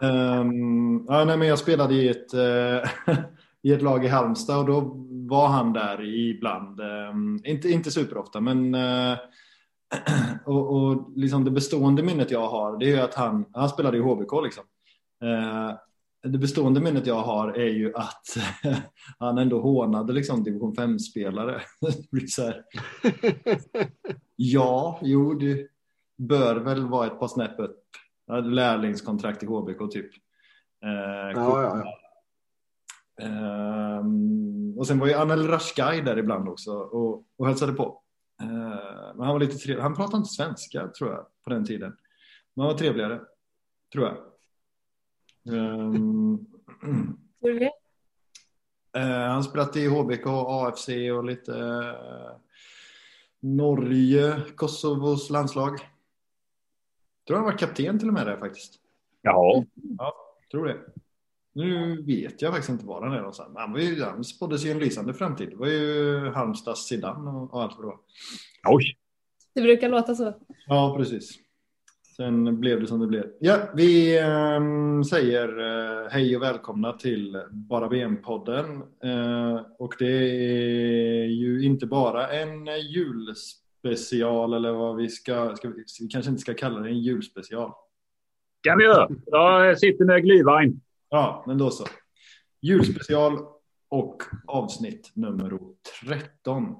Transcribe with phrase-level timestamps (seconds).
[0.00, 3.16] Um, ja, nej, men jag spelade i ett, uh,
[3.62, 4.80] i ett lag i Halmstad och då
[5.28, 6.80] var han där ibland.
[6.80, 9.16] Um, inte, inte superofta men uh,
[10.44, 14.00] och, och liksom det bestående minnet jag har det är att han, han spelade i
[14.00, 14.64] HBK liksom.
[15.24, 15.74] Uh,
[16.22, 18.36] det bestående minnet jag har är ju att
[19.18, 21.60] han ändå hånade liksom division 5-spelare.
[24.36, 25.66] ja, jo, det
[26.18, 27.78] bör väl vara ett par snäpp upp.
[28.28, 30.10] Lärlingskontrakt i HBK typ.
[30.84, 30.90] Eh,
[31.34, 31.98] ja, ja, ja.
[33.24, 34.04] Eh,
[34.76, 38.02] och sen var ju Anel Rashkai där ibland också och, och hälsade på.
[38.40, 38.48] Eh,
[39.14, 39.82] men han var lite trevlig.
[39.82, 41.96] Han pratade inte svenska tror jag på den tiden.
[42.54, 43.20] Men han var trevligare,
[43.92, 44.16] tror jag.
[45.54, 46.46] Um,
[48.96, 52.36] uh, han spelat i HBK, AFC och lite uh,
[53.40, 55.78] Norge, Kosovos landslag.
[57.26, 58.74] Tror han var kapten till och med där faktiskt.
[59.22, 59.64] Jaha.
[59.98, 60.14] Ja,
[60.50, 60.76] tror det.
[61.54, 63.52] Nu vet jag faktiskt inte var han är någonstans.
[63.56, 65.50] Han, var ju, han spåddes ju en lysande framtid.
[65.50, 67.98] Det var ju Halmstads sidan och, och allt vad det var.
[68.68, 68.96] Oj.
[69.54, 70.34] Det brukar låta så.
[70.66, 71.38] Ja, precis.
[72.16, 73.24] Sen blev det som det blev.
[73.40, 78.82] Ja, vi eh, säger eh, hej och välkomna till Bara VM-podden.
[79.04, 85.84] Eh, och det är ju inte bara en julspecial eller vad vi ska, ska vi,
[86.00, 87.72] vi kanske inte ska kalla det en julspecial.
[88.62, 89.08] kan vi göra.
[89.26, 90.80] Jag sitter med glühwein.
[91.08, 91.84] Ja, men då så.
[92.60, 93.38] Julspecial
[93.88, 95.58] och avsnitt nummer
[96.04, 96.76] 13.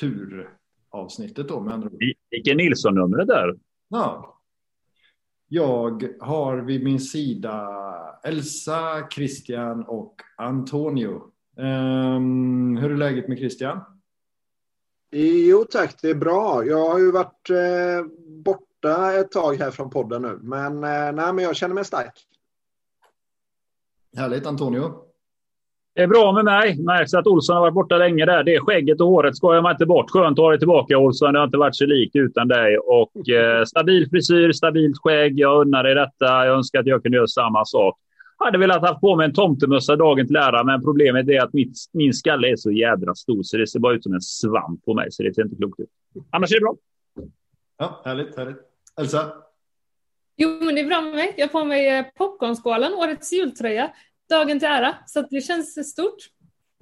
[0.00, 2.02] Turavsnittet då med andra ord.
[2.30, 3.58] Vilken Nilsson-numret där.
[3.88, 4.40] Ja,
[5.48, 7.68] jag har vid min sida
[8.24, 11.22] Elsa, Christian och Antonio.
[11.56, 13.80] Um, hur är läget med Christian?
[15.12, 16.64] Jo tack, det är bra.
[16.64, 18.06] Jag har ju varit eh,
[18.44, 22.12] borta ett tag här från podden nu, men, eh, nej, men jag känner mig stark.
[24.16, 25.10] Härligt, Antonio.
[25.94, 26.78] Det är bra med mig.
[26.78, 28.44] Märks att Olsson har varit borta länge där.
[28.44, 30.10] Det är skägget och håret skojar man inte bort.
[30.10, 31.32] Skönt att ha dig tillbaka Olsson.
[31.32, 32.78] Det har inte varit så likt utan dig.
[32.78, 35.38] Och eh, stabil frisyr, stabilt skägg.
[35.38, 36.46] Jag unnar dig detta.
[36.46, 37.98] Jag önskar att jag kunde göra samma sak.
[38.40, 41.52] Jag hade velat ha på mig en tomtemössa dagen till ära, men problemet är att
[41.52, 44.84] mitt, min skalle är så jädra stor så det ser bara ut som en svamp
[44.84, 45.88] på mig, så det ser inte klokt ut.
[46.30, 46.76] Annars är det bra.
[47.78, 48.56] Ja, härligt, härligt.
[49.00, 49.32] Elsa?
[50.36, 51.34] Jo, men det är bra med mig.
[51.36, 53.92] Jag har på mig eh, popcornskålen, årets jultröja
[54.30, 54.94] dagen till ära.
[55.06, 56.16] Så det känns stort.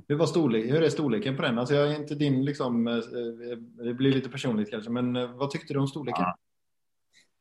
[0.08, 1.58] Hur, var storlek, hur är storleken på den?
[1.58, 2.94] Alltså jag är inte din, liksom, eh,
[3.84, 6.22] det blir lite personligt kanske, men eh, vad tyckte du om storleken?
[6.22, 6.36] Ja.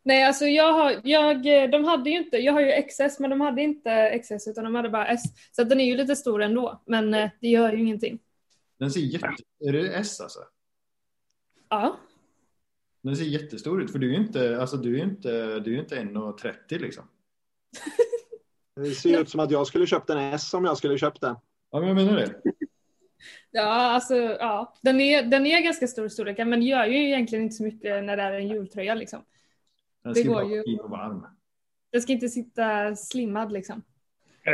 [0.07, 3.41] Nej, alltså jag har, jag, de hade ju inte, jag har ju XS, men de
[3.41, 5.21] hade inte XS utan de hade bara S.
[5.51, 8.19] Så den är ju lite stor ändå, men eh, det gör ju ingenting.
[8.79, 10.39] Den ser jätte, är det S alltså?
[11.69, 11.99] Ja.
[13.01, 15.79] Den ser jättestor ut, för du är ju inte, alltså du är inte, du är
[15.79, 17.03] inte 1,30 liksom.
[18.75, 21.35] Det ser ut som att jag skulle köpt en S om jag skulle köpt den.
[21.71, 22.41] Ja, men jag menar det.
[23.51, 24.73] Ja, alltså ja.
[24.81, 28.17] Den är, den är ganska stor storlek, men gör ju egentligen inte så mycket när
[28.17, 29.23] det är en jultröja liksom.
[30.07, 30.63] Den ska det går ju.
[30.63, 31.25] fin och varm.
[31.91, 33.83] Den ska inte sitta slimmad liksom.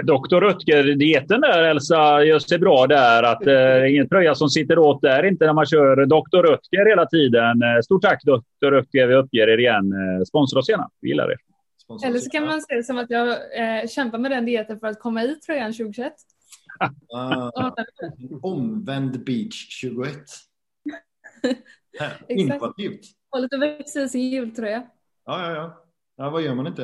[0.03, 3.23] Doktor Röttger-dieten där Elsa gör sig bra där.
[3.23, 7.05] Att eh, ingen tröja som sitter åt där inte när man kör Doktor Röttger hela
[7.05, 7.61] tiden.
[7.61, 9.07] Eh, stort tack Doktor Röttger.
[9.07, 9.93] Vi uppger er igen.
[9.93, 10.89] Eh, sponsra oss gärna.
[11.01, 11.37] Vi gillar det.
[12.07, 14.87] Eller så kan man se det som att jag eh, kämpar med den dieten för
[14.87, 16.13] att komma i tröjan 2021.
[17.13, 17.51] Ah,
[18.41, 20.15] omvänd beach 21.
[22.29, 23.01] Innovativt.
[23.31, 24.83] Hållet att växa i sin jultröja.
[25.25, 25.83] Ja, ja, ja.
[26.15, 26.81] ja vad gör man inte?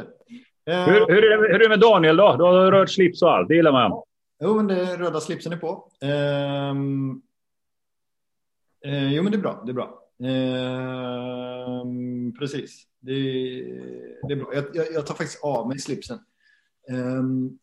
[0.66, 2.35] Eh, hur, hur, är det, hur är det med Daniel då?
[2.38, 3.47] Du har röd slips och allt.
[3.47, 4.03] Det gillar man.
[4.41, 5.91] Jo, men det, röda slipsen är på.
[6.01, 7.22] Um,
[9.13, 9.63] jo, men det är bra.
[9.66, 10.03] Det är bra.
[11.81, 12.88] Um, precis.
[13.00, 13.13] Det,
[14.27, 14.53] det är bra.
[14.53, 16.19] Jag, jag, jag, tar faktiskt av mig slipsen.
[16.89, 17.59] Um,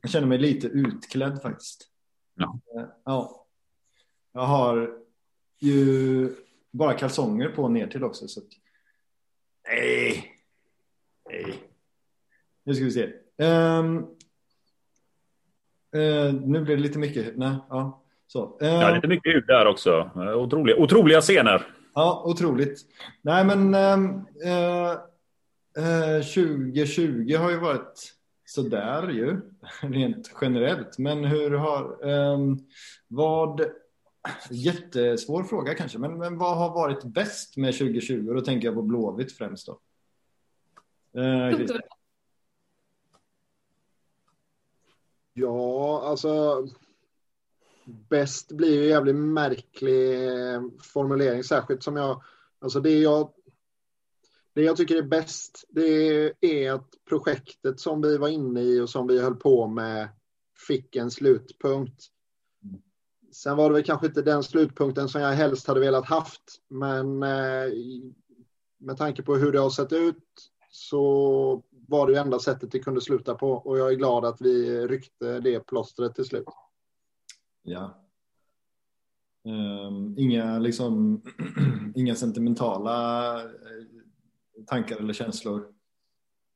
[0.00, 1.88] jag känner mig lite utklädd faktiskt.
[2.34, 2.60] Ja.
[2.76, 3.46] Uh, ja.
[4.32, 4.90] Jag har
[5.58, 6.30] ju
[6.70, 8.28] bara kalsonger på ner till också.
[8.28, 8.46] Så att...
[9.68, 10.32] Nej.
[11.30, 11.54] Nej.
[12.64, 13.12] Nu ska vi se.
[13.38, 13.96] Um,
[15.96, 17.36] uh, nu blir det lite mycket.
[17.36, 18.02] Nej, ja.
[18.26, 18.58] Så.
[18.62, 20.10] Uh, ja, lite mycket ljud där också.
[20.14, 21.66] Otroliga, otroliga scener.
[21.96, 22.80] Ja, otroligt.
[23.22, 24.90] Nej, men eh,
[25.84, 28.12] eh, 2020 har ju varit
[28.44, 29.40] sådär ju,
[29.82, 30.98] rent generellt.
[30.98, 32.38] Men hur har, eh,
[33.08, 33.60] vad,
[34.50, 38.32] jättesvår fråga kanske, men, men vad har varit bäst med 2020?
[38.34, 39.80] Då tänker jag på Blåvitt främst då.
[41.20, 41.66] Eh,
[45.32, 46.64] ja, alltså
[47.84, 50.18] bäst blir ju en jävligt märklig
[50.82, 52.22] formulering, särskilt som jag,
[52.58, 53.32] alltså det jag,
[54.52, 58.90] det jag tycker är bäst det är att projektet som vi var inne i och
[58.90, 60.08] som vi höll på med
[60.68, 62.10] fick en slutpunkt.
[63.36, 67.22] Sen var det väl kanske inte den slutpunkten som jag helst hade velat haft, men
[67.22, 67.72] eh,
[68.78, 70.24] med tanke på hur det har sett ut
[70.70, 74.40] så var det ju enda sättet det kunde sluta på och jag är glad att
[74.40, 76.48] vi ryckte det plåstret till slut.
[77.62, 78.02] Ja.
[79.44, 81.22] Um, inga, liksom,
[81.94, 83.46] inga sentimentala eh,
[84.66, 85.66] tankar eller känslor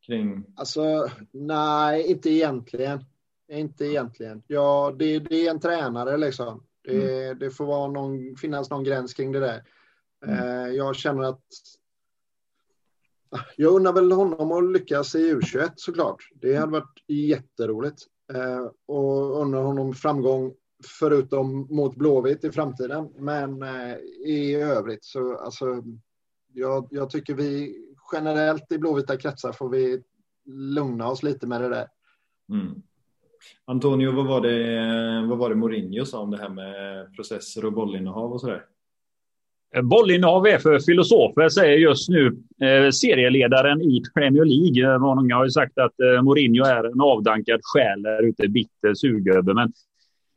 [0.06, 0.44] kring?
[0.56, 3.05] Alltså, nej, inte egentligen.
[3.49, 4.43] Inte egentligen.
[4.47, 6.62] Ja, det, det är en tränare liksom.
[6.82, 7.38] Det, mm.
[7.38, 9.62] det får vara någon, finnas någon gräns kring det där.
[10.27, 10.44] Mm.
[10.44, 11.44] Uh, jag känner att
[13.56, 16.29] jag undrar väl honom att lyckas i U21 såklart.
[16.35, 18.03] Det hade varit jätteroligt.
[18.35, 20.55] Uh, och undrar honom framgång
[20.99, 23.12] förutom mot Blåvitt i framtiden.
[23.17, 23.97] Men uh,
[24.27, 25.82] i övrigt så alltså,
[26.53, 27.77] jag, jag tycker vi
[28.12, 30.03] generellt i blåvita kretsar får vi
[30.47, 31.88] lugna oss lite med det där.
[32.53, 32.82] Mm.
[33.64, 37.72] Antonio, vad var, det, vad var det Mourinho sa om det här med processer och
[37.72, 38.64] bollinnehav och sådär?
[39.76, 42.26] Eh, bollinnehav är för filosofer, säger just nu
[42.62, 44.94] eh, serieledaren i Premier League.
[44.94, 48.94] Eh, många har ju sagt att eh, Mourinho är en avdankad själ där ute, bitter
[48.94, 49.54] surgubbe.
[49.54, 49.72] Men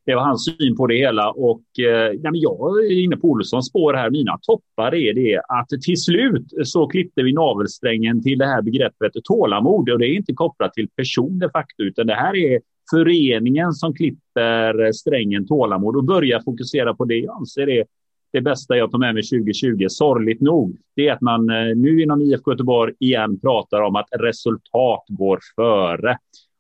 [0.06, 3.68] det var hans syn på det hela och eh, nej, jag är inne på Olssons
[3.68, 4.10] spår här.
[4.10, 9.12] Mina toppar är det att till slut så klippte vi navelsträngen till det här begreppet
[9.24, 12.62] tålamod och det är inte kopplat till person de facto utan det här är
[12.92, 17.86] föreningen som klipper eh, strängen tålamod och börjar fokusera på det jag anser är
[18.34, 22.02] det bästa jag tar med mig 2020, sorgligt nog, det är att man eh, nu
[22.04, 26.18] inom IFK Göteborg igen pratar om att resultat går före.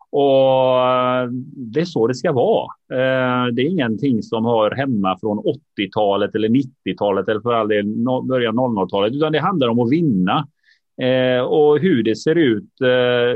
[0.10, 2.68] Och eh, det är så det ska vara.
[3.52, 7.86] Det är ingenting som hör hemma från 80-talet eller 90-talet eller för all del
[8.28, 10.48] början 00-talet, utan det handlar om att vinna.
[11.02, 12.90] Eh, och hur det ser ut, eh,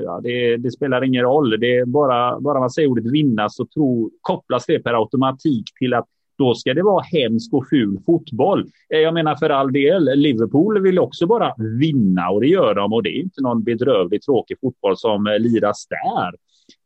[0.04, 1.59] ja, det, det, spelar ingen roll.
[1.59, 5.94] Det är bara, bara man säger ordet vinna så tro, kopplas det per automatik till
[5.94, 6.06] att
[6.38, 8.65] då ska det vara hemsk och ful fotboll.
[8.94, 12.94] Eh, jag menar för all del, Liverpool vill också bara vinna och det gör de
[12.94, 16.33] och det är inte någon bedrövlig tråkig fotboll som eh, liras där.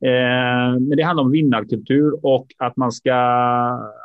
[0.09, 3.13] Eh, men det handlar om vinnarkultur och att man ska,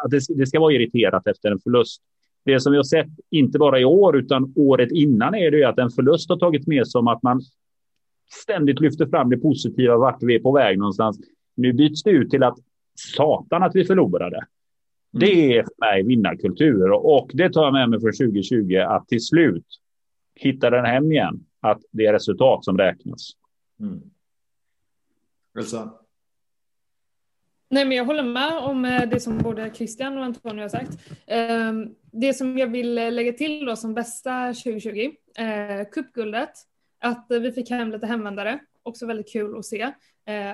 [0.05, 2.03] att det, det ska vara irriterat efter en förlust.
[2.47, 5.79] Det som vi har sett, inte bara i år utan året innan, är det att
[5.79, 7.41] en förlust har tagit med sig om att man
[8.43, 11.21] ständigt lyfter fram det positiva, vart vi är på väg någonstans.
[11.55, 12.59] Nu byts det ut till att
[12.95, 14.37] satan att vi förlorade.
[14.37, 14.47] Mm.
[15.11, 19.25] Det är för mig vinnarkultur och det tar jag med mig från 2020 att till
[19.25, 19.67] slut
[20.35, 21.41] hitta den hem igen.
[21.61, 23.31] Att det är resultat som räknas.
[23.81, 24.01] Mm.
[25.59, 25.93] Elsa?
[27.71, 30.99] Nej, men jag håller med om eh, det som både Christian och Antonio har sagt.
[32.21, 36.51] Det som jag vill eh, lägga till då som bästa 2020, eh, cupguldet,
[36.99, 39.93] att vi fick hem lite hemvändare, också väldigt kul att se.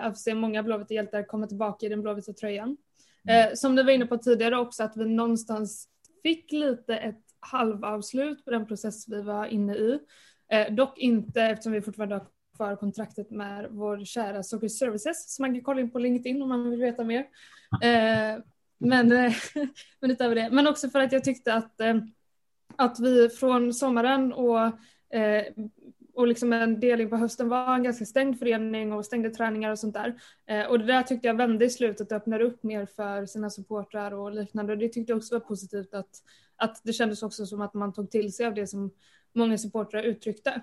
[0.03, 2.77] Att se många blåvita hjältar komma tillbaka i den blåvita tröjan.
[3.29, 3.57] Mm.
[3.57, 5.89] Som du var inne på tidigare också, att vi någonstans
[6.23, 9.99] fick lite ett halvavslut på den process vi var inne i.
[10.71, 12.27] Dock inte eftersom vi fortfarande har
[12.57, 16.49] för kontraktet med vår kära Soccer Services som man kan kolla in på LinkedIn om
[16.49, 17.27] man vill veta mer.
[17.83, 18.39] Eh,
[18.83, 19.33] men, eh,
[20.01, 20.49] men utöver det.
[20.51, 21.97] Men också för att jag tyckte att, eh,
[22.77, 24.61] att vi från sommaren och,
[25.17, 25.45] eh,
[26.15, 29.71] och liksom en del in på hösten var en ganska stängd förening och stängde träningar
[29.71, 30.15] och sånt där.
[30.69, 34.15] Och det där tyckte jag vände i slutet och öppnade upp mer för sina supportrar
[34.15, 34.73] och liknande.
[34.73, 36.23] Och det tyckte jag också var positivt att,
[36.57, 38.91] att det kändes också som att man tog till sig av det som
[39.33, 40.63] många supportrar uttryckte.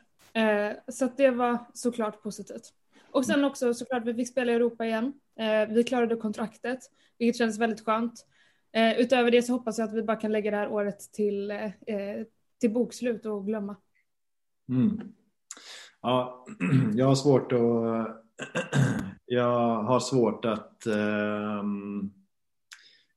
[0.87, 2.73] Så det var såklart positivt.
[3.11, 5.13] Och sen också såklart vi fick spela i Europa igen.
[5.39, 6.79] Eh, vi klarade kontraktet,
[7.17, 8.25] vilket kändes väldigt skönt.
[8.71, 11.51] Eh, utöver det så hoppas jag att vi bara kan lägga det här året till,
[11.51, 11.71] eh,
[12.59, 13.75] till bokslut och glömma.
[14.69, 14.99] Mm.
[16.01, 16.45] Ja,
[16.93, 18.23] jag har svårt att
[19.25, 22.13] jag har svårt att um,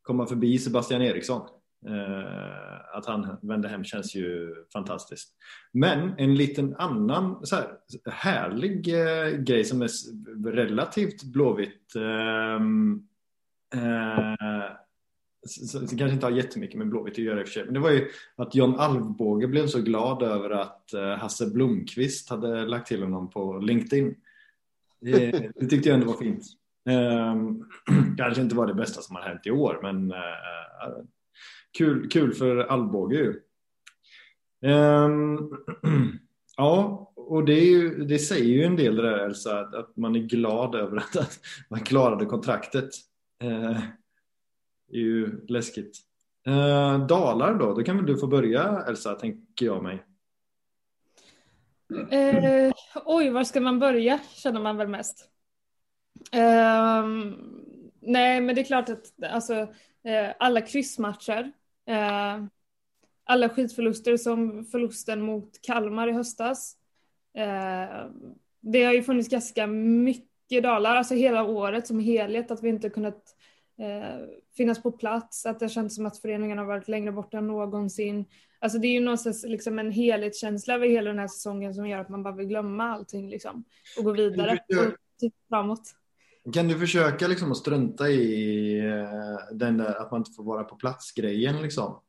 [0.02, 1.48] komma förbi Sebastian Eriksson.
[1.86, 5.34] Eh, att han vände hem känns ju fantastiskt.
[5.72, 7.68] Men en liten annan så här,
[8.10, 9.90] härlig eh, grej som är
[10.50, 13.02] relativt blåvitt ehm,
[13.74, 14.76] eh,
[15.98, 17.64] kanske inte har jättemycket med Blåvitt att göra i och för sig.
[17.64, 22.30] Men det var ju att John Alvbåge blev så glad över att eh, Hasse Blomqvist
[22.30, 24.14] hade lagt till honom på LinkedIn.
[25.00, 26.44] Det, det tyckte jag ändå var fint.
[26.88, 27.34] Eh,
[28.18, 30.18] kanske inte var det bästa som har hänt i år men eh,
[31.72, 33.40] kul, kul för Alvbåge ju.
[34.70, 35.64] Um,
[36.56, 40.16] ja, och det, ju, det, säger ju en del det där Elsa, att, att man
[40.16, 42.90] är glad över att, att man klarade kontraktet.
[43.44, 43.80] Uh,
[44.88, 45.98] det är ju läskigt.
[46.48, 50.04] Uh, Dalar då, då kan väl du få börja Elsa, tänker jag mig.
[51.92, 52.72] Uh,
[53.04, 55.28] oj, var ska man börja känner man väl mest.
[58.02, 59.54] Nej, men det är klart att alltså,
[60.04, 61.52] eh, alla kryssmatcher,
[61.86, 62.44] eh,
[63.24, 66.76] alla skitförluster som förlusten mot Kalmar i höstas.
[67.34, 68.06] Eh,
[68.60, 72.90] det har ju funnits ganska mycket dalar, alltså hela året som helhet, att vi inte
[72.90, 73.36] kunnat
[73.78, 77.46] eh, finnas på plats, att det känns som att föreningen har varit längre borta än
[77.46, 78.24] någonsin.
[78.58, 81.98] Alltså det är ju någonstans liksom en helhetskänsla över hela den här säsongen som gör
[81.98, 83.64] att man bara vill glömma allting liksom
[83.98, 85.94] och gå vidare och titta framåt.
[86.52, 90.64] Kan du försöka liksom att strunta i eh, den där att man inte får vara
[90.64, 92.00] på plats-grejen liksom?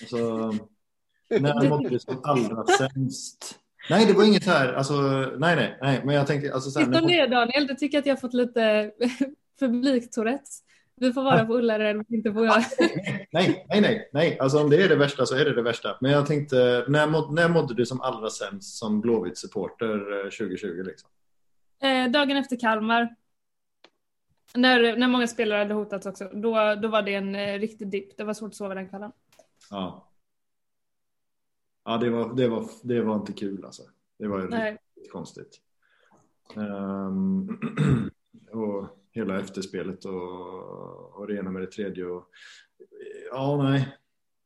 [0.00, 0.52] Alltså,
[1.40, 3.58] när mådde du som allra sämst?
[3.90, 4.72] Nej, det var inget här.
[4.72, 4.94] Alltså,
[5.38, 6.70] nej, nej, nej, men jag tänkte alltså.
[6.70, 8.90] Så här, Titta ner Daniel, du tycker att jag har fått lite
[9.60, 10.62] publiktourettes.
[10.96, 12.64] Vi får vara på Ullared, inte på jag.
[13.32, 14.38] Nej, nej, nej, nej.
[14.40, 15.96] Alltså om det är det värsta så är det det värsta.
[16.00, 20.82] Men jag tänkte, när, må, när mådde du som allra sämst som Blåvitt-supporter 2020?
[20.86, 21.10] Liksom?
[21.82, 23.16] Eh, dagen efter Kalmar.
[24.54, 26.24] När, när många spelare hade hotats också.
[26.32, 28.16] Då, då var det en eh, riktig dipp.
[28.16, 29.12] Det var svårt att sova den kvällen.
[29.70, 30.06] Ja.
[31.84, 33.82] Ja, det var, det var, det var inte kul alltså.
[34.18, 34.78] Det var Nej.
[34.96, 35.60] riktigt konstigt.
[36.56, 37.60] Um,
[38.50, 42.04] och hela efterspelet och, och det ena med det tredje.
[42.04, 42.24] Och,
[43.30, 43.96] ja, nej.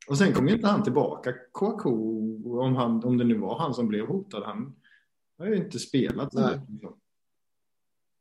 [0.09, 3.75] Och sen kom ju inte han tillbaka, Kouakou, om, han, om det nu var han
[3.75, 4.43] som blev hotad.
[4.43, 4.77] Han
[5.39, 6.33] har ju inte spelat.
[6.33, 6.61] Nej.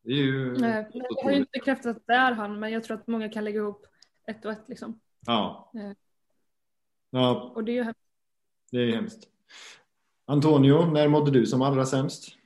[0.03, 0.57] Det är ju...
[0.57, 3.29] Nej, jag har ju inte bekräftat att det är han, men jag tror att många
[3.29, 3.86] kan lägga ihop
[4.27, 5.00] ett och ett liksom.
[5.25, 5.72] Ja.
[5.75, 5.91] Eh.
[7.10, 7.51] ja.
[7.55, 8.00] Och det är ju hemskt.
[8.72, 9.27] Det är hemskt.
[10.25, 12.38] Antonio, när mådde du som allra sämst?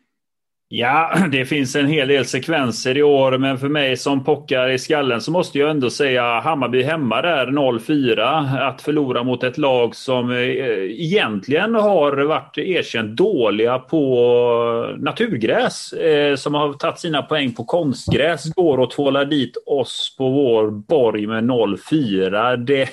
[0.69, 4.79] Ja, det finns en hel del sekvenser i år, men för mig som pockar i
[4.79, 8.59] skallen så måste jag ändå säga Hammarby hemma där 0-4.
[8.69, 15.93] Att förlora mot ett lag som eh, egentligen har varit erkänt dåliga på naturgräs.
[15.93, 18.53] Eh, som har tagit sina poäng på konstgräs.
[18.53, 22.57] Går och tvålar dit oss på vår borg med 0-4.
[22.57, 22.89] Det...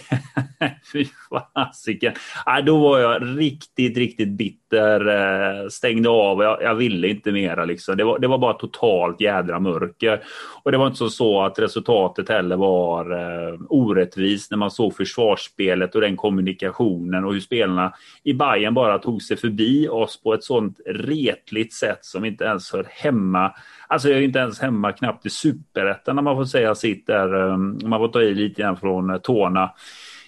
[1.54, 2.12] fasiken.
[2.14, 2.66] fasiken.
[2.66, 5.06] då var jag riktigt, riktigt bitter.
[5.08, 6.42] Eh, stängde av.
[6.42, 7.64] Jag, jag ville inte mera.
[7.64, 7.96] Liksom.
[7.96, 10.22] Det, var, det var bara totalt jädra mörker.
[10.62, 14.96] Och det var inte så, så att resultatet heller var eh, orättvist när man såg
[14.96, 20.34] försvarsspelet och den kommunikationen och hur spelarna i Bayern bara tog sig förbi oss på
[20.34, 23.54] ett sånt retligt sätt som inte ens hör hemma.
[23.88, 27.48] Alltså jag är inte ens hemma knappt i superettan när man får säga sitt där.
[27.48, 27.56] Eh,
[27.88, 29.70] man får ta i lite grann från eh, tårna.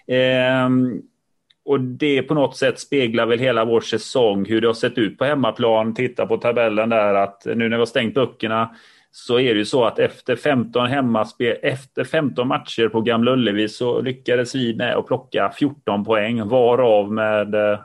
[0.07, 0.69] Eh,
[1.65, 5.19] och det på något sätt speglar väl hela vår säsong, hur det har sett ut
[5.19, 5.95] på hemmaplan.
[5.95, 8.75] Titta på tabellen där att nu när vi har stängt böckerna
[9.11, 13.69] så är det ju så att efter 15 hemmaspel, efter 15 matcher på Gamla Ullevi
[13.69, 17.79] så lyckades vi med att plocka 14 poäng varav med eh,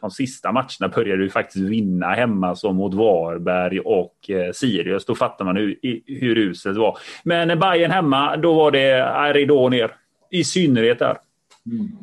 [0.00, 5.04] de sista matcherna började vi faktiskt vinna hemma som mot Varberg och eh, Sirius.
[5.04, 5.76] Då fattar man hur,
[6.06, 6.98] hur uselt det var.
[7.22, 9.90] Men Bayern hemma, då var det eh, ridå ner.
[10.30, 11.16] I synnerhet där.
[11.66, 11.98] Mm.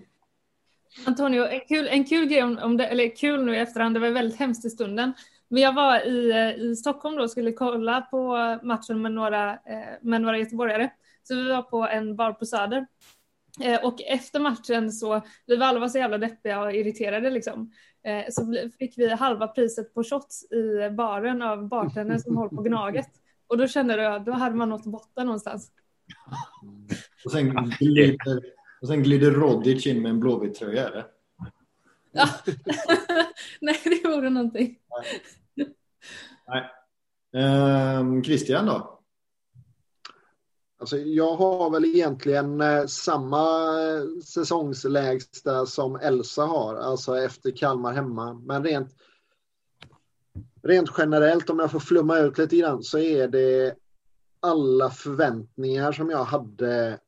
[1.06, 4.00] Antonio, en kul, en kul grej om, om det, eller kul nu i efterhand, det
[4.00, 5.14] var väldigt hemskt i stunden.
[5.48, 9.52] Men jag var i, eh, i Stockholm då och skulle kolla på matchen med några,
[9.52, 10.90] eh, med några göteborgare.
[11.24, 12.88] Så vi var på en bar på Söder.
[13.64, 17.72] Eh, och efter matchen så, vi var alla så jävla deppiga och irriterade liksom.
[18.30, 23.10] Så fick vi halva priset på shots i baren av bartendern som håller på Gnaget.
[23.48, 25.72] Och då kände jag, då hade man nått botten någonstans.
[27.26, 28.18] Och sen glider,
[28.82, 31.08] och sen glider Rodic in med en blåvit tröja, eller?
[32.12, 32.30] Ja.
[33.62, 34.80] Nej, det vore någonting.
[35.56, 35.76] Nej.
[36.48, 36.72] Nej.
[37.34, 39.00] Ehm, Christian då?
[40.80, 43.68] Alltså, jag har väl egentligen eh, samma
[44.26, 48.34] säsongslägsta som Elsa har, alltså efter Kalmar hemma.
[48.34, 48.90] Men rent,
[50.64, 53.76] rent generellt, om jag får flumma ut lite grann, så är det
[54.40, 57.00] alla förväntningar som jag hade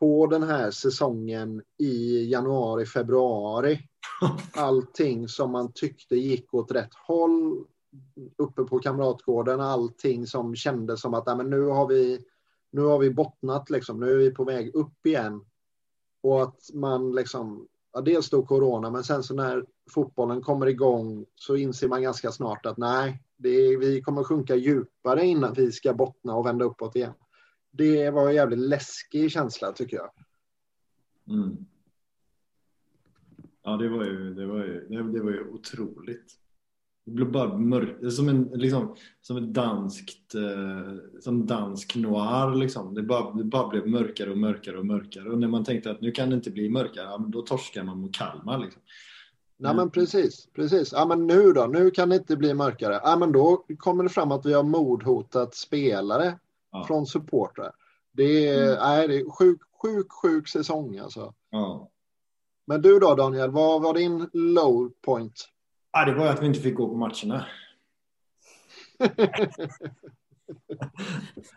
[0.00, 3.80] på den här säsongen i januari, februari.
[4.56, 7.64] Allting som man tyckte gick åt rätt håll
[8.38, 12.24] uppe på Kamratgården, allting som kändes som att men nu, har vi,
[12.72, 14.00] nu har vi bottnat, liksom.
[14.00, 15.44] nu är vi på väg upp igen.
[16.22, 21.26] Och att man liksom, ja, dels då corona, men sen så när fotbollen kommer igång
[21.34, 25.94] så inser man ganska snart att nej, det, vi kommer sjunka djupare innan vi ska
[25.94, 27.14] bottna och vända uppåt igen
[27.70, 30.10] det var en jävligt läskig känsla tycker jag.
[31.28, 31.66] Mm.
[33.62, 36.36] Ja, det var ju, det var ju, det var ju otroligt.
[37.04, 42.94] Det blev bara mörkt, som en, liksom, som ett danskt, eh, som dansk noir liksom.
[42.94, 46.00] Det bara, det bara blev mörkare och mörkare och mörkare och när man tänkte att
[46.00, 48.82] nu kan det inte bli mörkare, ja, då torskar man mot Kalmar liksom.
[49.56, 50.92] Nej men precis, precis.
[50.92, 53.00] Ja men nu då, nu kan det inte bli mörkare.
[53.02, 56.38] Ja men då kommer det fram att vi har mordhotat spelare
[56.72, 56.84] Ja.
[56.86, 57.72] från supportrar.
[58.12, 58.78] Det är, Mm.
[58.80, 61.34] nej, det är sjuk, sjuk, sjuk säsong alltså.
[61.50, 61.90] Ja.
[62.66, 65.48] Men du då Daniel, vad var din low point?
[65.92, 67.46] Ja, det var att vi inte fick gå på matcherna.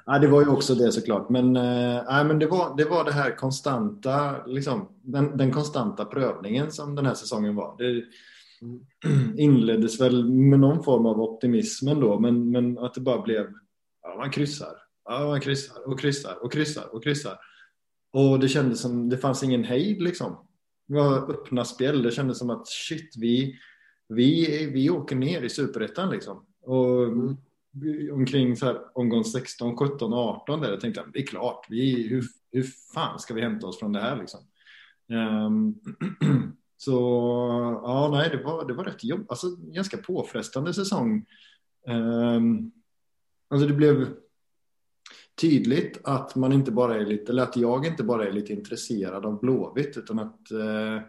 [0.06, 1.30] Ja, det var ju också det såklart.
[1.30, 6.72] Men, nej, men det, var, det var det här konstanta, liksom, den, den konstanta prövningen
[6.72, 7.76] som den här säsongen var.
[7.78, 8.04] Det
[9.42, 13.48] inleddes väl med någon form av optimism ändå, men, men att det bara blev,
[14.02, 14.74] ja, man kryssar,
[15.06, 17.40] ja, man kryssar och kryssar och kryssar och kryssar.
[18.12, 20.48] Och det kändes som, det fanns ingen hejd liksom.
[20.88, 23.60] Det var öppna spel, det kändes som att shit, vi,
[24.10, 26.46] vi, vi åker ner i superettan liksom.
[26.62, 27.08] Och
[27.76, 28.14] Mm.
[28.14, 32.08] omkring så här, omgång 16, 17, 18 där jag tänkte jag, det är klart, vi,
[32.08, 34.40] hur, hur fan ska vi hämta oss från det här liksom?
[35.10, 35.76] Um,
[36.78, 36.92] så
[37.84, 41.26] ja, nej, det var, det var rätt jobb, alltså ganska påfrestande säsong.
[41.88, 42.72] Um,
[43.50, 44.16] alltså det blev
[45.42, 49.26] tydligt att man inte bara är lite, eller att jag inte bara är lite intresserad
[49.26, 51.02] av Blåvitt utan att eh,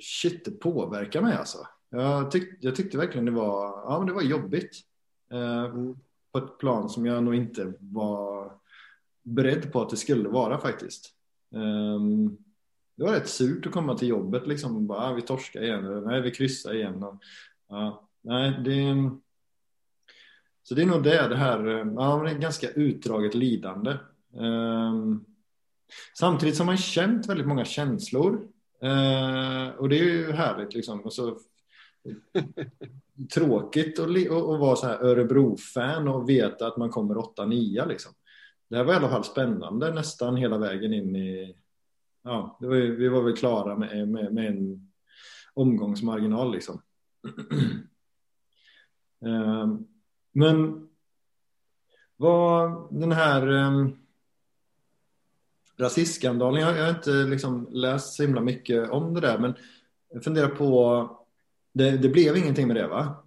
[0.00, 1.58] shit, det påverkar mig alltså.
[1.90, 4.80] Jag, tyck, jag tyckte verkligen det var, ja, men det var jobbigt.
[5.32, 5.74] Eh,
[6.32, 8.52] på ett plan som jag nog inte var
[9.22, 11.14] beredd på att det skulle vara faktiskt.
[11.54, 12.00] Eh,
[12.96, 16.04] det var rätt surt att komma till jobbet liksom och bara, ah, vi torskar igen,
[16.04, 17.02] nej vi kryssar igen.
[17.02, 17.22] Och,
[17.68, 19.10] ja, nej, det,
[20.62, 23.96] så det är nog det, det här, eh, ja, det är ganska utdraget lidande.
[24.40, 25.24] Ehm,
[26.18, 28.48] samtidigt som man känt väldigt många känslor.
[28.82, 31.00] Eh, och det är ju härligt liksom.
[31.00, 31.38] Och så,
[33.34, 38.12] tråkigt att, li- att, vara så här Örebro-fan och veta att man kommer 8-9 liksom.
[38.70, 41.56] Det här var i alla fall spännande nästan hela vägen in i...
[42.24, 44.92] Ja, det var, ju- vi var väl klara med, med, med en
[45.54, 46.82] omgångsmarginal liksom.
[49.20, 49.88] Um,
[50.32, 50.88] Men
[52.16, 53.98] vad den här um,
[55.76, 59.54] rasistskandalen, jag, jag har inte liksom läst så himla mycket om det där men
[60.08, 61.10] jag funderar på,
[61.72, 63.24] det, det blev ingenting med det va?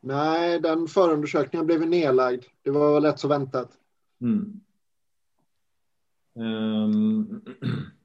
[0.00, 2.44] Nej, den förundersökningen blev nedlagd.
[2.62, 3.70] Det var väl lätt så väntat.
[4.20, 4.60] Mm.
[6.36, 7.92] Ehm, är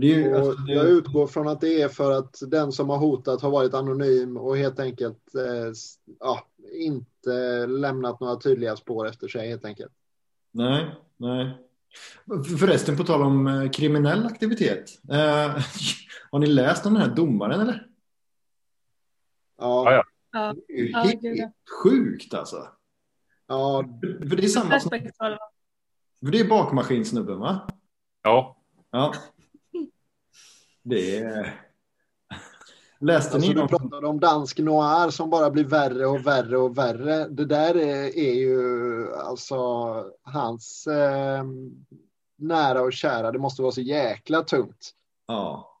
[0.00, 3.42] ju, alltså, det, jag utgår från att det är för att den som har hotat
[3.42, 5.72] har varit anonym och helt enkelt eh,
[6.20, 9.92] ja, inte lämnat några tydliga spår efter sig helt enkelt.
[10.52, 11.62] Nej, nej.
[12.26, 14.90] För- Förresten, på tal om eh, kriminell aktivitet.
[15.10, 15.16] Eh,
[16.30, 17.86] har ni läst om den här domaren eller?
[19.58, 20.54] Ja, Ja, ja.
[20.66, 21.50] Det är ju Ja, helt gud, ja.
[21.82, 22.68] sjukt alltså.
[23.46, 27.68] ja, För det är samma som, för det är bakmaskinsnubben va?
[28.22, 28.56] Ja.
[28.90, 29.14] Ja.
[30.88, 31.54] Det är...
[33.00, 37.28] Läste alltså ni pratade om dansk noir som bara blir värre och värre och värre.
[37.28, 39.56] Det där är, är ju alltså
[40.22, 41.44] hans eh,
[42.38, 43.32] nära och kära.
[43.32, 44.90] Det måste vara så jäkla tungt.
[45.26, 45.72] Ja.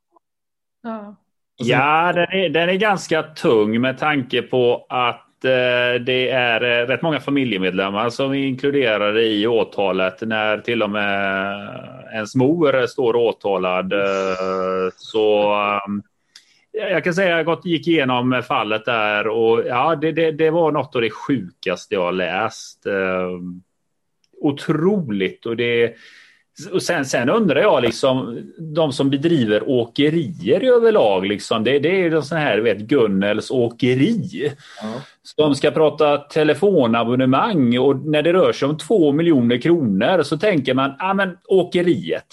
[0.82, 1.16] Sen-
[1.58, 6.86] Ja, den är, den är ganska tung med tanke på att eh, det är eh,
[6.86, 13.16] rätt många familjemedlemmar som är inkluderade i åtalet när till och med ens mor står
[13.16, 13.92] åtalad.
[13.92, 16.02] Eh, så ehm,
[16.72, 20.72] jag kan säga att jag gick igenom fallet där och ja, det, det, det var
[20.72, 22.86] något av det sjukaste jag har läst.
[22.86, 23.62] Ehm,
[24.40, 25.94] otroligt och det
[26.72, 31.64] och sen, sen undrar jag liksom de som bedriver åkerier överlag liksom.
[31.64, 34.52] Det, det är sån här, vet, Gunnels åkeri.
[34.82, 34.92] Ja.
[35.36, 40.74] De ska prata telefonabonnemang och när det rör sig om två miljoner kronor så tänker
[40.74, 42.26] man, ja men åkeriet.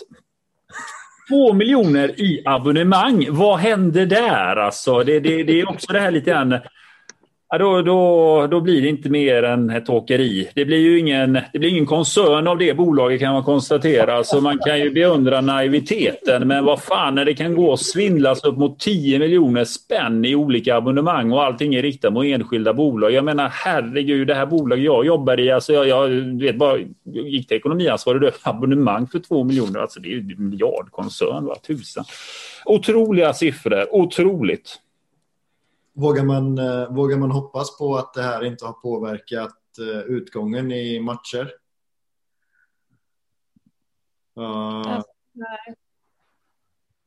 [1.29, 5.03] Två miljoner i abonnemang, vad händer där alltså?
[5.03, 6.59] Det, det, det är också det här lite grann
[7.53, 10.49] Ja, då, då, då blir det inte mer än ett åkeri.
[10.55, 14.23] Det blir ju ingen, det blir ingen koncern av det bolaget kan man konstatera.
[14.23, 16.47] Så man kan ju beundra naiviteten.
[16.47, 20.35] Men vad fan, när det kan gå och svindlas upp mot 10 miljoner spänn i
[20.35, 23.11] olika abonnemang och allting är riktat mot enskilda bolag.
[23.11, 26.07] Jag menar herregud, det här bolaget jag jobbar i, alltså jag, jag
[26.39, 29.79] vet bara, jag gick till ekonomiansvarig, och abonnemang för 2 miljoner.
[29.79, 32.05] Alltså det är ju en miljardkoncern, vad tusan.
[32.65, 34.79] Otroliga siffror, otroligt.
[35.93, 40.71] Vågar, man, eh, vågar man hoppas på att det här inte har påverkat eh, utgången
[40.71, 41.53] i matcher?
[44.35, 45.03] Nej.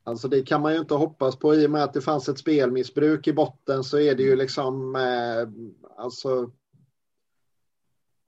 [0.05, 2.39] Alltså det kan man ju inte hoppas på i och med att det fanns ett
[2.39, 5.49] spelmissbruk i botten så är det ju liksom eh,
[5.97, 6.51] alltså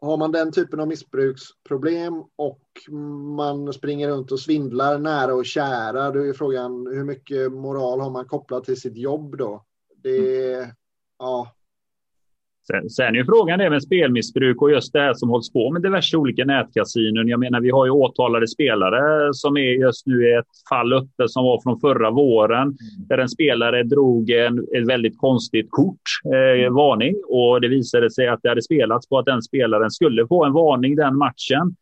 [0.00, 2.62] har man den typen av missbruksproblem och
[3.36, 8.10] man springer runt och svindlar nära och kära, då är frågan hur mycket moral har
[8.10, 9.64] man kopplat till sitt jobb då?
[10.16, 10.70] Det, mm.
[11.18, 11.54] ja,
[12.72, 15.82] Sen, sen är frågan det med spelmissbruk och just det här som hålls på med
[15.82, 17.28] diverse olika nätkasinon.
[17.28, 21.28] Jag menar, vi har ju åtalade spelare som är just nu i ett fall uppe
[21.28, 22.76] som var från förra våren mm.
[23.08, 26.00] där en spelare drog en, ett väldigt konstigt kort,
[26.34, 26.74] eh, mm.
[26.74, 30.44] varning och det visade sig att det hade spelats på att den spelaren skulle få
[30.44, 31.76] en varning den matchen.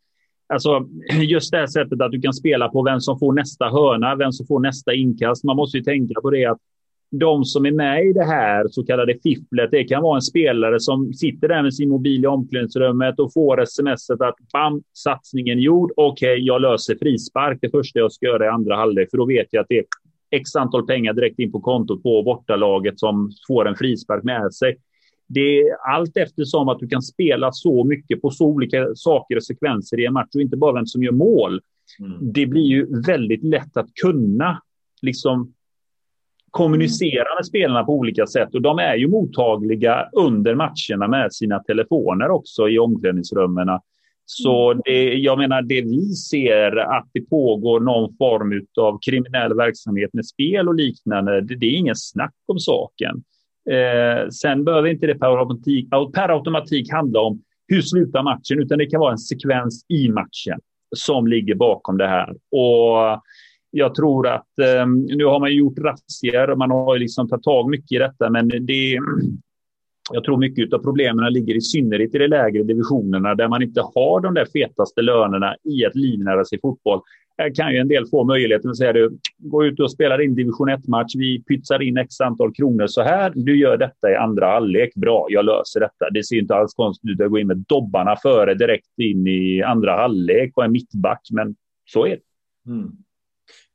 [0.48, 0.86] Alltså
[1.22, 4.32] just det här sättet att du kan spela på vem som får nästa hörna, vem
[4.32, 5.44] som får nästa inkast.
[5.44, 6.58] Man måste ju tänka på det att
[7.18, 10.80] de som är med i det här så kallade fifflet, det kan vara en spelare
[10.80, 15.92] som sitter där med sin mobil i omklädningsrummet och får sms att bam, satsningen gjord.
[15.96, 19.26] Okej, okay, jag löser frispark det första jag ska göra i andra halvlek, för då
[19.26, 19.84] vet jag att det är
[20.30, 24.76] x antal pengar direkt in på kontot på bortalaget som får en frispark med sig.
[25.28, 29.44] Det är allt eftersom att du kan spela så mycket på så olika saker och
[29.44, 31.60] sekvenser i en match och inte bara vem som gör mål.
[32.00, 32.32] Mm.
[32.32, 34.62] Det blir ju väldigt lätt att kunna
[35.02, 35.52] liksom
[36.56, 41.58] kommunicera med spelarna på olika sätt och de är ju mottagliga under matcherna med sina
[41.58, 43.68] telefoner också i omklädningsrummen.
[44.24, 44.82] Så mm.
[44.84, 50.26] det, jag menar, det vi ser att det pågår någon form av kriminell verksamhet med
[50.26, 53.22] spel och liknande, det, det är ingen snack om saken.
[53.70, 58.78] Eh, sen behöver inte det per automatik, per automatik handla om hur slutar matchen, utan
[58.78, 60.58] det kan vara en sekvens i matchen
[60.96, 62.30] som ligger bakom det här.
[62.50, 63.22] Och
[63.76, 67.70] jag tror att eh, nu har man gjort razzior, och man har liksom tagit tag
[67.70, 68.98] mycket i detta, men det,
[70.12, 73.80] jag tror mycket av problemen ligger i synnerhet i de lägre divisionerna där man inte
[73.80, 77.00] har de där fetaste lönerna i att livnära sig fotboll.
[77.38, 80.34] Här kan ju en del få möjligheten att säga du, gå ut och spela din
[80.34, 84.46] division 1-match, vi pytsar in x antal kronor så här, du gör detta i andra
[84.46, 86.10] halvlek, bra, jag löser detta.
[86.10, 89.62] Det ser inte alls konstigt ut att gå in med dobbarna före direkt in i
[89.62, 92.72] andra halvlek och en mittback, men så är det.
[92.72, 92.92] Mm.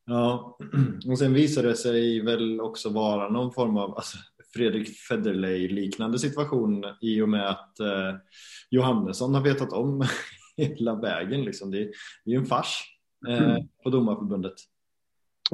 [0.05, 0.57] Ja,
[1.09, 4.17] och sen visade det sig väl också vara någon form av alltså,
[4.53, 8.15] Fredrik Federley-liknande situation i och med att eh,
[8.69, 10.03] Johannesson har vetat om
[10.57, 11.41] hela vägen.
[11.41, 11.71] Liksom.
[11.71, 12.83] Det, det är ju en fars
[13.27, 13.67] eh, mm.
[13.83, 14.53] på domarförbundet.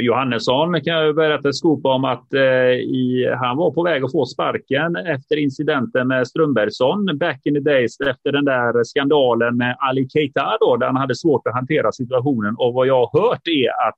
[0.02, 4.12] Johannesson kan jag berätta ett skop om att eh, i, han var på väg att
[4.12, 9.78] få sparken efter incidenten med Strömbergsson back in the days efter den där skandalen med
[9.80, 12.56] Ali Keita då, där han hade svårt att hantera situationen.
[12.58, 13.96] Och vad jag har hört är att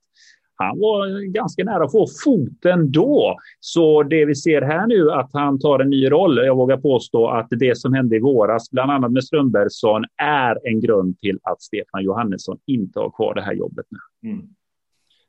[0.64, 3.36] han var ganska nära att få foten då.
[3.60, 6.36] Så det vi ser här nu att han tar en ny roll.
[6.36, 10.80] Jag vågar påstå att det som hände i våras, bland annat med Strömbergsson, är en
[10.80, 14.30] grund till att Stefan Johannesson inte har kvar det här jobbet nu.
[14.30, 14.48] Mm.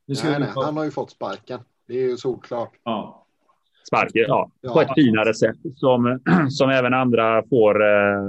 [0.08, 1.60] nej, nej, han har ju fått sparken.
[1.88, 2.72] Det är ju solklart.
[2.84, 3.26] Ja.
[3.88, 4.52] Sparken, ja.
[4.74, 8.20] På ett finare sätt som, som även andra får, eh,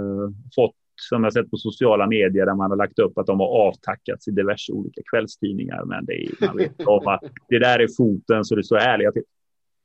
[0.55, 0.75] fått
[1.09, 4.29] som jag sett på sociala medier där man har lagt upp att de har avtackats
[4.29, 5.85] i diverse olika kvällstidningar.
[5.85, 9.13] Men det, är, man vet om att det där är foten så det står ärliga
[9.13, 9.23] till.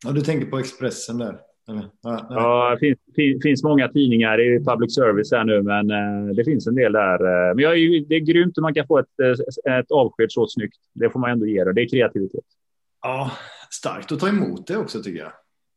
[0.05, 1.39] Ja, du tänker på Expressen där?
[1.69, 1.89] Eller?
[2.01, 6.43] Ja, ja, det finns, finns, många tidningar i public service här nu, men eh, det
[6.45, 7.49] finns en del där.
[7.49, 9.19] Eh, men jag är, det är grymt hur man kan få ett,
[9.67, 10.77] eh, ett avsked så snyggt.
[10.93, 11.73] Det får man ändå ge det.
[11.73, 12.45] Det är kreativitet.
[13.01, 13.31] Ja,
[13.69, 15.31] starkt att ta emot det också tycker jag.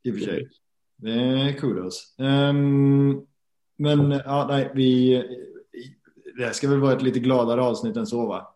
[0.05, 0.48] I och för sig.
[0.96, 2.14] Det är kudos.
[2.18, 3.26] Um,
[3.80, 5.22] men ja, nej, vi,
[6.36, 8.54] det här ska väl vara ett lite gladare avsnitt än så va?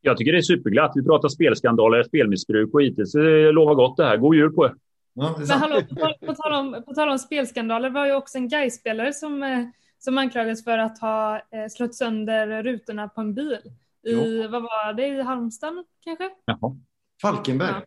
[0.00, 0.92] Jag tycker det är superglatt.
[0.94, 4.16] Vi pratar spelskandaler, spelmissbruk och hittills det lovar gott det här.
[4.16, 4.74] God jul på er!
[5.14, 8.48] Ja, Men hallå, på, på, tal om, på tal om spelskandaler var ju också en
[8.48, 9.64] Gais-spelare som, eh,
[9.98, 13.58] som anklagades för att ha eh, slått sönder rutorna på en bil.
[14.06, 14.48] I, jo.
[14.48, 16.30] vad var det, i Halmstad kanske?
[16.44, 16.76] Jaha.
[17.22, 17.68] Falkenberg.
[17.68, 17.82] Ja.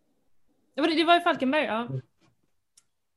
[0.76, 1.88] Det, var, det var i Falkenberg, ja.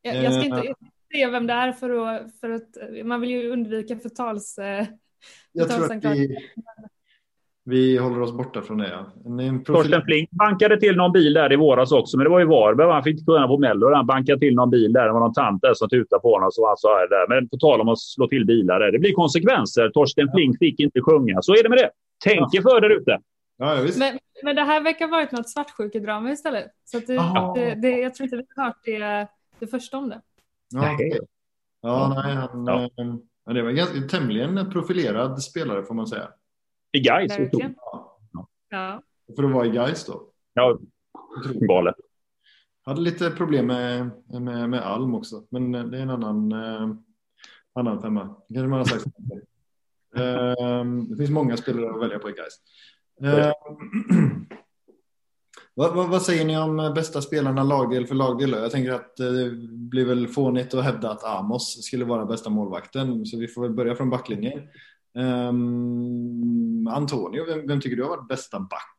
[0.02, 0.74] Jag, jag ska inte,
[1.12, 4.58] se vem det är för att, för att man vill ju undvika förtals...
[4.58, 4.86] Eh,
[5.52, 6.36] jag tror att vi,
[7.64, 8.90] vi håller oss borta från det.
[8.90, 9.12] Ja.
[9.64, 12.90] Torsten Flink bankade till någon bil där i våras också, men det var i Varberg.
[12.90, 13.94] Han fick inte kunna på Mello.
[13.94, 15.06] Han bankade till någon bil där.
[15.06, 16.50] Det var någon tant där som tutade på honom.
[16.52, 17.28] Så han sa där.
[17.28, 18.80] Men på tal om att slå till bilar.
[18.80, 18.92] Där.
[18.92, 19.90] Det blir konsekvenser.
[19.90, 20.32] Torsten ja.
[20.32, 21.42] Flink fick inte sjunga.
[21.42, 21.90] Så är det med det.
[22.24, 23.18] Tänk er för där ute.
[23.58, 26.66] Ja, men, men det här verkar ha varit något svartsjukedrama istället.
[26.84, 27.14] Så det,
[27.54, 29.26] det, det, jag tror inte vi har hört det,
[29.58, 30.20] det första om det.
[30.72, 30.98] Ja,
[31.82, 32.82] ja nej, han, ja.
[33.48, 36.28] Äh, det var en ganska, tämligen profilerad spelare får man säga.
[36.92, 37.32] I Gais?
[37.52, 38.18] Ja.
[38.70, 39.02] ja.
[39.36, 40.22] För att vara i Gais då?
[40.52, 40.78] Ja,
[41.60, 41.94] galet.
[42.84, 46.94] Hade lite problem med, med, med Alm också, men det är en annan, eh,
[47.72, 48.36] annan femma.
[48.48, 49.06] Det kanske man har sagt.
[50.16, 52.58] eh, det finns många spelare att välja på i Gais.
[53.22, 53.52] Eh,
[55.74, 58.50] Vad, vad, vad, säger ni om eh, bästa spelarna lagdel för lagdel?
[58.50, 62.50] Jag tänker att eh, det blir väl fånigt att hävda att Amos skulle vara bästa
[62.50, 64.60] målvakten, så vi får väl börja från backlinjen.
[65.14, 68.98] Um, Antonio, vem, vem, tycker du har varit bästa back?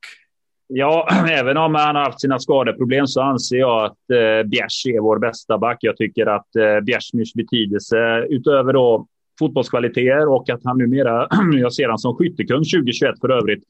[0.67, 5.01] Ja, även om han har haft sina skadeproblem så anser jag att eh, Bjärs är
[5.01, 5.77] vår bästa back.
[5.79, 9.07] Jag tycker att eh, Bjärsmyrs betydelse utöver då
[9.39, 13.63] fotbollskvaliteter och att han numera, jag ser han som skyttekung 2021 för övrigt.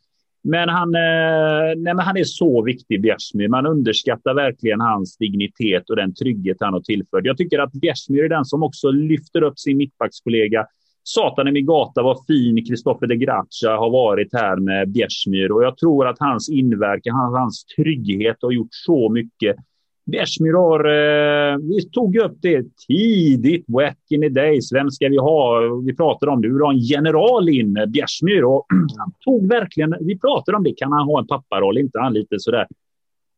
[0.44, 3.48] Men han, eh, nej, men han är så viktig, Bjärsmyr.
[3.48, 7.26] Man underskattar verkligen hans dignitet och den trygghet han har tillfört.
[7.26, 10.66] Jag tycker att Bjärsmyr är den som också lyfter upp sin mittbackskollega
[11.04, 15.64] Satan i min gata vad fin Kristoffer de Gracia har varit här med Bjärsmyr och
[15.64, 19.56] jag tror att hans inverkan, hans, hans trygghet har gjort så mycket.
[20.06, 24.74] Bjärsmyr har, eh, vi tog upp det tidigt, back in the days.
[24.74, 25.60] Vem ska vi ha?
[25.86, 26.48] Vi pratade om det.
[26.48, 28.44] Vi vill ha en general in, eh, Bjärsmyr.
[28.44, 28.66] Och
[28.98, 31.78] han tog verkligen, vi pratade om det, kan han ha en papparoll?
[31.78, 32.68] Inte han lite sådär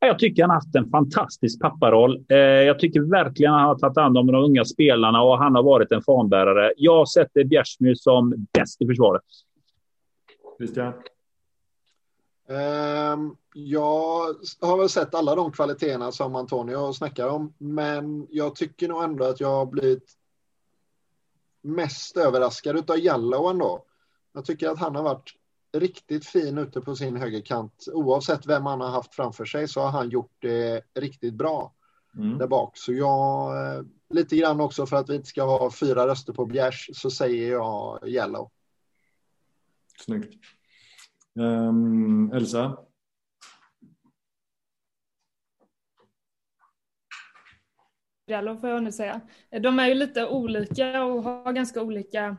[0.06, 2.26] jag tycker han har haft en fantastisk papparoll.
[2.30, 5.64] Eh, jag tycker verkligen han har tagit hand om de unga spelarna och han har
[5.64, 6.74] varit en fanbärare.
[6.78, 9.22] Jag sätter Bjärsmyr som bäst i försvaret.
[10.58, 10.94] Christian?
[12.48, 18.88] Um, jag har väl sett alla de kvaliteterna som Antonio snackar om, men jag tycker
[18.88, 20.14] nog ändå att jag har blivit
[21.62, 23.86] mest överraskad av Jallow ändå.
[24.34, 25.34] Jag tycker att han har varit
[25.74, 27.88] riktigt fin ute på sin högerkant.
[27.94, 31.74] Oavsett vem han har haft framför sig så har han gjort det riktigt bra
[32.16, 32.38] mm.
[32.38, 32.78] där bak.
[32.78, 36.46] Så jag, eh, lite grann också för att vi inte ska ha fyra röster på
[36.46, 38.52] Bjärs, så säger jag Yellow.
[40.00, 40.44] Snyggt.
[41.36, 42.78] Um, Elsa?
[48.62, 49.22] Får jag nu säga.
[49.62, 52.38] De är ju lite olika och har ganska olika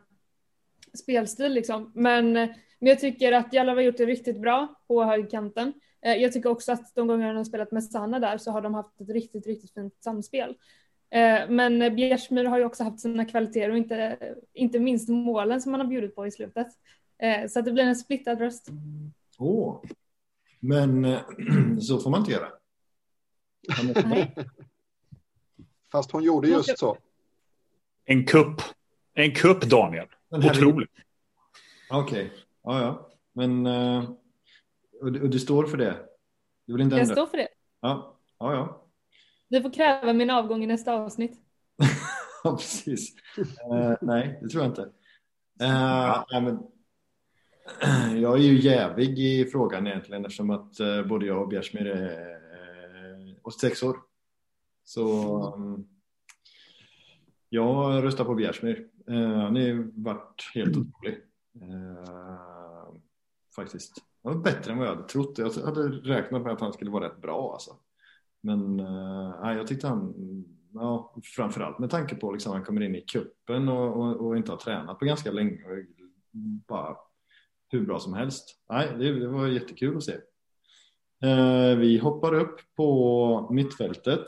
[0.95, 1.93] spelstil liksom.
[1.95, 5.73] Men men jag tycker att Jallow har gjort det riktigt bra på högerkanten.
[6.03, 8.63] Eh, jag tycker också att de gånger han har spelat med Sanna där så har
[8.63, 10.57] de haft ett riktigt, riktigt fint samspel.
[11.11, 14.19] Eh, men Bjärsmyr har ju också haft sina kvaliteter och inte,
[14.53, 16.69] inte minst målen som han har bjudit på i slutet.
[17.19, 18.69] Eh, så att det blir en splittad röst.
[19.39, 19.85] Åh, oh.
[20.61, 21.17] men
[21.81, 22.49] så får man inte göra.
[24.05, 24.35] Nej.
[25.93, 26.99] Fast hon gjorde just så.
[28.05, 28.63] En kupp.
[29.15, 30.07] En kupp, Daniel.
[30.31, 30.91] Otroligt.
[31.91, 32.27] Okej.
[32.27, 32.39] Okay.
[32.63, 33.11] Ja, ja.
[33.33, 34.11] Men uh,
[35.01, 35.97] och, du, och du står för det?
[36.67, 37.07] Du vill inte ändra?
[37.07, 37.49] Jag står för det.
[37.81, 38.55] Ja, ja.
[38.55, 38.87] ja.
[39.49, 41.41] Du får kräva min avgång i nästa avsnitt.
[42.45, 43.15] ja, precis.
[43.39, 44.83] Uh, nej, det tror jag inte.
[45.63, 46.59] Uh, nej, men,
[48.17, 52.31] jag är ju jävig i frågan egentligen eftersom att uh, både jag och Bjärsmyr är
[53.45, 53.97] uh, sex år.
[54.85, 55.89] Så um,
[57.49, 58.89] jag röstar på Bjärsmyr.
[59.11, 61.19] Uh, han har varit helt otrolig.
[61.63, 62.97] Uh,
[63.57, 64.05] faktiskt.
[64.25, 65.39] Han var bättre än vad jag hade trott.
[65.39, 67.77] Jag hade räknat med att han skulle vara rätt bra alltså.
[68.41, 70.15] Men uh, jag tyckte han,
[70.75, 74.51] ja, framförallt med tanke på liksom han kommer in i kuppen och, och, och, inte
[74.51, 75.65] har tränat på ganska länge.
[75.65, 75.85] Och
[76.67, 76.97] bara
[77.69, 78.61] hur bra som helst.
[78.71, 80.17] Nej, det, det var jättekul att se.
[81.25, 84.27] Uh, vi hoppar upp på mittfältet.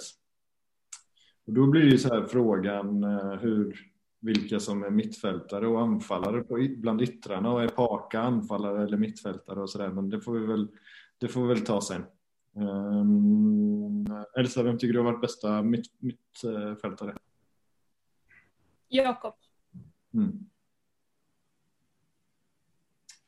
[1.46, 3.04] Och då blir det så här frågan
[3.40, 3.88] hur
[4.20, 9.60] vilka som är mittfältare och anfallare på, bland yttrarna och är Paka anfallare eller mittfältare
[9.60, 9.88] och sådär.
[9.88, 10.68] Men det får vi väl,
[11.18, 12.04] det får vi väl ta sen.
[12.54, 14.06] Um,
[14.38, 17.16] Elsa, vem tycker du har varit bästa mitt, mittfältare?
[18.88, 19.34] Jakob.
[20.14, 20.46] Mm.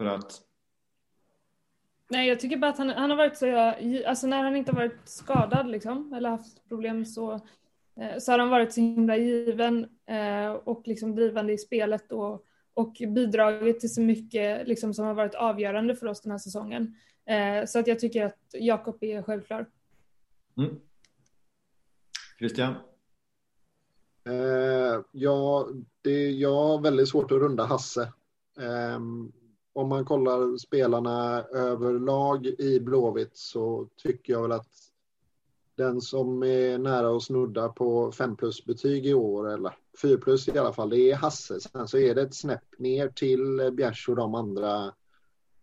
[0.01, 0.43] För att?
[2.11, 3.57] Nej, jag tycker bara att han, han har varit så,
[4.07, 7.41] alltså när han inte har varit skadad liksom, eller haft problem så
[8.01, 12.45] Eh, så har han varit så himla given eh, och liksom drivande i spelet och,
[12.75, 16.97] och bidragit till så mycket liksom som har varit avgörande för oss den här säsongen.
[17.27, 19.67] Eh, så att jag tycker att Jakob är självklar.
[20.57, 20.81] Mm.
[22.39, 22.75] Christian?
[24.25, 25.69] Eh, ja,
[26.03, 28.03] det, jag har väldigt svårt att runda Hasse.
[28.59, 29.01] Eh,
[29.73, 34.91] om man kollar spelarna överlag i Blåvitt så tycker jag väl att
[35.77, 40.49] den som är nära att snudda på 5 plus betyg i år, eller 4 plus
[40.49, 41.61] i alla fall, det är Hasse.
[41.61, 44.85] Sen så är det ett snäpp ner till Bjärs och de andra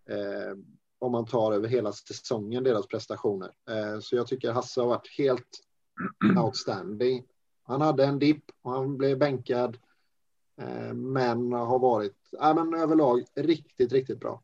[0.10, 0.58] eh,
[1.00, 3.52] om man tar över hela säsongen, deras prestationer.
[3.70, 5.60] Eh, så jag tycker Hasse har varit helt
[6.44, 7.24] outstanding.
[7.64, 9.78] Han hade en dipp och han blev bänkad.
[10.62, 14.44] Eh, men har varit ja, men överlag riktigt, riktigt bra.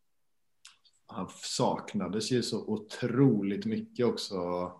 [1.06, 4.72] Han saknades ju så otroligt mycket också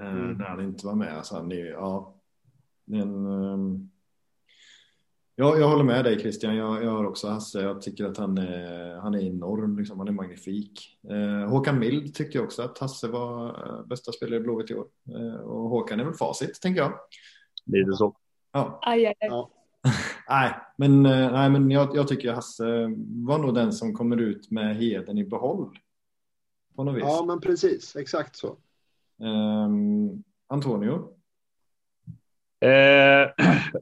[0.00, 0.36] Eh, mm.
[0.36, 1.16] när han inte var med.
[1.16, 2.14] Alltså, han är, ja,
[2.84, 3.90] men, um,
[5.34, 6.56] ja, jag håller med dig Christian.
[6.56, 7.60] Jag, jag har också Hasse.
[7.60, 9.78] Jag tycker att han är, han är enorm.
[9.78, 9.98] Liksom.
[9.98, 10.98] Han är magnifik.
[11.10, 14.74] Eh, Håkan Mild tyckte jag också att Hasse var eh, bästa spelare i Blåvitt i
[14.74, 14.86] år.
[15.14, 16.92] Eh, och Håkan är väl facit, tänker jag.
[17.66, 18.16] Lite så.
[18.52, 18.78] Ja.
[18.82, 19.28] Aj, aj, aj.
[19.28, 19.50] ja.
[20.28, 22.64] Nej, men, eh, nej, men jag, jag tycker Hasse
[23.26, 25.78] var nog den som kommer ut med heden i behåll.
[26.76, 27.04] På något vis.
[27.06, 27.96] Ja, men precis.
[27.96, 28.56] Exakt så.
[29.20, 31.18] Um, Antonio?
[32.60, 33.30] Eh,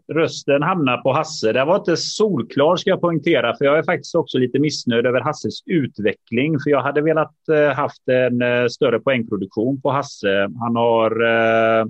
[0.14, 1.52] rösten hamnar på Hasse.
[1.52, 5.20] Det var inte solklar ska jag poängtera, för jag är faktiskt också lite missnöjd över
[5.20, 6.60] Hasses utveckling.
[6.60, 10.48] För jag hade velat eh, haft en eh, större poängproduktion på Hasse.
[10.60, 11.86] Han har eh,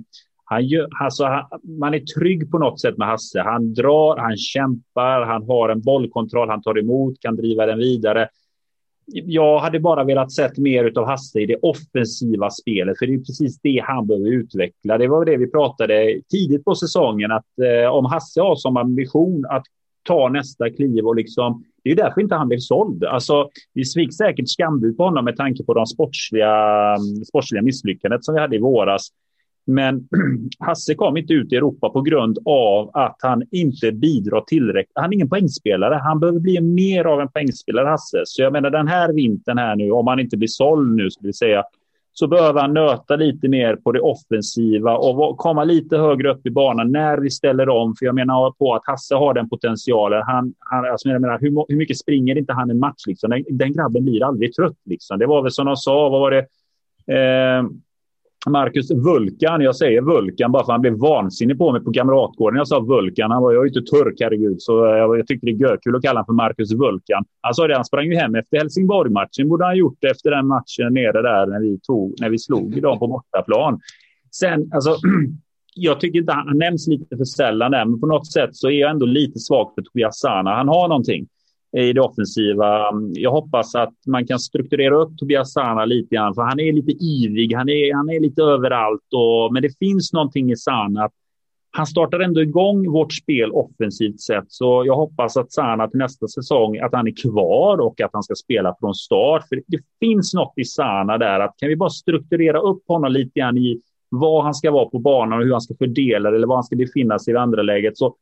[0.49, 1.45] han gör, alltså, han,
[1.79, 3.41] man är trygg på något sätt med Hasse.
[3.41, 8.29] Han drar, han kämpar, han har en bollkontroll, han tar emot, kan driva den vidare.
[9.05, 13.17] Jag hade bara velat sett mer av Hasse i det offensiva spelet, för det är
[13.17, 14.97] precis det han behöver utveckla.
[14.97, 19.45] Det var det vi pratade tidigt på säsongen, att eh, om Hasse har som ambition
[19.49, 19.63] att
[20.03, 23.03] ta nästa kliv och liksom, det är därför inte han blev såld.
[23.03, 26.95] Alltså, vi fick säkert skambud på honom med tanke på de sportsliga,
[27.27, 29.07] sportsliga misslyckandet som vi hade i våras.
[29.67, 30.07] Men
[30.59, 34.91] Hasse kom inte ut i Europa på grund av att han inte bidrar tillräckligt.
[34.95, 35.95] Han är ingen poängspelare.
[35.95, 38.21] Han behöver bli mer av en poängspelare, Hasse.
[38.25, 41.27] Så jag menar den här vintern här nu, om han inte blir såld nu, skulle
[41.27, 41.63] vi säga,
[42.13, 46.49] så behöver han nöta lite mer på det offensiva och komma lite högre upp i
[46.49, 47.95] banan när vi ställer om.
[47.95, 50.23] För jag menar på att Hasse har den potentialen.
[50.25, 53.07] Han, han, alltså jag menar, hur, hur mycket springer inte han en match?
[53.07, 53.29] Liksom?
[53.29, 54.77] Den, den grabben blir aldrig trött.
[54.85, 55.19] Liksom.
[55.19, 56.45] Det var väl som de sa, vad var det?
[57.13, 57.63] Eh,
[58.49, 62.57] Marcus Vulkan, jag säger Vulkan bara för att han blev vansinnig på mig på Kamratgården.
[62.57, 65.27] Jag sa Vulkan, han var jag är ju inte turk herregud, så eh, jag, jag
[65.27, 67.25] tyckte det är kul att kalla honom för Marcus Vulkan.
[67.41, 70.93] Han sa det, han sprang ju hem efter Helsingborg-matchen, borde han gjort efter den matchen
[70.93, 73.79] nere där när vi, tog, när vi slog dem på bortaplan.
[74.31, 74.95] Sen, alltså,
[75.75, 78.67] jag tycker inte han, han nämns lite för sällan där, men på något sätt så
[78.69, 80.55] är jag ändå lite svag för Tobias Sana.
[80.55, 81.27] Han har någonting
[81.83, 82.91] i det offensiva.
[83.13, 86.91] Jag hoppas att man kan strukturera upp Tobias Sana lite grann, för han är lite
[86.91, 89.13] ivig, han är, han är lite överallt.
[89.13, 91.09] Och, men det finns någonting i Sana.
[91.71, 96.27] Han startar ändå igång vårt spel offensivt sett, så jag hoppas att Sana till nästa
[96.27, 99.47] säsong, att han är kvar och att han ska spela från start.
[99.49, 103.39] För det finns något i Sana där, att kan vi bara strukturera upp honom lite
[103.39, 106.55] grann i vad han ska vara på banan och hur han ska fördela eller var
[106.55, 108.15] han ska befinna sig i andra läget, så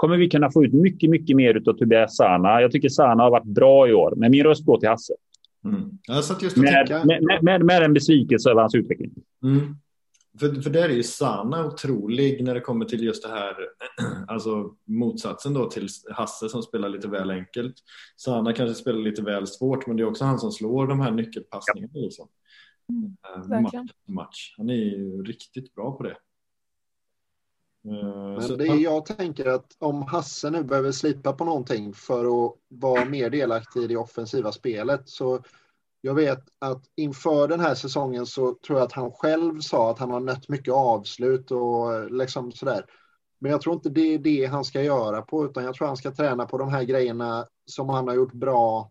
[0.00, 2.60] kommer vi kunna få ut mycket, mycket mer av Tobias Sana.
[2.60, 5.14] Jag tycker Sana har varit bra i år, men min röst går till Hasse.
[5.64, 5.90] Mm.
[6.02, 9.10] Jag satt just med, med, med, med, en besvikelse över hans utveckling.
[9.42, 9.76] Mm.
[10.40, 13.54] För, för där är ju Sana otrolig när det kommer till just det här,
[14.28, 17.74] alltså motsatsen då till Hasse som spelar lite väl enkelt.
[18.16, 21.10] Sana kanske spelar lite väl svårt, men det är också han som slår de här
[21.10, 21.92] nyckelpassningarna.
[21.94, 22.28] Liksom.
[22.88, 23.16] Mm,
[23.52, 24.54] uh, match, match.
[24.56, 26.16] Han är ju riktigt bra på det.
[27.84, 32.54] Eh, Men det jag tänker att om Hasse nu behöver slipa på någonting för att
[32.68, 35.40] vara mer delaktig i det offensiva spelet så
[36.00, 39.98] jag vet att inför den här säsongen så tror jag att han själv sa att
[39.98, 42.84] han har nött mycket avslut och liksom sådär.
[43.38, 45.96] Men jag tror inte det är det han ska göra på utan jag tror han
[45.96, 48.90] ska träna på de här grejerna som han har gjort bra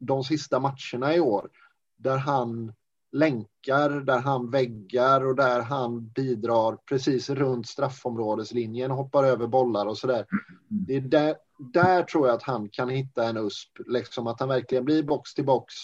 [0.00, 1.50] de sista matcherna i år.
[1.96, 2.72] Där han
[3.14, 9.98] länkar, där han väggar och där han bidrar precis runt straffområdeslinjen, hoppar över bollar och
[9.98, 10.14] sådär.
[10.14, 10.44] Mm.
[10.68, 11.34] Det är där,
[11.72, 15.34] där tror jag att han kan hitta en USP, liksom att han verkligen blir box
[15.34, 15.74] till box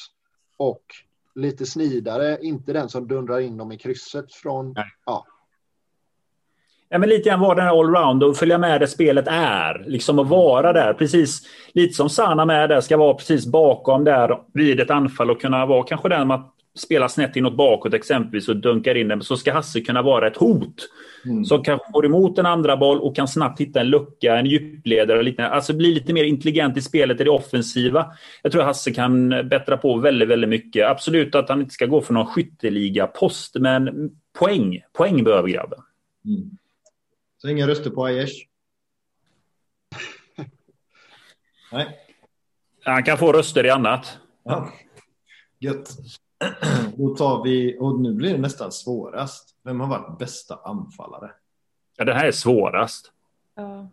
[0.56, 0.84] och
[1.34, 4.74] lite snidare, inte den som dundrar in dem i krysset från,
[5.06, 5.26] ja,
[6.92, 9.84] Ja, men lite grann vara den här allround och följa med där spelet är.
[9.86, 10.94] Liksom att vara där.
[10.94, 15.40] Precis lite som Sana med där, ska vara precis bakom där vid ett anfall och
[15.40, 19.36] kunna vara kanske den att spelar snett inåt bakåt exempelvis och dunkar in den så
[19.36, 20.88] ska Hasse kunna vara ett hot.
[21.24, 21.44] Mm.
[21.44, 25.22] Som kanske får emot en andra boll och kan snabbt hitta en lucka, en djupledare
[25.22, 25.54] liknande.
[25.54, 28.12] Alltså bli lite mer intelligent i spelet i det offensiva.
[28.42, 30.88] Jag tror Hasse kan bättra på väldigt, väldigt mycket.
[30.88, 34.82] Absolut att han inte ska gå för någon skytteliga-post, men poäng.
[34.92, 35.78] Poäng behöver grabben.
[36.24, 36.50] Mm.
[37.38, 38.34] Så inga röster på Aiesh?
[41.72, 41.86] Nej.
[42.84, 44.18] Han kan få röster i annat.
[44.44, 44.72] Ja.
[45.58, 45.96] Gött.
[46.96, 49.56] Då tar vi, och nu blir det nästan svårast.
[49.64, 51.30] Vem har varit bästa anfallare?
[51.96, 53.12] Ja, det här är svårast.
[53.56, 53.90] Ja.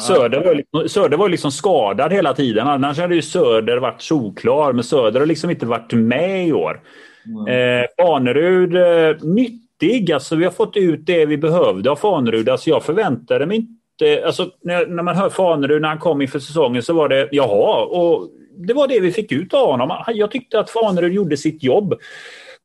[0.00, 2.68] Söder var, liksom, Söder var liksom skadad hela tiden.
[2.68, 4.72] Annars hade ju Söder varit solklar.
[4.72, 6.80] Men Söder har liksom inte varit med i år.
[7.26, 7.82] Mm.
[7.82, 10.12] Eh, Fanerud, eh, nyttig.
[10.12, 12.48] Alltså, vi har fått ut det vi behövde av Fanerud.
[12.48, 14.26] Alltså, jag förväntade mig inte...
[14.26, 17.84] Alltså, när, när man hör Fanerud när han kom inför säsongen så var det jaha.
[17.84, 18.28] Och
[18.66, 20.04] det var det vi fick ut av honom.
[20.08, 21.94] Jag tyckte att Fanerud gjorde sitt jobb.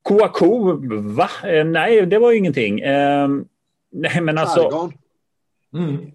[0.04, 1.30] Kouakou, va?
[1.44, 2.80] Eh, nej, det var ju ingenting.
[2.80, 3.28] Eh,
[3.92, 4.92] nej, men alltså...
[5.74, 6.12] Mm.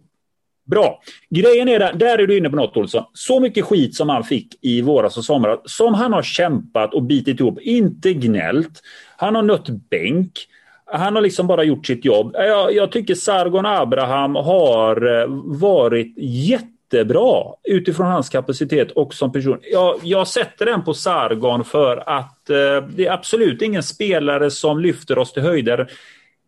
[0.67, 1.03] Bra.
[1.31, 3.05] Grejen är där, där är du inne på något Olsson.
[3.13, 7.03] Så mycket skit som han fick i våras och somras, som han har kämpat och
[7.03, 8.81] bitit ihop, inte gnällt.
[9.17, 10.33] Han har nött bänk.
[10.87, 12.35] han har liksom bara gjort sitt jobb.
[12.35, 15.27] Jag, jag tycker Sargon Abraham har
[15.59, 16.15] varit
[16.93, 19.59] jättebra utifrån hans kapacitet och som person.
[19.63, 24.81] Jag, jag sätter den på Sargon för att eh, det är absolut ingen spelare som
[24.81, 25.91] lyfter oss till höjder.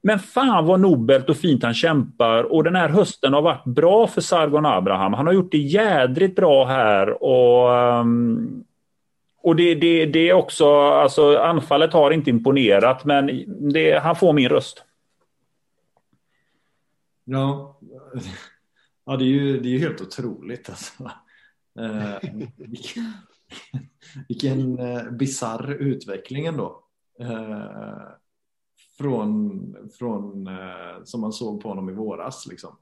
[0.02, 4.06] Men fan vad nobelt och fint han kämpar och den här hösten har varit bra
[4.06, 5.12] för Sargon Abraham.
[5.12, 8.64] Han har gjort det jädrigt bra här och um,
[9.44, 14.32] och det, det, det är också, alltså anfallet har inte imponerat men det, han får
[14.32, 14.84] min röst.
[17.24, 17.78] Ja,
[19.04, 21.10] ja det, är ju, det är ju helt otroligt alltså.
[21.78, 23.12] Eh, vilken
[24.28, 26.84] vilken eh, bizarr utveckling ändå.
[27.20, 28.02] Eh,
[28.98, 32.78] från, från eh, som man såg på honom i våras liksom.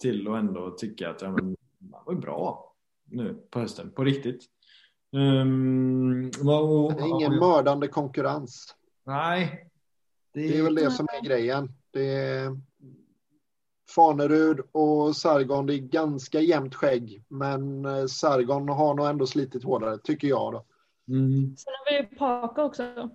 [0.00, 1.56] Till att ändå tycka att ja, men,
[1.92, 2.74] han var bra
[3.04, 4.44] nu på hösten, på riktigt.
[5.12, 8.76] Um, och, det är ingen mördande konkurrens.
[9.04, 9.68] Nej.
[10.32, 11.72] Det är, det är väl det som är grejen.
[11.90, 12.60] Det är
[13.94, 17.24] Fanerud och Sargon, det är ganska jämnt skägg.
[17.28, 20.52] Men eh, Sargon har nog ändå slitit hårdare, tycker jag.
[20.52, 20.64] Då.
[21.08, 21.56] Mm.
[21.56, 23.10] Sen har vi ju Paka också.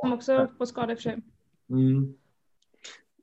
[0.00, 1.22] Som också är på skada i och för sig.
[1.70, 2.14] Mm.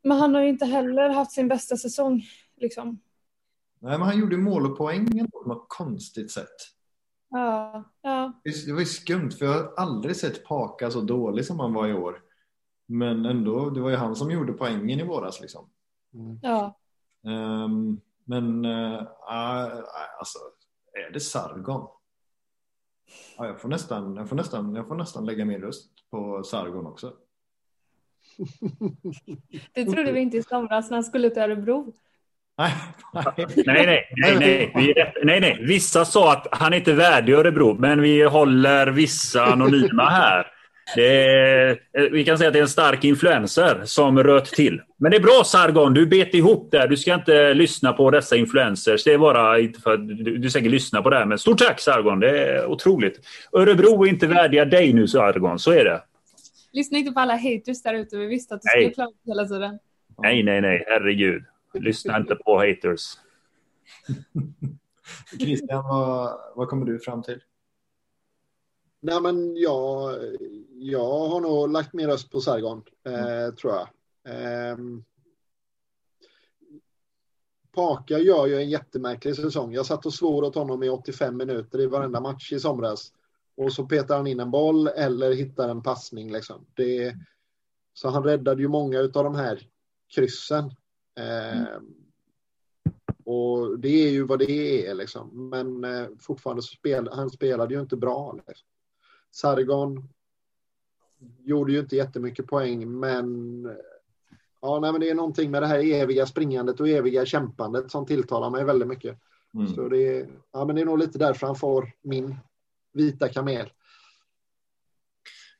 [0.03, 2.23] Men han har ju inte heller haft sin bästa säsong.
[2.57, 2.99] Liksom.
[3.79, 6.73] Nej, men han gjorde mål och poäng på något konstigt sätt.
[7.29, 8.41] Ja, ja.
[8.43, 11.87] Det var ju skumt för jag har aldrig sett Paka så dålig som han var
[11.87, 12.21] i år.
[12.85, 15.69] Men ändå, det var ju han som gjorde poängen i våras liksom.
[16.13, 16.39] Mm.
[16.41, 16.79] Ja.
[17.23, 19.83] Um, men uh, uh,
[20.19, 20.39] alltså,
[21.07, 21.87] är det Sargon?
[23.37, 26.85] Ja, jag, får nästan, jag, får nästan, jag får nästan lägga min röst på Sargon
[26.85, 27.13] också.
[29.73, 31.93] Det trodde vi inte i somras när han skulle till Örebro.
[32.57, 32.73] Nej,
[33.13, 33.23] nej,
[33.65, 35.13] nej, nej, nej.
[35.23, 35.57] nej, nej.
[35.61, 40.52] Vissa sa att han inte är värdig Örebro, men vi håller vissa anonyma här.
[40.95, 44.81] Är, vi kan säga att det är en stark influencer som röt till.
[44.97, 46.87] Men det är bra Sargon, du bet ihop där.
[46.87, 49.03] Du ska inte lyssna på dessa influencers.
[49.03, 51.25] Det är bara inte för att du, du säkert lyssnar på det här.
[51.25, 53.19] Men stort tack Sargon, det är otroligt.
[53.51, 56.01] Örebro är inte värdiga dig nu Sargon, så är det.
[56.73, 58.17] Lyssna inte på alla haters där ute.
[58.17, 59.79] Vi visste att du skulle klara hela tiden.
[60.17, 60.85] Nej, nej, nej.
[60.87, 61.43] Herregud.
[61.73, 63.01] Lyssna inte på haters.
[65.39, 67.39] Christian, vad, vad kommer du fram till?
[69.05, 70.19] Nej, men jag,
[70.69, 73.55] jag har nog lagt min röst på Sargon, eh, mm.
[73.55, 73.87] tror jag.
[74.23, 74.77] Eh,
[77.71, 79.73] Paka gör ju en jättemärklig säsong.
[79.73, 83.13] Jag satt och svor åt honom i 85 minuter i varenda match i somras.
[83.55, 86.31] Och så petar han in en boll eller hittar en passning.
[86.31, 86.65] Liksom.
[86.73, 87.15] Det,
[87.93, 89.67] så han räddade ju många av de här
[90.15, 90.65] kryssen.
[91.17, 91.93] Eh, mm.
[93.25, 95.49] Och det är ju vad det är liksom.
[95.49, 98.39] Men eh, fortfarande spel, han spelade ju inte bra.
[98.47, 98.67] Liksom.
[99.33, 100.09] Sargon
[101.43, 103.65] gjorde ju inte jättemycket poäng, men
[104.61, 108.05] ja, nej, men det är någonting med det här eviga springandet och eviga kämpandet som
[108.05, 109.19] tilltalar mig väldigt mycket.
[109.53, 109.67] Mm.
[109.67, 112.35] Så det är, ja, men det är nog lite därför han får min
[112.93, 113.69] vita kamel.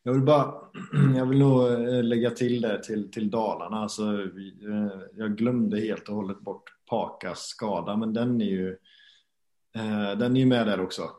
[0.04, 0.54] Jag vill bara,
[1.16, 3.78] jag vill nog eh, lägga till det till, till Dalarna.
[3.78, 8.70] Alltså, eh, jag glömde helt och hållet bort Pakas skada, men den är ju,
[9.76, 11.10] eh, den är ju med där också.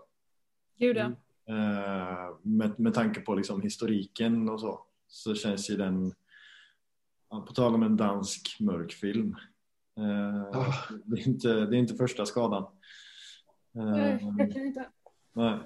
[0.79, 1.13] Gud ja.
[1.49, 6.13] Eh, med, med tanke på liksom historiken och så, så känns ju den,
[7.31, 9.37] på tal om en dansk mörkfilm,
[9.97, 10.93] oh.
[11.05, 12.67] det, är inte, det är inte första skadan.
[13.73, 14.87] Nej, jag kan inte.
[15.33, 15.59] Nej.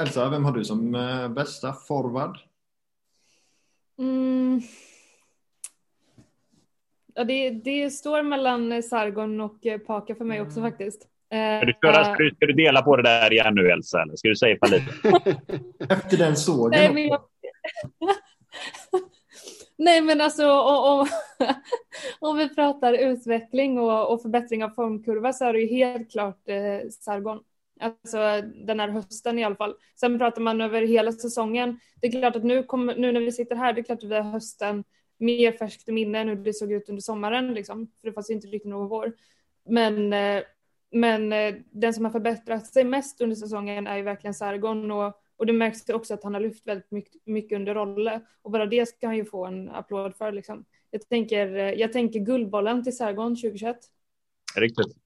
[0.00, 0.92] Elsa, vem har du som
[1.34, 2.38] bästa forward?
[3.98, 4.60] Mm.
[7.14, 10.70] Ja, det, det står mellan Sargon och Paka för mig också mm.
[10.70, 11.09] faktiskt.
[11.30, 14.02] Ska du, köra, ska, du, ska du dela på det där igen nu Elsa?
[14.02, 14.84] Eller ska du säga lite?
[15.94, 16.70] Efter den sågen?
[16.70, 17.20] Nej, men, jag...
[19.78, 21.06] Nej, men alltså om,
[22.20, 26.48] om vi pratar utveckling och, och, förbättring av formkurva så är det ju helt klart
[26.48, 27.40] eh, Sargon.
[27.80, 28.18] Alltså
[28.66, 29.74] den här hösten i alla fall.
[30.00, 31.80] Sen pratar man över hela säsongen.
[32.00, 34.10] Det är klart att nu, kommer, nu när vi sitter här, det är klart att
[34.10, 34.84] vi har hösten
[35.18, 37.90] mer färskt i minne än hur det såg ut under sommaren liksom.
[38.00, 39.12] För det fanns ju inte riktigt någon vår.
[39.68, 40.42] Men eh,
[40.90, 45.20] men eh, den som har förbättrat sig mest under säsongen är ju verkligen Sargon och,
[45.36, 48.66] och det märks också att han har lyft väldigt mycket, mycket under roller och bara
[48.66, 50.64] det ska han ju få en applåd för liksom.
[50.90, 53.76] Jag tänker, eh, jag tänker guldbollen till Sargon 2021.
[54.56, 54.96] Riktigt.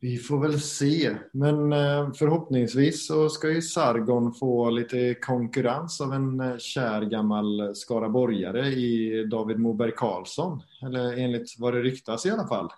[0.00, 6.12] Vi får väl se, men eh, förhoppningsvis så ska ju Sargon få lite konkurrens av
[6.12, 10.62] en kär gammal skaraborgare i David Moberg Karlsson.
[10.82, 12.70] Eller enligt vad det ryktas i alla fall.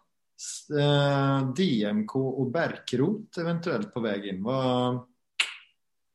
[0.78, 4.42] Eh, DMK och Bärkrot eventuellt på väg in.
[4.42, 5.06] Vad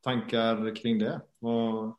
[0.04, 1.22] tankar kring det?
[1.40, 1.94] Vad,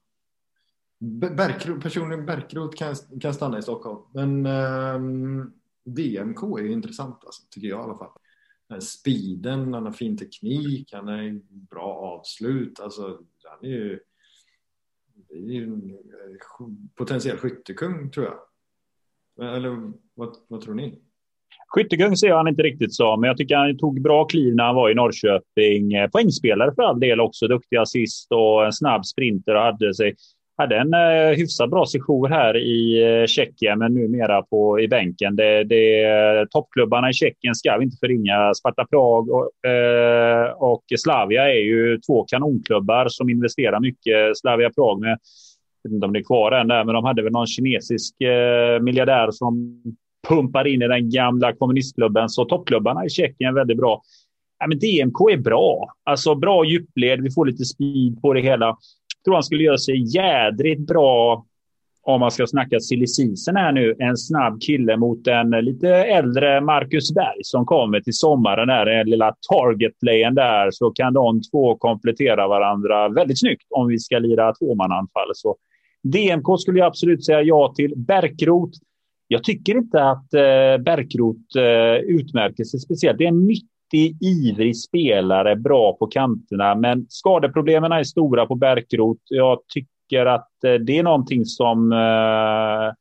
[1.03, 4.03] Berkrot, personligen Bärkrot kan, kan stanna i Stockholm.
[4.13, 5.53] Men ehm, um,
[5.85, 8.11] DMK är ju intressant alltså, tycker jag i alla fall.
[8.73, 12.81] Eh, Speeden, han har fin teknik, han har bra avslut.
[12.81, 14.01] Alltså, han är ju,
[15.29, 18.39] är ju en eh, potentiell skyttekung tror jag.
[19.57, 21.03] Eller vad, vad tror ni?
[21.75, 24.75] Skyttekung ser han inte riktigt som, men jag tycker han tog bra kliv när han
[24.75, 25.93] var i Norrköping.
[25.93, 30.15] Eh, poängspelare för all del också, duktig assist och en snabb sprinter och hade sig
[30.57, 35.37] hade en eh, hyfsat bra sejour här i eh, Tjeckien, men numera på, i bänken.
[35.37, 38.55] Det, det, toppklubbarna i Tjeckien ska vi inte förringa.
[38.55, 44.39] Sparta Prag och, eh, och Slavia är ju två kanonklubbar som investerar mycket.
[44.39, 45.19] Slavia Prag med,
[45.83, 48.21] jag vet inte om det är kvar än där, men de hade väl någon kinesisk
[48.21, 49.83] eh, miljardär som
[50.29, 52.29] pumpar in i den gamla kommunistklubben.
[52.29, 54.03] Så toppklubbarna i Tjeckien är väldigt bra.
[54.59, 55.89] Ja, men DMK är bra.
[56.05, 58.77] Alltså bra djupled, vi får lite speed på det hela
[59.25, 61.45] tror han skulle göra sig jädrigt bra
[62.05, 63.97] om man ska snacka silly season här nu.
[63.99, 68.69] En snabb kille mot en lite äldre Marcus Berg som kommer till sommaren.
[68.69, 73.99] Där, den lilla target-playen där så kan de två komplettera varandra väldigt snyggt om vi
[73.99, 75.31] ska lira tvåmananfall.
[75.35, 75.57] Så
[76.03, 77.93] DMK skulle jag absolut säga ja till.
[77.97, 78.71] Bärkrot.
[79.33, 83.19] Jag tycker inte att eh, Bärkrot eh, utmärker sig speciellt.
[83.19, 86.75] Det är en nyttig, ivrig spelare, bra på kanterna.
[86.75, 89.19] Men skadeproblemen är stora på Bärkrot.
[89.29, 91.93] Jag tycker att eh, det är någonting som...
[91.93, 92.95] Eh,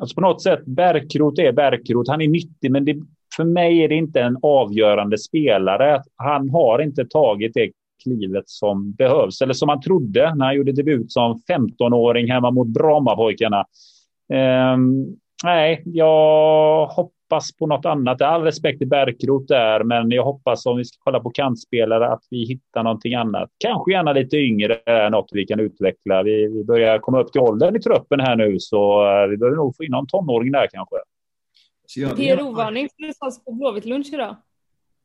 [0.00, 2.08] alltså på något sätt, Bärkrot är Bärkrot.
[2.08, 2.96] Han är nyttig, men det,
[3.36, 6.02] för mig är det inte en avgörande spelare.
[6.16, 7.70] Han har inte tagit det
[8.02, 12.68] klivet som behövs, eller som han trodde när han gjorde debut som 15-åring hemma mot
[12.68, 13.64] Brommapojkarna.
[14.74, 18.22] Um, nej, jag hoppas på något annat.
[18.22, 22.22] All respekt till Bärkrot där, men jag hoppas om vi ska kolla på kantspelare att
[22.30, 23.50] vi hittar någonting annat.
[23.58, 26.22] Kanske gärna lite yngre, något vi kan utveckla.
[26.22, 29.56] Vi, vi börjar komma upp till åldern i truppen här nu, så eh, vi behöver
[29.56, 30.96] nog få in någon tonåring där kanske.
[32.16, 34.36] PRO-varning som det sades på Blåvitt lunch idag.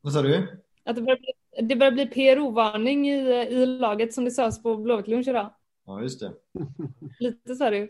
[0.02, 0.48] Vad sa du?
[0.86, 4.78] Att det börjar bli, det börjar bli PRO-varning i, i laget som det sades på
[4.78, 5.50] Blåvitt lunch idag.
[5.86, 6.32] Ja, just det.
[7.20, 7.90] Lite så är det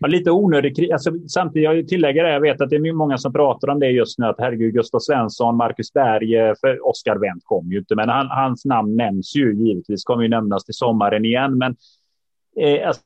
[0.00, 3.32] Ja, lite onödig alltså, Samtidigt, jag tillägger det, jag vet att det är många som
[3.32, 7.72] pratar om det just nu, att herregud, Gustav Svensson, Marcus Berg, för Oskar Wendt kom
[7.72, 11.58] ju inte, men han, hans namn nämns ju givetvis, kommer ju nämnas till sommaren igen,
[11.58, 11.76] men
[12.60, 13.02] eh, alltså,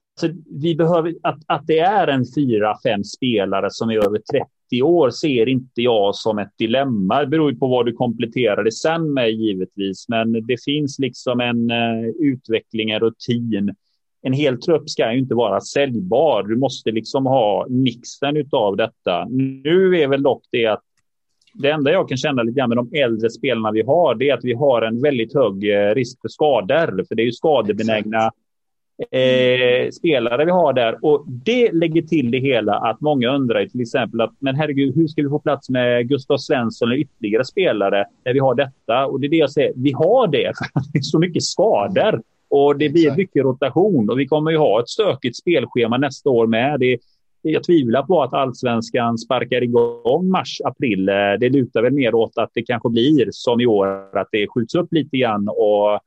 [0.61, 4.21] vi behöver, att, att det är en fyra, fem spelare som är över
[4.73, 7.21] 30 år ser inte jag som ett dilemma.
[7.21, 11.41] Det beror ju på vad du kompletterar det sen med givetvis, men det finns liksom
[11.41, 13.75] en uh, utveckling, en rutin
[14.23, 16.43] en hel trupp ska ju inte vara säljbar.
[16.43, 19.27] Du måste liksom ha mixen av detta.
[19.31, 20.83] Nu är väl dock det att
[21.55, 24.35] det enda jag kan känna lite grann med de äldre spelarna vi har, det är
[24.35, 27.05] att vi har en väldigt hög eh, risk för skador.
[27.09, 28.31] För det är ju skadebenägna
[29.11, 31.05] eh, spelare vi har där.
[31.05, 35.07] Och det lägger till det hela att många undrar till exempel att men herregud, hur
[35.07, 39.07] ska vi få plats med Gustav Svensson eller ytterligare spelare när vi har detta?
[39.07, 41.43] Och det är det jag säger, vi har det för att det är så mycket
[41.43, 42.23] skador.
[42.55, 46.47] Och det blir mycket rotation och vi kommer ju ha ett stökigt spelschema nästa år
[46.47, 46.81] med.
[46.81, 46.99] Det,
[47.43, 51.07] jag tvivlar på att allsvenskan sparkar igång mars, april.
[51.41, 53.87] Det lutar väl mer åt att det kanske blir som i år,
[54.19, 56.01] att det skjuts upp lite grann och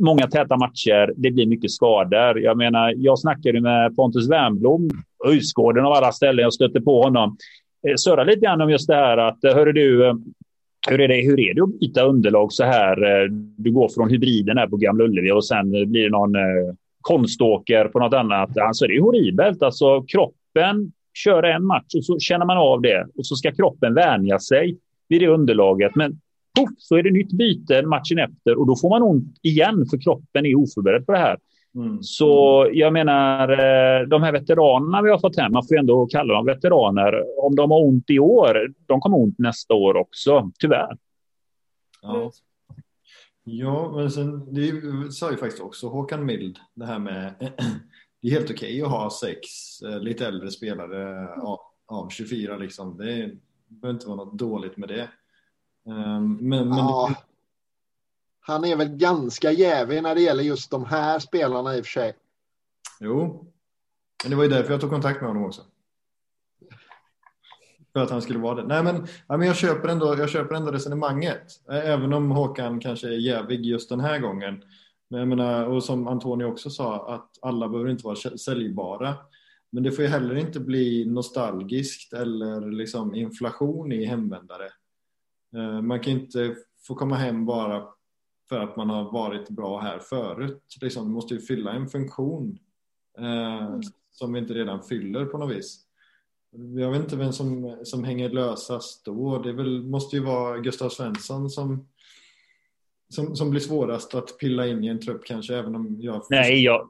[0.00, 1.12] många täta matcher.
[1.16, 2.40] Det blir mycket skador.
[2.40, 4.90] Jag menar, jag snackade med Pontus Wernbloom,
[5.26, 6.42] Öjsgården av alla ställen.
[6.42, 7.36] Jag stötte på honom.
[7.88, 10.18] Eh, Surra lite grann om just det här att, hörru du,
[10.90, 13.22] hur är, det, hur är det att byta underlag så här?
[13.22, 16.74] Eh, du går från hybriden här på Gamla Ullevi och sen blir det någon eh,
[17.00, 18.58] konståker på något annat.
[18.58, 19.62] Alltså det är horribelt.
[19.62, 23.94] Alltså kroppen kör en match och så känner man av det och så ska kroppen
[23.94, 24.78] vänja sig
[25.08, 25.94] vid det underlaget.
[25.94, 26.20] Men
[26.58, 30.00] poff, så är det nytt byte matchen efter och då får man ont igen för
[30.00, 31.36] kroppen är oförberedd på det här.
[31.74, 32.02] Mm.
[32.02, 36.34] Så jag menar, eh, de här veteranerna vi har fått hem, man får ändå kalla
[36.34, 37.24] dem veteraner.
[37.44, 40.98] Om de har ont i år, de kommer ont nästa år också, tyvärr.
[42.02, 42.30] Ja,
[43.44, 44.72] ja men sen, det
[45.12, 47.34] sa ju faktiskt också Håkan Mild, det här med
[48.22, 49.48] det är helt okej okay att ha sex
[49.82, 52.96] eh, lite äldre spelare av, av 24 liksom.
[52.96, 53.30] Det
[53.68, 55.08] behöver inte vara något dåligt med det.
[55.86, 57.14] Um, men, men ja
[58.46, 61.90] han är väl ganska jävig när det gäller just de här spelarna i och för
[61.90, 62.16] sig.
[63.00, 63.46] Jo,
[64.22, 65.62] men det var ju därför jag tog kontakt med honom också.
[67.92, 68.66] För att han skulle vara det.
[68.66, 71.42] Nej men, ja, men jag, köper ändå, jag köper ändå resonemanget.
[71.70, 74.62] Även om Håkan kanske är jävig just den här gången.
[75.08, 79.14] Men jag menar, och som Antonio också sa, att alla behöver inte vara säljbara.
[79.70, 84.68] Men det får ju heller inte bli nostalgiskt eller liksom inflation i hemvändare.
[85.82, 87.84] Man kan inte få komma hem bara
[88.54, 90.62] för att man har varit bra här förut.
[90.80, 92.58] Liksom, måste ju fylla en funktion
[93.18, 93.80] Eh, mm.
[94.10, 95.80] Som vi inte redan fyller på något vis.
[96.76, 99.38] Jag vet inte vem som, som hänger lösast då.
[99.38, 101.88] Det väl, måste ju vara Gustav Svensson som,
[103.08, 106.22] som, som blir svårast att pilla in i en trupp kanske, även om jag...
[106.30, 106.88] Nej, jag,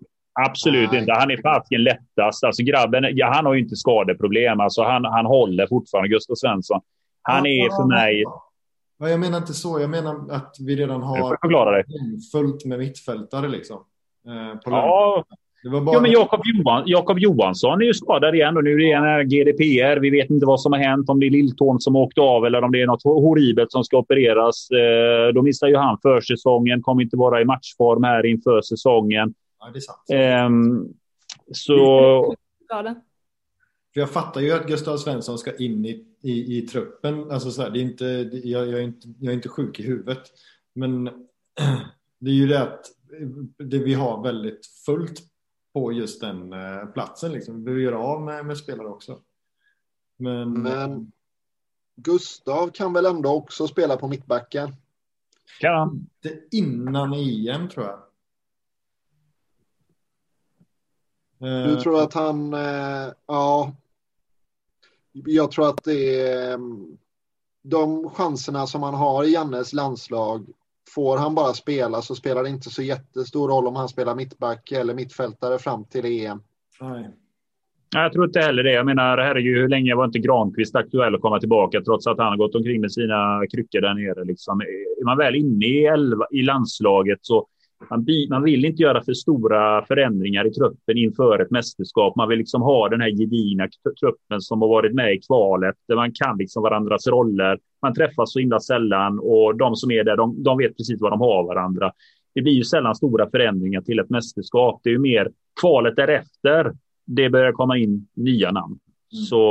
[0.48, 1.00] absolut Nej.
[1.00, 1.12] inte.
[1.12, 2.44] Han är fasken lättast.
[2.44, 4.60] Alltså grabben, ja, han har ju inte skadeproblem.
[4.60, 6.80] Alltså han, han håller fortfarande, Gustav Svensson.
[7.22, 8.24] Han är för mig...
[8.98, 9.80] Ja, jag menar inte så.
[9.80, 11.36] Jag menar att vi redan har
[12.32, 13.76] fullt med mittfältare liksom.
[14.26, 15.24] Eh, ja,
[15.62, 15.94] det var bara...
[15.94, 19.28] ja, men Jakob, Johan, Jakob Johansson är ju skadad igen och nu är det en
[19.28, 20.00] GDPR.
[20.00, 22.64] Vi vet inte vad som har hänt, om det är lilltån som åkte av eller
[22.64, 24.70] om det är något horribelt som ska opereras.
[24.70, 29.34] Eh, då missar ju han försäsongen, kommer inte vara i matchform här inför säsongen.
[29.60, 30.10] Ja, det är sant.
[30.10, 30.84] Eh,
[31.52, 32.34] så...
[33.94, 37.30] För jag fattar ju att Gustav Svensson ska in i, i, i truppen.
[37.30, 38.04] Alltså så här, det är inte,
[38.44, 40.22] jag, jag, är inte, jag är inte sjuk i huvudet.
[40.72, 41.04] Men
[42.18, 42.86] det är ju det att
[43.58, 45.20] det vi har väldigt fullt
[45.72, 47.32] på just den eh, platsen.
[47.32, 47.56] Liksom.
[47.56, 49.18] Vi behöver göra av med, med spelare också.
[50.16, 51.12] Men, Men
[51.96, 54.76] Gustav kan väl ändå också spela på mittbacken?
[55.60, 58.00] Kan Det innan EM tror jag.
[61.38, 63.72] Du eh, tror att han, eh, ja.
[65.14, 66.58] Jag tror att det är
[67.62, 70.46] de chanserna som han har i Jannes landslag
[70.94, 74.72] får han bara spela så spelar det inte så jättestor roll om han spelar mittback
[74.72, 76.42] eller mittfältare fram till EM.
[76.80, 77.10] Nej.
[77.94, 78.72] Jag tror inte heller det.
[78.72, 82.26] Jag menar, herregud, hur länge var inte Granqvist aktuell att komma tillbaka trots att han
[82.26, 84.24] har gått omkring med sina kryckor där nere?
[84.24, 84.60] Liksom.
[84.60, 87.46] Är man väl inne i, elva, i landslaget så
[87.90, 92.16] man, man vill inte göra för stora förändringar i truppen inför ett mästerskap.
[92.16, 93.68] Man vill liksom ha den här gedigna
[94.00, 97.58] truppen som har varit med i kvalet, där man kan liksom varandras roller.
[97.82, 101.12] Man träffas så himla sällan och de som är där, de, de vet precis vad
[101.12, 101.92] de har varandra.
[102.34, 104.80] Det blir ju sällan stora förändringar till ett mästerskap.
[104.84, 105.30] Det är ju mer
[105.60, 106.72] kvalet därefter.
[107.06, 108.78] Det börjar komma in nya namn.
[109.12, 109.24] Mm.
[109.24, 109.42] Så,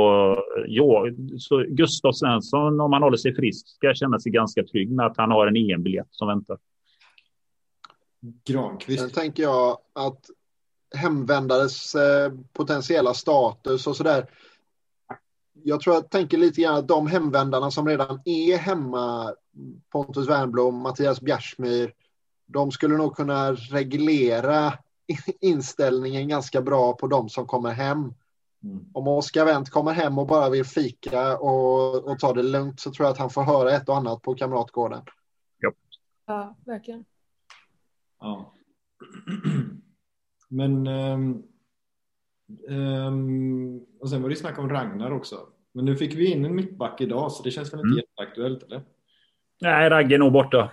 [0.66, 1.06] ja,
[1.38, 5.16] så Gustav Svensson, om han håller sig frisk, ska känna sig ganska trygg med att
[5.16, 6.58] han har en EM-biljett som väntar.
[8.44, 9.00] Granqvist.
[9.00, 10.30] Sen tänker jag att
[10.94, 14.30] hemvändares eh, potentiella status och sådär.
[15.62, 19.34] Jag tror jag tänker lite grann att de hemvändarna som redan är hemma,
[19.92, 21.94] Pontus Wernbloom, Mattias Bjärsmyr,
[22.46, 24.78] de skulle nog kunna reglera
[25.40, 28.14] inställningen ganska bra på de som kommer hem.
[28.64, 28.84] Mm.
[28.92, 32.92] Om Oskar Wendt kommer hem och bara vill fika och, och ta det lugnt så
[32.92, 35.02] tror jag att han får höra ett och annat på Kamratgården.
[35.58, 35.72] Ja,
[36.26, 37.04] ja verkligen.
[38.24, 38.54] Ja.
[40.48, 41.42] Men um,
[42.68, 45.48] um, och sen var det snack om Ragnar också.
[45.72, 47.96] Men nu fick vi in en mittback idag så det känns väl inte mm.
[47.96, 48.82] jätteaktuellt eller?
[49.60, 50.72] Nej, Ragge är nog borta.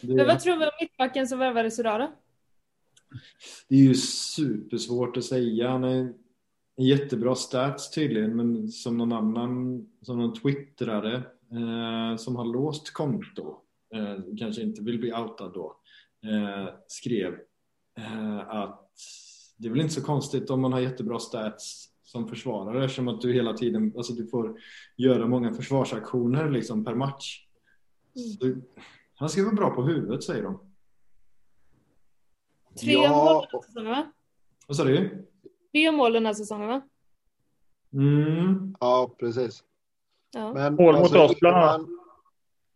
[0.00, 0.14] Det...
[0.14, 2.12] Men vad tror vi om mittbacken som värvades idag då?
[3.68, 5.70] Det är ju supersvårt att säga.
[5.70, 5.96] Han är
[6.76, 11.14] en jättebra stats tydligen, men som någon annan, som någon twittrare
[11.52, 13.62] eh, som har låst konto
[13.94, 15.76] eh, kanske inte vill bli outad då,
[16.24, 17.38] eh, skrev
[17.98, 18.88] eh, att
[19.56, 23.20] det är väl inte så konstigt om man har jättebra stats som försvarare eftersom att
[23.20, 24.60] du hela tiden, alltså du får
[24.96, 27.46] göra många försvarsaktioner liksom per match.
[28.16, 28.36] Mm.
[28.40, 28.62] Du,
[29.14, 30.60] han ska vara bra på huvudet säger de.
[32.80, 33.08] Tre ja.
[33.08, 34.12] mål den här säsongen va?
[34.66, 35.26] Vad sa du?
[35.72, 36.82] Tre mål den här säsongen va?
[37.92, 38.74] Mm.
[38.80, 39.64] Ja, precis.
[40.32, 40.52] Ja.
[40.52, 41.88] Men, mål mot alltså, oss bland annat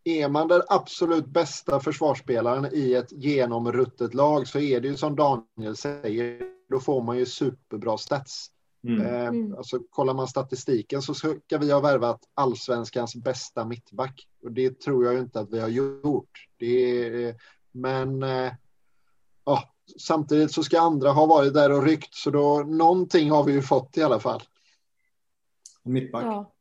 [0.07, 5.15] är man den absolut bästa försvarsspelaren i ett genomruttet lag så är det ju som
[5.15, 8.51] Daniel säger, då får man ju superbra stats.
[8.83, 9.05] Mm.
[9.05, 9.55] Eh, mm.
[9.57, 14.27] alltså, kollar man statistiken så ska vi ha värvat allsvenskans bästa mittback.
[14.43, 16.47] Och det tror jag inte att vi har gjort.
[16.57, 17.35] Det
[17.71, 18.51] men eh,
[19.45, 23.53] ja, samtidigt så ska andra ha varit där och ryckt så då någonting har vi
[23.53, 24.43] ju fått i alla fall.
[25.83, 26.25] Mittback.
[26.25, 26.53] Ja.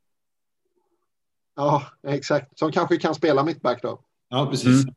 [1.57, 2.59] Ja, exakt.
[2.59, 4.01] Som kanske kan spela mittback då.
[4.29, 4.83] Ja, precis.
[4.83, 4.95] Mm.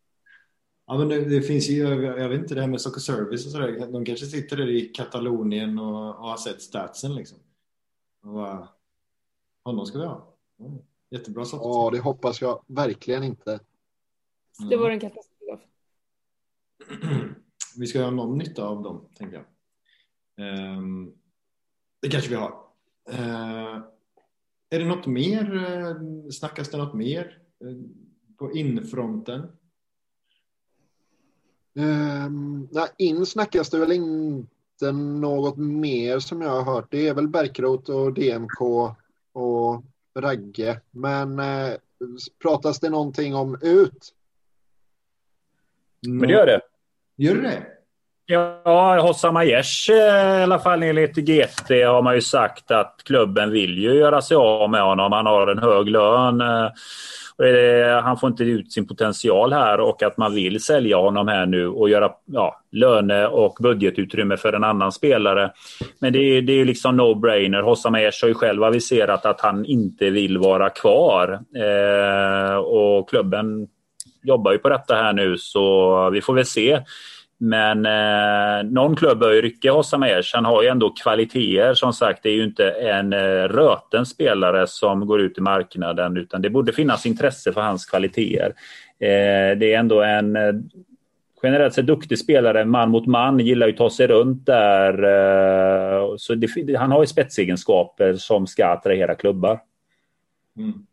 [0.88, 3.52] Ja, men det, det, finns ju, jag vet inte det här med Soccer Service och
[3.52, 3.88] sådär.
[3.92, 7.38] De kanske sitter där i Katalonien och, och har sett statsen liksom.
[8.24, 8.68] Och,
[9.64, 10.38] honom ska vi ha.
[10.60, 10.78] Mm.
[11.10, 11.64] Jättebra sorts.
[11.64, 13.60] Ja, det hoppas jag verkligen inte.
[14.70, 15.60] Det var en katastrof.
[17.78, 19.46] vi ska ha någon nytta av dem, tänker
[20.36, 20.78] jag.
[20.78, 21.14] Um,
[22.02, 22.54] det kanske vi har.
[23.14, 23.84] Uh,
[24.70, 25.56] är det något mer?
[25.56, 27.78] Eh, snackas det något mer eh,
[28.38, 29.48] på infronten?
[31.76, 36.92] Um, nej, in snackas det väl inte något mer som jag har hört.
[36.92, 38.62] Det är väl Bärkroth och DMK
[39.32, 39.84] och
[40.16, 40.82] Ragge.
[40.92, 41.74] Men eh,
[42.42, 44.14] pratas det någonting om ut?
[46.08, 46.62] Men det gör det.
[47.16, 47.79] Gör det
[48.32, 53.52] Ja, Hossa Aiesh eh, i alla fall enligt GT har man ju sagt att klubben
[53.52, 55.12] vill ju göra sig av med honom.
[55.12, 56.42] Han har en hög lön.
[56.42, 61.46] Eh, han får inte ut sin potential här och att man vill sälja honom här
[61.46, 65.52] nu och göra ja, löne och budgetutrymme för en annan spelare.
[66.00, 67.62] Men det är, det är liksom no-brainer.
[67.62, 71.40] Hossam Aiesh har ju själv aviserat att han inte vill vara kvar.
[71.56, 73.68] Eh, och klubben
[74.24, 76.80] jobbar ju på detta här nu så vi får väl se.
[77.42, 80.32] Men eh, någon klubb bör ju rycka Hossam Aiesh.
[80.34, 81.74] Han har ju ändå kvaliteter.
[81.74, 86.18] Som sagt, det är ju inte en eh, röten spelare som går ut i marknaden
[86.18, 88.54] utan det borde finnas intresse för hans kvaliteter.
[89.00, 90.54] Eh, det är ändå en eh,
[91.44, 95.04] generellt sett duktig spelare, man mot man, gillar ju att ta sig runt där.
[95.04, 99.60] Eh, så det, han har ju spetsegenskaper som ska attrahera klubbar.
[100.58, 100.86] Mm.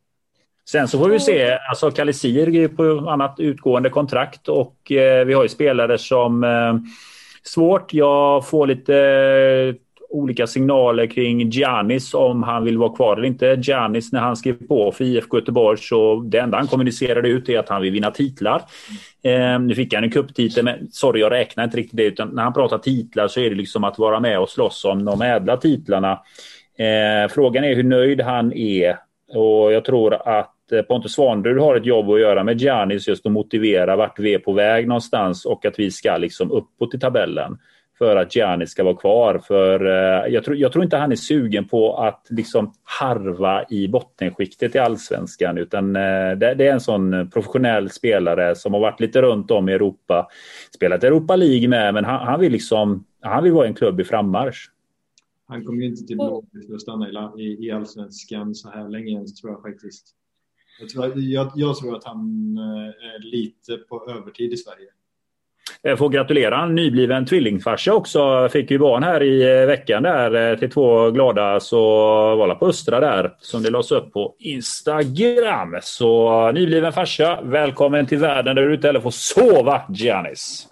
[0.68, 1.58] Sen så får vi se.
[1.68, 6.74] Alltså Kalisir är på annat utgående kontrakt och eh, vi har ju spelare som eh,
[7.42, 7.94] svårt.
[7.94, 9.74] Jag får lite eh,
[10.10, 13.58] olika signaler kring Giannis om han vill vara kvar eller inte.
[13.62, 17.58] Giannis när han skrev på för IFK Göteborg så det enda han kommunicerade ut är
[17.58, 18.62] att han vill vinna titlar.
[19.22, 22.42] Eh, nu fick han en kupptitel men sorry jag räknar inte riktigt det utan när
[22.42, 25.56] han pratar titlar så är det liksom att vara med och slåss om de ädla
[25.56, 26.12] titlarna.
[26.78, 28.96] Eh, frågan är hur nöjd han är
[29.34, 33.26] och jag tror att Eh, Pontus Svanerud har ett jobb att göra med Giannis just
[33.26, 36.98] att motivera vart vi är på väg någonstans och att vi ska liksom uppåt i
[36.98, 37.58] tabellen
[37.98, 39.38] för att Giannis ska vara kvar.
[39.38, 43.88] För eh, jag tror, jag tror inte han är sugen på att liksom harva i
[43.88, 46.02] bottenskiktet i allsvenskan utan eh,
[46.36, 50.28] det, det, är en sån professionell spelare som har varit lite runt om i Europa.
[50.74, 54.04] Spelat Europa League med men han, han vill liksom han vill vara en klubb i
[54.04, 54.70] frammarsch.
[55.48, 57.08] Han kommer ju inte till Blåvitt för att stanna
[57.38, 60.14] i, i allsvenskan så här länge ens tror jag faktiskt.
[60.78, 62.18] Jag tror, jag, jag tror att han
[62.58, 64.88] eh, är lite på övertid i Sverige.
[65.82, 68.48] Jag får gratulera en nybliven tvillingfarsa också.
[68.48, 71.78] Fick ju barn här i eh, veckan där eh, till två glada så
[72.36, 75.78] var på Östra där som det lades upp på Instagram.
[75.82, 80.68] Så nybliven farsa, välkommen till världen där du inte heller får sova Giannis.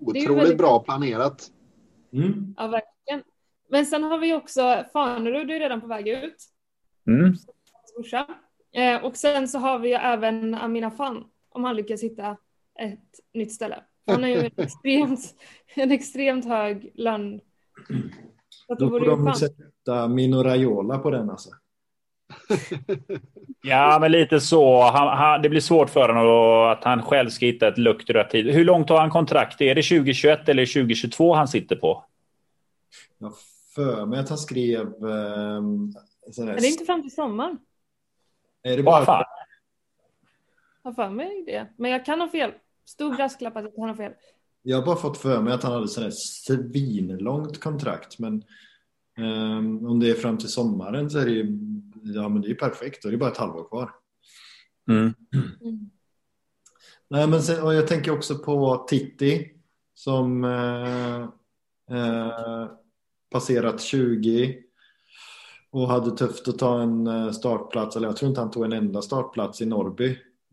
[0.00, 1.46] Otroligt bra planerat.
[2.12, 2.54] Mm.
[2.56, 3.22] Ja, verkligen.
[3.70, 6.36] Men sen har vi också Fanerud är redan på väg ut.
[7.06, 7.34] Mm.
[8.76, 12.36] Eh, och sen så har vi ju även Amina Fan, om han lyckas hitta
[12.78, 13.82] ett nytt ställe.
[14.06, 15.34] Han har ju en extremt,
[15.74, 17.40] en extremt hög lön.
[18.78, 21.50] Då får de sätta Mino Raiola på den alltså.
[23.62, 24.82] ja, men lite så.
[24.82, 28.46] Han, han, det blir svårt för honom att han själv ska hitta ett luktrat tid.
[28.46, 29.60] Hur långt har han kontrakt?
[29.60, 32.04] Är det 2021 eller 2022 han sitter på?
[33.18, 33.32] Jag
[33.74, 34.86] för mig att han skrev...
[34.86, 35.62] Eh,
[36.36, 37.58] är det inte fram till sommaren?
[38.66, 39.04] Är det bara...
[39.04, 39.24] fan?
[40.82, 41.66] Jag har för mig det.
[41.76, 42.52] Men jag kan ha fel.
[42.84, 44.12] Stor brasklapp att jag kan ha fel.
[44.62, 48.18] Jag har bara fått för mig att han hade sådär svinlångt kontrakt.
[48.18, 48.42] Men
[49.18, 51.58] um, om det är fram till sommaren så är det ju
[52.02, 53.02] ja, men det är perfekt.
[53.02, 53.90] Då är det bara ett halvår kvar.
[54.88, 55.14] Mm.
[55.62, 55.90] Mm.
[57.08, 59.50] Nej, men sen, och jag tänker också på Titti
[59.94, 61.20] som eh,
[61.98, 62.68] eh,
[63.30, 64.62] passerat 20
[65.76, 68.72] och hade tufft att ta en eh, startplats, eller jag tror inte han tog en
[68.72, 70.10] enda startplats i Norrby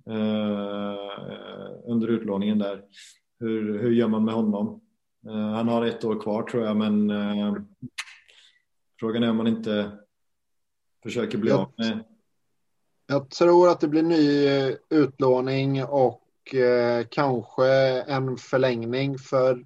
[0.10, 0.98] eh,
[1.86, 2.84] under utlåningen där.
[3.40, 4.82] Hur, hur gör man med honom?
[5.28, 7.56] Eh, han har ett år kvar tror jag, men eh,
[9.00, 9.92] frågan är om man inte
[11.04, 12.04] försöker bli av med.
[13.08, 17.68] Jag tror att det blir ny eh, utlåning och eh, kanske
[18.02, 19.66] en förlängning för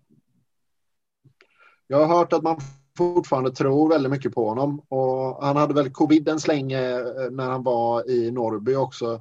[1.87, 2.59] jag har hört att man
[2.97, 4.79] fortfarande tror väldigt mycket på honom.
[4.79, 9.13] Och han hade väl covid en länge eh, när han var i Norrby också.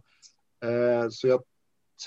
[0.64, 1.42] Eh, så jag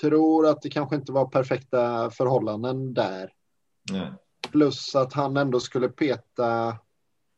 [0.00, 3.32] tror att det kanske inte var perfekta förhållanden där.
[3.92, 4.12] Nej.
[4.50, 6.76] Plus att han ändå skulle peta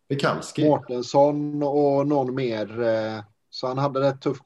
[0.08, 0.68] Pekalski.
[0.68, 2.80] Mårtensson och någon mer.
[2.80, 4.38] Eh, så han hade rätt tuff,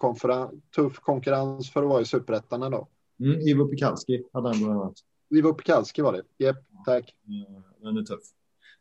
[0.74, 2.89] tuff konkurrens för att vara i superettan ändå.
[3.20, 4.95] Mm, Ivo Pekalski hade han bland annat.
[5.34, 6.22] Ivo Pekalski var det.
[6.39, 7.14] Jep, tack.
[7.28, 8.22] Mm, den är tuff.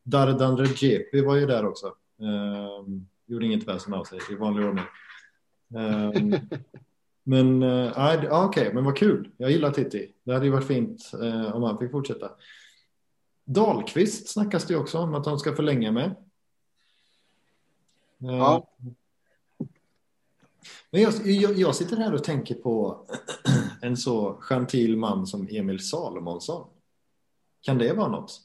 [0.06, 1.96] Dardan Redjepi var ju där också.
[2.18, 4.86] Um, gjorde inget väsen av sig i vanlig ordning.
[5.68, 6.36] Um,
[7.24, 9.32] men uh, okej, okay, men vad kul.
[9.38, 10.14] Jag gillar Titti.
[10.24, 12.32] Det hade ju varit fint uh, om han fick fortsätta.
[13.46, 16.16] Dahlqvist snackas det också om att han ska förlänga med.
[18.24, 18.68] Uh, ja.
[20.92, 23.06] Men jag, jag, jag, sitter här och tänker på
[23.82, 26.68] en så gentil man som Emil Salomonsson.
[27.62, 28.42] Kan det vara något?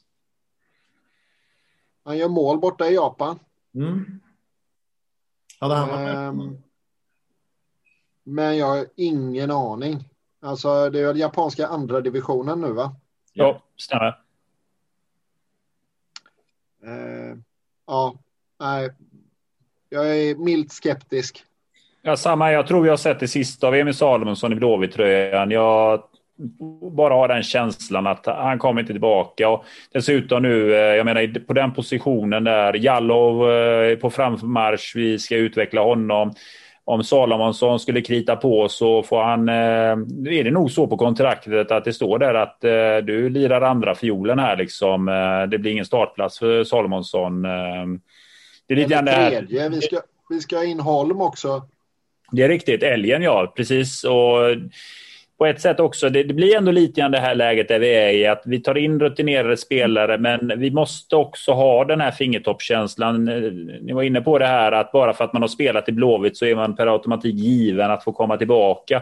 [2.03, 3.39] Han gör mål borta i Japan.
[3.75, 4.19] Mm.
[5.59, 6.57] Hade han varit um,
[8.23, 10.09] Men jag har ingen aning.
[10.41, 12.95] Alltså det är japanska andra divisionen nu va?
[13.33, 14.21] Ja, stämmer.
[16.83, 17.37] Eh,
[17.87, 18.15] ja,
[18.59, 18.89] nej.
[19.89, 21.45] Jag är milt skeptisk.
[22.01, 22.51] Ja, samma.
[22.51, 25.51] Jag tror vi har sett det sista av Emil Salomonsson i Blåvitt-tröjan.
[25.51, 26.03] Jag
[26.95, 29.49] bara har den känslan att han kommer inte tillbaka.
[29.49, 35.19] Och dessutom nu, eh, jag menar på den positionen där, Jallov är på frammarsch, vi
[35.19, 36.33] ska utveckla honom
[36.83, 41.71] om Salomonsson skulle krita på så får han, eh, är det nog så på kontraktet
[41.71, 45.07] att det står där att eh, du lirar andra fiolen här liksom.
[45.07, 47.45] Eh, det blir ingen startplats för Salomonsson.
[47.45, 47.85] Eh,
[48.67, 49.69] det är lite grann det här.
[49.69, 51.61] Vi ska, vi ska ha in Holm också.
[52.31, 52.83] Det är riktigt.
[52.83, 54.03] Älgen ja, precis.
[54.03, 54.55] Och
[55.41, 57.95] på ett sätt också, det, det, blir ändå lite grann det här läget där vi
[57.95, 62.11] är i, att vi tar in rutinerade spelare, men vi måste också ha den här
[62.11, 63.27] fingertoppskänslan.
[63.27, 65.91] Eh, ni var inne på det här att bara för att man har spelat i
[65.91, 68.95] Blåvitt så är man per automatik given att få komma tillbaka.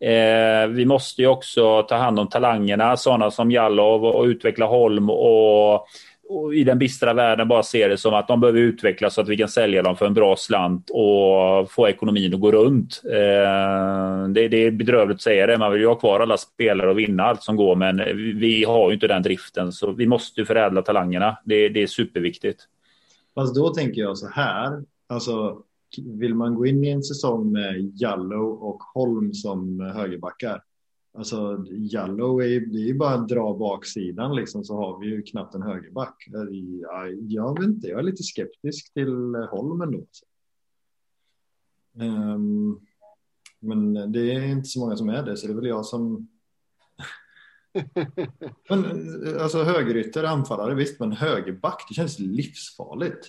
[0.00, 5.10] Eh, vi måste ju också ta hand om talangerna, sådana som Jallov och utveckla Holm
[5.10, 5.86] och
[6.28, 9.28] och i den bistra världen bara ser det som att de behöver utvecklas så att
[9.28, 13.02] vi kan sälja dem för en bra slant och få ekonomin att gå runt.
[13.04, 15.58] Eh, det, det är bedrövligt att säga det.
[15.58, 17.96] Man vill ju ha kvar alla spelare och vinna allt som går, men
[18.38, 19.72] vi har ju inte den driften.
[19.72, 21.38] Så vi måste ju förädla talangerna.
[21.44, 22.62] Det, det är superviktigt.
[23.34, 24.82] Fast då tänker jag så här.
[25.06, 25.62] Alltså,
[26.02, 30.60] vill man gå in i en säsong med Jallow och Holm som högerbackar
[31.16, 35.22] Alltså Jallow är, det är ju bara att dra baksidan liksom så har vi ju
[35.22, 36.28] knappt en högerback.
[37.28, 40.06] Jag, vet inte, jag är lite skeptisk till Holmen då.
[42.04, 42.86] Um,
[43.58, 46.28] men det är inte så många som är det, så det är väl jag som...
[48.68, 48.82] men,
[49.40, 53.28] alltså högerytter, anfallare, visst, men högerback, det känns livsfarligt.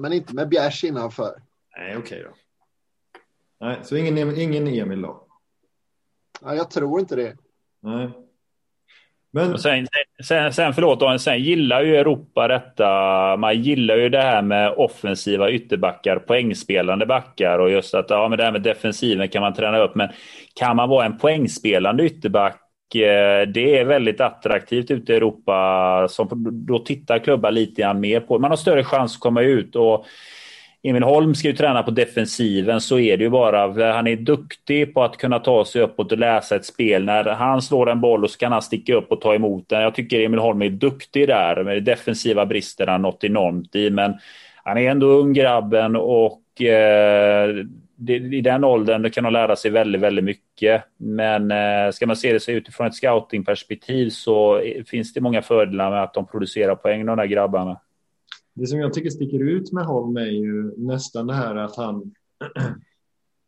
[0.00, 1.42] Men inte med Bjärs innanför.
[1.76, 2.30] Nej, okej okay då.
[3.60, 5.27] Nej, så ingen, ingen Emil då?
[6.40, 7.36] Ja, jag tror inte det.
[7.82, 8.08] Nej.
[9.30, 9.58] Men...
[9.58, 9.86] sen,
[10.24, 13.36] sen, sen, förlåt, sen gillar ju Europa detta.
[13.36, 18.38] Man gillar ju det här med offensiva ytterbackar, poängspelande backar och just att ja, men
[18.38, 19.94] det här med defensiven kan man träna upp.
[19.94, 20.08] Men
[20.54, 22.60] kan man vara en poängspelande ytterback
[22.94, 26.06] eh, det är väldigt attraktivt ute i Europa.
[26.10, 26.28] Som,
[26.66, 28.38] då tittar klubbar lite grann mer på.
[28.38, 29.76] Man har större chans att komma ut.
[29.76, 30.06] och
[30.82, 33.92] Emil Holm ska ju träna på defensiven så är det ju bara.
[33.92, 37.04] Han är duktig på att kunna ta sig uppåt och läsa ett spel.
[37.04, 39.82] När han slår en boll och så kan han sticka upp och ta emot den.
[39.82, 41.64] Jag tycker Emil Holm är duktig där.
[41.64, 43.90] Med defensiva brister han något enormt i.
[43.90, 44.14] Men
[44.64, 47.50] han är ändå ung grabben och eh,
[48.08, 50.84] i den åldern kan de lära sig väldigt, väldigt mycket.
[50.96, 55.42] Men eh, ska man se det så utifrån ett scoutingperspektiv så eh, finns det många
[55.42, 57.80] fördelar med att de producerar poäng, de där grabbarna.
[58.58, 62.14] Det som jag tycker sticker ut med Holm är ju nästan det här att han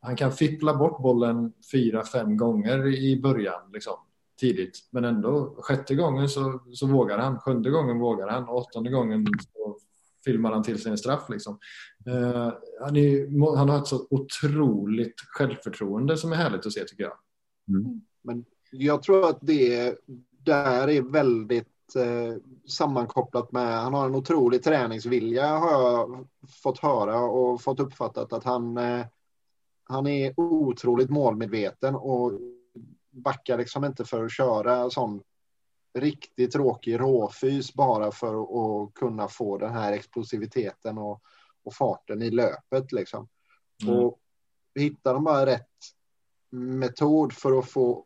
[0.00, 3.94] han kan fippla bort bollen fyra, fem gånger i början, liksom,
[4.40, 4.88] tidigt.
[4.90, 9.76] Men ändå, sjätte gången så, så vågar han, sjunde gången vågar han, åttonde gången så
[10.24, 11.28] filmar han till sig en straff.
[11.28, 11.58] Liksom.
[12.08, 17.04] Uh, han, är, han, har ett så otroligt självförtroende som är härligt att se tycker
[17.04, 17.16] jag.
[17.68, 18.00] Mm.
[18.22, 19.94] Men jag tror att det
[20.44, 22.34] där är väldigt eh,
[22.68, 26.28] sammankopplat med, han har en otrolig träningsvilja har jag
[26.62, 29.06] fått höra och fått uppfattat att han, eh,
[29.84, 32.32] han är otroligt målmedveten och
[33.10, 35.22] backar liksom inte för att köra sån
[35.98, 41.22] riktigt tråkig råfys bara för att kunna få den här explosiviteten och,
[41.62, 43.28] och farten i löpet liksom.
[43.82, 43.94] Mm.
[43.94, 44.18] Och
[44.74, 45.66] hittar de bara rätt
[46.50, 48.04] metod för att få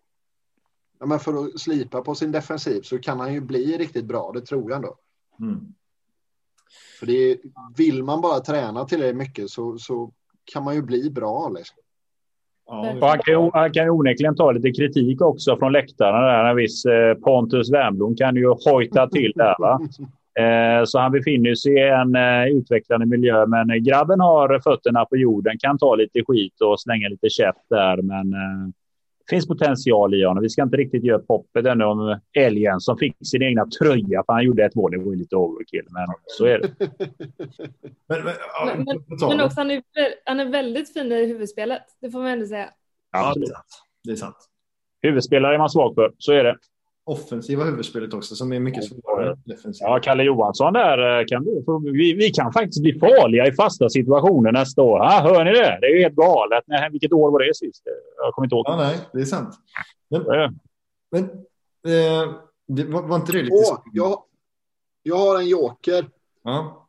[1.05, 4.33] ja, men för att slipa på sin defensiv så kan han ju bli riktigt bra,
[4.35, 4.97] det tror jag ändå.
[5.41, 5.61] Mm.
[6.99, 7.39] För det
[7.77, 10.13] vill man bara träna tillräckligt mycket så, så
[10.53, 11.49] kan man ju bli bra.
[11.49, 11.77] Liksom.
[12.67, 16.21] Ja, han, kan, han kan ju onekligen ta lite kritik också från läktarna.
[16.21, 16.45] Där.
[16.45, 19.55] En viss eh, Pontus Wernbloom kan ju hojta till där.
[19.59, 19.81] Va?
[20.39, 23.47] Eh, så han befinner sig i en eh, utvecklande miljö.
[23.47, 28.03] Men grabben har fötterna på jorden, kan ta lite skit och slänga lite käft där.
[28.03, 28.35] Men
[29.31, 30.43] finns potential i honom.
[30.43, 34.33] Vi ska inte riktigt göra poppet ännu om älgen som fick sin egna tröja för
[34.33, 34.91] han gjorde ett mål.
[34.91, 36.75] Det var ju lite overkill, men så är det.
[38.09, 38.87] men, men, ja, men,
[39.21, 39.83] men, också, han är,
[40.25, 41.83] han är väldigt fin i huvudspelet.
[42.01, 42.71] Det får man ändå säga.
[43.13, 43.35] Ja,
[44.05, 44.37] det är sant.
[45.03, 46.57] Huvudspelare är man svag för, så är det
[47.05, 49.37] offensiva huvudspelet också som är mycket svårare.
[49.81, 51.45] Ja, Kalle Johansson där eh, kan
[51.93, 54.99] vi, vi kan faktiskt bli farliga i fasta situationer nästa år.
[54.99, 55.79] Ah, hör ni det?
[55.81, 56.65] Det är ju helt galet.
[56.67, 57.83] Nej, vilket år var det sist?
[58.17, 58.65] Jag kommer inte ihåg.
[58.69, 59.55] Ja, nej, det är sant.
[60.11, 60.53] Men, ja.
[61.11, 62.35] men eh,
[62.69, 63.55] det var, var, inte det lite...
[63.55, 64.23] Åh, jag,
[65.03, 66.09] jag har en joker.
[66.43, 66.87] Ja.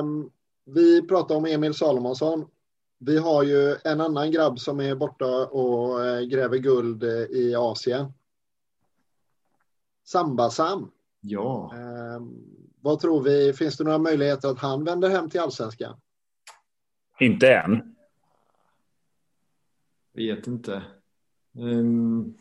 [0.00, 0.30] Um,
[0.64, 2.46] vi pratar om Emil Salomonsson.
[2.98, 7.54] Vi har ju en annan grabb som är borta och eh, gräver guld eh, i
[7.58, 8.12] Asien.
[10.06, 10.90] Sambasam.
[11.20, 11.72] Ja.
[11.74, 12.22] Eh,
[12.80, 13.52] Vad tror vi?
[13.52, 15.96] Finns det några möjligheter att han vänder hem till allsvenskan?
[17.20, 17.94] Inte än.
[20.14, 20.82] Vet inte.
[21.58, 22.34] Um...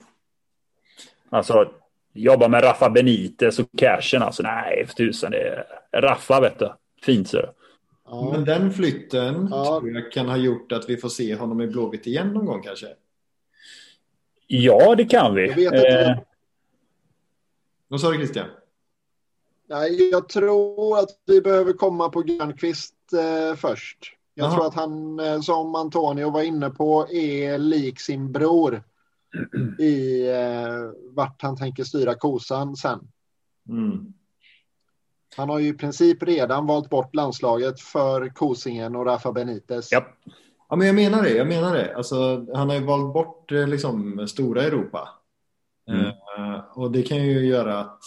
[1.29, 1.71] Alltså,
[2.13, 4.43] jobba med Rafa Benitez och cashen alltså.
[4.43, 5.31] Nej, för tusan.
[5.31, 6.73] Det är Raffa vet du.
[7.01, 7.45] Fint så.
[8.05, 8.31] Ja.
[8.31, 9.65] Men den flytten ja.
[9.65, 12.61] tror jag kan ha gjort att vi får se honom i Blåvitt igen någon gång
[12.61, 12.87] kanske.
[14.47, 15.47] Ja, det kan vi.
[15.47, 16.25] Jag vet inte.
[17.85, 17.89] Eh...
[17.89, 18.47] Vad sa du Christian?
[19.69, 23.97] Nej, jag tror att vi behöver komma på Grönqvist eh, först.
[24.33, 24.55] Jag Aha.
[24.55, 28.83] tror att han, eh, som Antonio var inne på, är lik sin bror
[29.79, 32.99] i eh, vart han tänker styra kosan sen.
[33.69, 34.13] Mm.
[35.37, 39.91] Han har ju i princip redan valt bort landslaget för Kosingen och Rafa Benitez.
[39.91, 40.05] Ja.
[40.69, 41.29] ja, men jag menar det.
[41.29, 41.95] Jag menar det.
[41.95, 45.09] Alltså, han har ju valt bort eh, liksom, stora Europa.
[45.89, 46.11] Mm.
[46.37, 47.99] Uh, och det kan ju göra att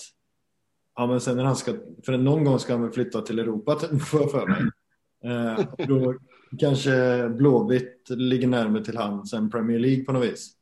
[0.97, 1.72] ja, men sen när han ska,
[2.07, 4.62] för någon gång ska han väl flytta till Europa för, för mig.
[5.26, 6.14] Uh, då
[6.59, 10.59] kanske Blåvitt ligger närmare till hands än Premier League på något vis.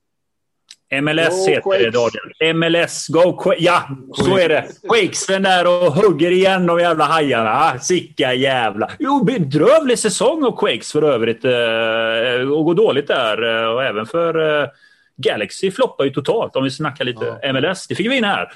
[1.03, 1.85] MLS go heter Quakes.
[1.85, 2.55] det, Daniel.
[2.57, 3.63] MLS, go Quakes.
[3.63, 4.67] Ja, så är det.
[4.89, 7.79] Quakesen där och hugger igen de jävla hajarna.
[7.79, 8.91] Sicka jävla...
[8.99, 11.45] Jo, bedrövlig säsong av Quakes för övrigt.
[11.45, 13.63] Eh, och går dåligt där.
[13.65, 14.69] Eh, och även för eh,
[15.17, 17.53] Galaxy floppar ju totalt om vi snackar lite ja.
[17.53, 17.87] MLS.
[17.87, 18.53] Det fick vi in här.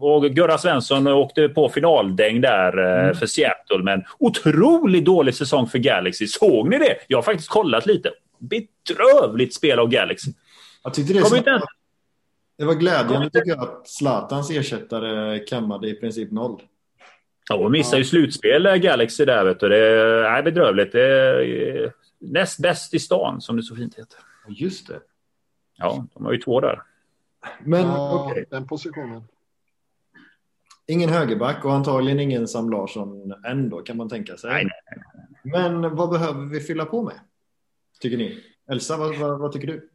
[0.00, 3.14] Och Gurra Svensson åkte på finaldäng där mm.
[3.14, 3.82] för Seattle.
[3.82, 6.26] Men otroligt dålig säsong för Galaxy.
[6.26, 6.96] Såg ni det?
[7.06, 8.10] Jag har faktiskt kollat lite.
[8.38, 10.30] Bedrövligt spel av Galaxy.
[10.84, 11.60] Jag tyckte det, Kom inte
[12.58, 16.62] det var glädjande tycker jag att Zlatans ersättare kammade i princip noll.
[17.48, 19.44] Ja, och missade ju slutspel eh, Galaxy där.
[19.44, 19.68] Vet du.
[19.68, 19.78] Det
[20.26, 20.92] är bedrövligt.
[20.92, 24.18] Det är näst bäst i stan, som det så fint heter.
[24.48, 25.00] Just det.
[25.76, 26.82] Ja, de har ju två där.
[27.60, 28.44] Men ja, okay.
[28.50, 29.22] den positionen.
[30.86, 34.50] Ingen högerback och antagligen ingen Sam Larsson ändå kan man tänka sig.
[34.50, 35.24] Nej, nej, nej.
[35.42, 37.20] Men vad behöver vi fylla på med?
[38.00, 38.44] Tycker ni?
[38.70, 39.90] Elsa, vad, vad, vad tycker du?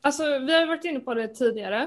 [0.00, 1.82] Alltså, vi har varit inne på det tidigare.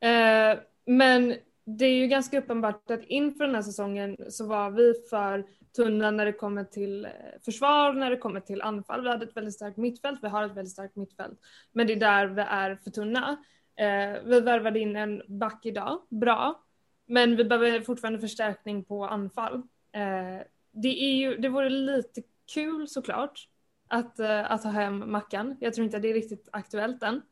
[0.00, 4.94] Eh, men det är ju ganska uppenbart att inför den här säsongen så var vi
[5.10, 5.44] för
[5.76, 7.10] tunna när det kommer till eh,
[7.44, 9.02] försvar, när det kommer till anfall.
[9.02, 11.38] Vi hade ett väldigt starkt mittfält, vi har ett väldigt starkt mittfält.
[11.72, 13.44] Men det är där vi är för tunna.
[13.76, 16.64] Eh, vi värvade in en back idag, bra.
[17.06, 19.54] Men vi behöver fortfarande förstärkning på anfall.
[19.92, 22.22] Eh, det, är ju, det vore lite
[22.54, 23.48] kul såklart
[23.88, 25.56] att, eh, att ha hem Mackan.
[25.60, 27.22] Jag tror inte att det är riktigt aktuellt än.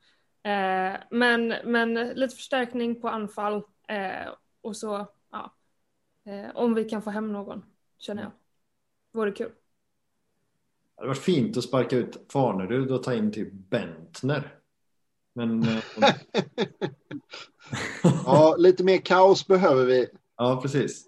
[0.42, 4.28] Eh, men, men lite förstärkning på anfall eh,
[4.60, 5.54] och så, ja.
[6.26, 7.64] Eh, om vi kan få hem någon,
[8.00, 8.32] känner jag.
[9.12, 9.48] Vore kul.
[9.48, 14.54] Det hade varit fint att sparka ut Farnerud och ta in typ Bentner.
[15.34, 15.62] Men...
[15.62, 15.84] Eh,
[18.26, 20.08] ja, lite mer kaos behöver vi.
[20.36, 21.06] Ja, precis.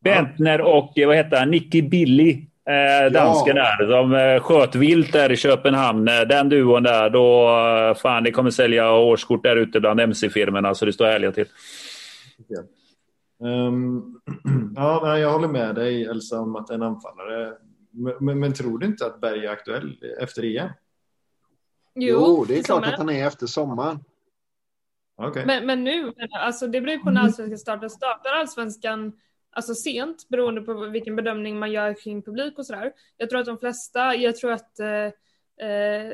[0.00, 1.50] Bentner och vad heter han?
[1.50, 3.76] Nicky Billy Eh, dansken ja.
[3.78, 3.86] där.
[3.86, 6.08] De eh, sköt vilt där i Köpenhamn.
[6.08, 7.48] Eh, den duon där, då...
[7.48, 11.46] Eh, fan, det kommer sälja årskort där ute bland mc-firmorna så det står härliga till.
[13.38, 14.20] Um,
[14.76, 17.56] ja, jag håller med dig Elsa om att en anfallare.
[17.90, 20.68] Men, men, men, tror du inte att Berg är aktuell efter EM?
[21.94, 22.94] Jo, jo det är klart sommaren.
[22.94, 23.98] att han är efter sommaren.
[25.16, 25.46] Okay.
[25.46, 27.88] Men, men nu, alltså det beror på när allsvenskan startar.
[27.88, 29.12] Startar allsvenskan
[29.50, 32.92] alltså sent beroende på vilken bedömning man gör kring publik och sådär.
[33.16, 36.12] Jag tror att de flesta, jag tror att eh, eh,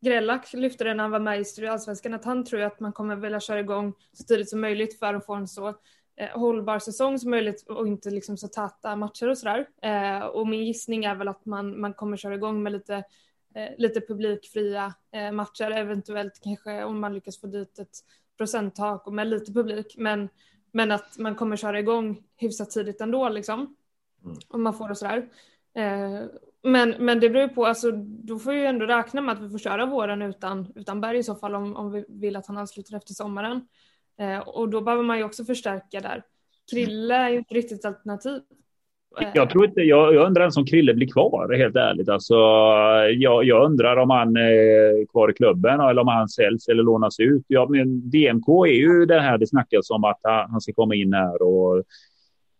[0.00, 3.16] Grellak lyfte det när han var med i Allsvenskan, att han tror att man kommer
[3.16, 5.74] vilja köra igång så tidigt som möjligt för att få en så
[6.34, 9.66] hållbar säsong som möjligt och inte liksom så täta matcher och sådär.
[9.82, 12.94] Eh, och min gissning är väl att man, man kommer köra igång med lite,
[13.54, 17.98] eh, lite publikfria eh, matcher, eventuellt kanske om man lyckas få dit ett
[18.36, 19.94] procenttak och med lite publik.
[19.98, 20.28] Men
[20.72, 23.76] men att man kommer köra igång hyfsat tidigt ändå liksom.
[24.24, 24.36] Mm.
[24.48, 25.28] Om man får det sådär.
[25.74, 26.22] Eh,
[26.62, 29.58] men, men det beror på, alltså, då får vi ändå räkna med att vi får
[29.58, 32.96] köra våren utan, utan Berg i så fall om, om vi vill att han ansluter
[32.96, 33.68] efter sommaren.
[34.20, 36.22] Eh, och då behöver man ju också förstärka där.
[36.70, 38.40] Krille är ju inte riktigt ett alternativ.
[39.20, 42.08] Eh, jag tror inte, jag, jag undrar ens om Krille blir kvar, helt ärligt.
[42.08, 42.34] Alltså,
[43.10, 47.20] jag, jag undrar om han är kvar i klubben eller om han säljs eller lånas
[47.20, 47.44] ut.
[47.46, 51.12] Ja, men DMK är ju det här det snackas om att han ska komma in
[51.12, 51.84] här och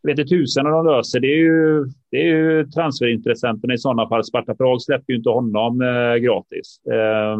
[0.03, 1.21] vet inte tusen om de löser.
[1.21, 4.25] Det är ju, det är ju transferintressenterna i sådana fall.
[4.25, 6.81] Sparta Prag släpper ju inte honom eh, gratis.
[6.87, 7.39] Eh,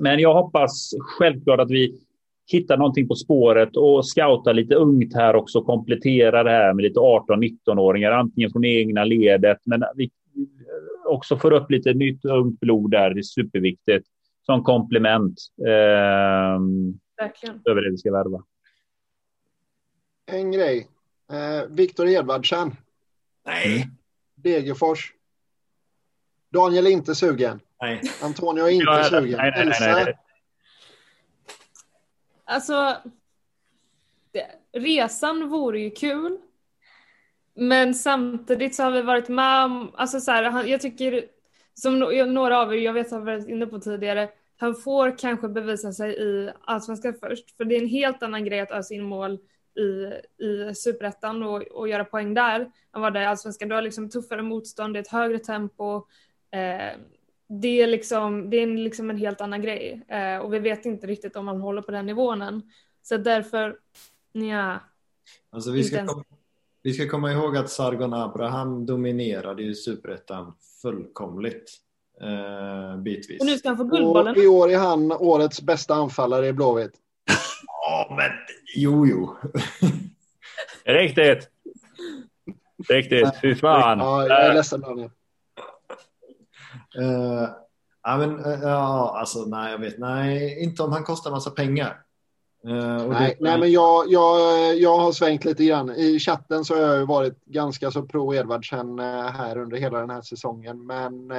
[0.00, 2.00] men jag hoppas självklart att vi
[2.52, 7.00] hitta någonting på spåret och scouta lite ungt här också, komplettera det här med lite
[7.00, 10.10] 18-19-åringar, antingen från egna ledet, men vi
[11.06, 14.06] också får upp lite nytt ungt blod där, det är superviktigt
[14.46, 15.40] som komplement.
[15.66, 16.60] Eh,
[17.18, 17.60] Verkligen.
[17.64, 18.44] Över det vi ska värva.
[20.26, 20.88] En grej.
[21.32, 22.76] Eh, Viktor Edvardsen.
[23.46, 23.88] Nej.
[24.34, 25.12] Degerfors.
[26.52, 27.60] Daniel är inte sugen.
[27.80, 28.00] Nej.
[28.22, 29.38] Antonio är inte sugen.
[29.38, 30.14] nej, nej, nej, nej.
[32.50, 32.96] Alltså,
[34.32, 36.38] det, resan vore ju kul.
[37.54, 41.24] Men samtidigt så har vi varit med om, alltså så här, han, jag tycker,
[41.74, 45.48] som no, några av er, jag vet har varit inne på tidigare, han får kanske
[45.48, 47.56] bevisa sig i Allsvenskan först.
[47.56, 49.38] För det är en helt annan grej att ösa in mål
[49.74, 50.12] i,
[50.44, 52.60] i Superettan och, och göra poäng där
[52.94, 53.68] än vad det är i Allsvenskan.
[53.68, 55.96] Du har liksom tuffare motstånd, det är ett högre tempo.
[56.50, 56.98] Eh,
[57.48, 60.02] det är liksom, det är en, liksom en helt annan grej.
[60.08, 62.62] Eh, och vi vet inte riktigt om han håller på den nivån än.
[63.02, 63.76] Så därför,
[64.32, 64.80] ja.
[65.50, 66.12] Alltså, vi, ska ens.
[66.12, 66.24] kom,
[66.82, 71.72] vi ska komma ihåg att Sargon Abraham dominerade ju superettan fullkomligt
[72.20, 73.40] eh, bitvis.
[73.40, 74.36] Och nu ska han få Guldbollen.
[74.36, 76.92] Och i år är han årets bästa anfallare i Blåvitt.
[77.90, 78.30] Ja, men
[78.76, 79.36] jo, jo.
[80.84, 81.48] Riktigt.
[82.88, 83.40] Riktigt.
[83.42, 83.98] Fy fan.
[83.98, 85.10] Ja, jag är ledsen Daniel.
[87.00, 87.48] Eh,
[88.02, 92.02] ja, men eh, ja, alltså nej, jag vet, nej, inte om han kostar massa pengar.
[92.62, 95.90] Och Nej, det- nej, men jag, jag, jag har svängt lite grann.
[95.90, 100.22] I chatten så har jag varit ganska så pro Edvardsen här under hela den här
[100.22, 100.86] säsongen.
[100.86, 101.32] Men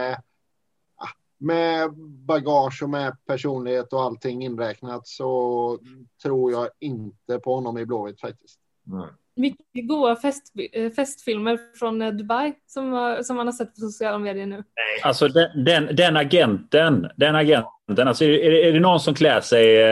[1.38, 1.94] med
[2.26, 5.80] bagage och med personlighet och allting inräknat så
[6.24, 8.60] tror jag inte på honom i Blåvitt faktiskt.
[8.84, 9.08] Nej.
[9.40, 14.18] Mycket goda fest, eh, festfilmer från eh, Dubai som, som man har sett på sociala
[14.18, 14.64] medier nu.
[15.04, 19.42] Alltså den, den, den agenten, den agenten alltså är, det- är det någon som klär
[19.42, 19.88] sig eh,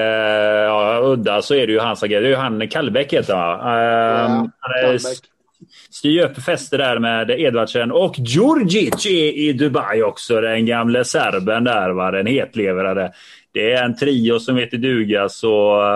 [0.66, 2.22] ja, udda så är det ju hans agent.
[2.24, 3.82] Det är ju han Kallbäck heter han va?
[4.24, 4.28] Eh,
[4.60, 5.00] han är-
[5.91, 10.41] styr upp fester där med Edvardsen och Djurdjic är i Dubai också.
[10.41, 12.12] Den gamle serben där, va?
[12.12, 13.12] den hetlevrade.
[13.58, 15.47] Det är en trio som heter duga så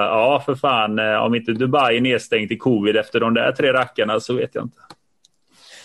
[0.10, 3.74] ja för fan eh, om inte Dubai är nedstängt i covid efter de där tre
[3.74, 4.78] rackarna så vet jag inte.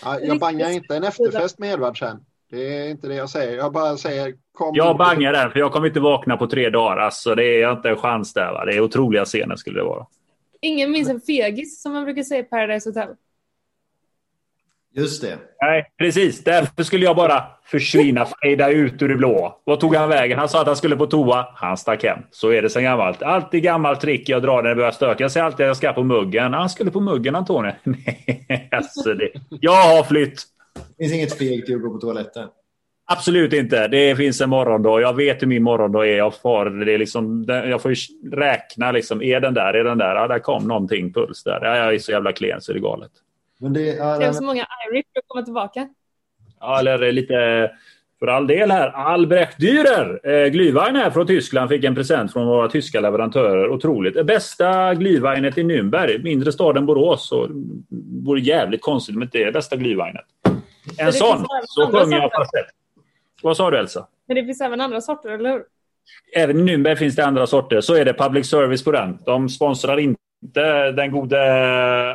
[0.03, 2.17] Ja, jag bangar inte en efterfest med Edvardsen.
[2.51, 3.57] Det är inte det jag säger.
[3.57, 6.97] Jag bara säger kom Jag bangar den för jag kommer inte vakna på tre dagar.
[6.97, 8.51] Alltså, det är inte en chans där.
[8.51, 8.65] Va?
[8.65, 10.05] Det är otroliga scener skulle det vara.
[10.61, 13.09] Ingen minns en fegis som man brukar säga i Paradise Hotel.
[14.97, 15.37] Just det.
[15.61, 16.43] Nej, precis.
[16.43, 19.61] Därför skulle jag bara försvinna, fejda ut ur det blå.
[19.63, 20.39] Vad tog han vägen?
[20.39, 21.47] Han sa att han skulle på toa.
[21.55, 22.19] Han stack hem.
[22.31, 23.21] Så är det sen gammalt.
[23.21, 25.23] Alltid gammalt trick jag drar när det börjar stöka.
[25.23, 26.53] Jag säger alltid att jag ska på muggen.
[26.53, 27.75] Han skulle på muggen, Antonija.
[27.83, 29.31] Nej, alltså det.
[29.49, 30.43] Jag har flytt.
[30.97, 32.47] Det finns inget fegt i att gå på toaletten.
[33.11, 33.87] Absolut inte.
[33.87, 35.01] Det finns en morgondag.
[35.01, 36.17] Jag vet hur min morgondag är.
[36.17, 37.93] Jag får, det är liksom, jag får
[38.35, 38.91] räkna.
[38.91, 39.73] Liksom, är den där?
[39.73, 40.15] Är den där?
[40.15, 41.13] Ja, där kom någonting.
[41.13, 41.59] Puls där.
[41.61, 43.11] Ja, jag är så jävla klen så det är galet.
[43.57, 45.89] Men det, är så många Irish för att komma tillbaka.
[46.59, 47.71] Ja, eller lite
[48.19, 48.89] för all del här.
[48.89, 53.69] Albrecht Dürer, eh, Glühwein här från Tyskland, fick en present från våra tyska leverantörer.
[53.69, 54.13] Otroligt.
[54.13, 57.27] Det bästa Glühweinet i Nürnberg, mindre stad än Borås.
[57.27, 60.25] Så det vore jävligt konstigt om inte det är bästa Glühweinet.
[60.97, 61.45] En sån.
[61.63, 62.51] Så sjunger jag först.
[63.41, 64.07] Vad sa du Elsa?
[64.27, 65.63] Men det finns även andra sorter, eller hur?
[66.35, 67.81] Även i Nürnberg finns det andra sorter.
[67.81, 69.17] Så är det public service på den.
[69.25, 70.21] De sponsrar inte
[70.95, 71.39] den gode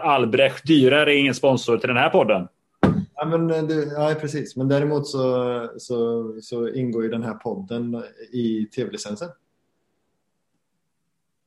[0.03, 2.49] Albrecht Dürer är ingen sponsor till den här podden.
[3.14, 4.57] Ja, men, eh, det, ja, precis.
[4.57, 8.03] Men däremot så, så, så ingår ju den här podden
[8.33, 9.29] i tv-licensen.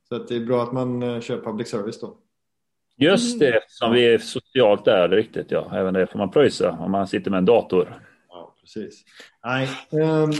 [0.09, 2.17] Så att det är bra att man eh, kör public service då.
[2.97, 5.71] Just det, som vi är socialt det är Riktigt, ja.
[5.73, 8.01] Även det får man pröjsa om man sitter med en dator.
[8.29, 9.03] Ja, precis.
[9.43, 10.31] Nej, ehm,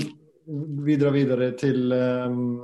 [0.86, 2.63] vi drar vidare till um,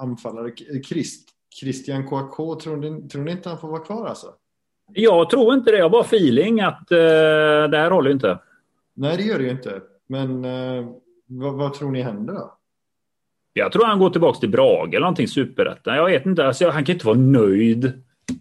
[0.00, 0.52] anfallare.
[0.84, 4.26] Christ, Christian Kouakou, tror ni, tror ni inte han får vara kvar alltså?
[4.92, 5.76] Jag tror inte det.
[5.76, 6.98] Jag har bara feeling att eh,
[7.70, 8.38] det här håller inte.
[8.94, 9.80] Nej, det gör det ju inte.
[10.08, 10.86] Men eh,
[11.26, 12.56] vad, vad tror ni händer då?
[13.52, 15.96] Jag tror han går tillbaka till Brage eller någonting superettan.
[15.96, 16.46] Jag vet inte.
[16.46, 17.84] Alltså, han kan inte vara nöjd.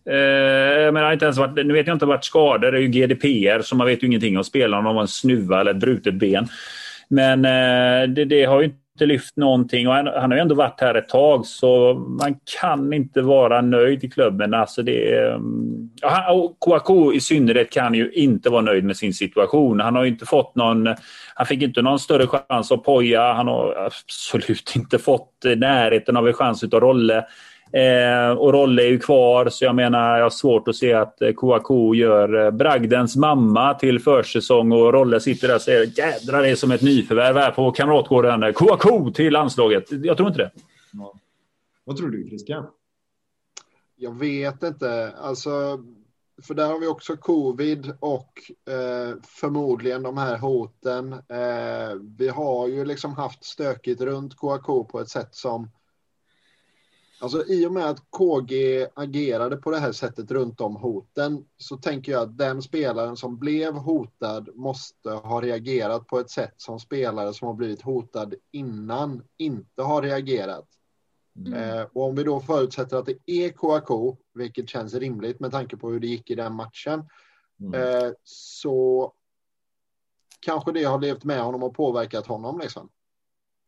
[0.05, 2.71] Eh, menar, inte ens varit, nu vet jag inte vart skador.
[2.71, 5.07] Det är ju GDPR så man vet ju ingenting om spelaren om det var en
[5.07, 6.47] snuva eller ett brutet ben.
[7.07, 10.55] Men eh, det, det har ju inte lyft någonting och han, han har ju ändå
[10.55, 14.53] varit här ett tag så man kan inte vara nöjd i klubben.
[14.53, 18.83] Alltså det, är, mm, ja, han- och Kouakou i synnerhet kan ju inte vara nöjd
[18.83, 19.79] med sin situation.
[19.79, 20.87] Han har ju inte fått någon,
[21.35, 23.33] han fick inte någon större chans av Poja.
[23.33, 27.25] Han har absolut inte fått närheten av en chans utav Rolle.
[27.71, 31.21] Eh, och Rolle är ju kvar, så jag menar jag har svårt att se att
[31.21, 36.41] eh, Kouakou gör eh, bragdens mamma till försäsong och Rolle sitter där och säger jädrar
[36.41, 38.53] det är som ett nyförvärv här på Kamratgården.
[38.53, 39.83] Kouakou till landslaget.
[39.89, 40.51] Jag tror inte det.
[40.93, 41.13] Ja.
[41.83, 42.65] Vad tror du Christian?
[43.95, 45.13] Jag vet inte.
[45.21, 45.49] Alltså,
[46.41, 51.13] för där har vi också covid och eh, förmodligen de här hoten.
[51.13, 55.69] Eh, vi har ju liksom haft stökigt runt KK på ett sätt som
[57.21, 61.77] Alltså i och med att KG agerade på det här sättet runt om hoten så
[61.77, 66.79] tänker jag att den spelaren som blev hotad måste ha reagerat på ett sätt som
[66.79, 70.65] spelare som har blivit hotad innan inte har reagerat.
[71.35, 71.53] Mm.
[71.53, 75.77] Eh, och om vi då förutsätter att det är KAK, vilket känns rimligt med tanke
[75.77, 77.03] på hur det gick i den matchen,
[77.59, 77.73] mm.
[77.73, 79.13] eh, så
[80.39, 82.59] kanske det har levt med honom och påverkat honom.
[82.59, 82.89] Liksom.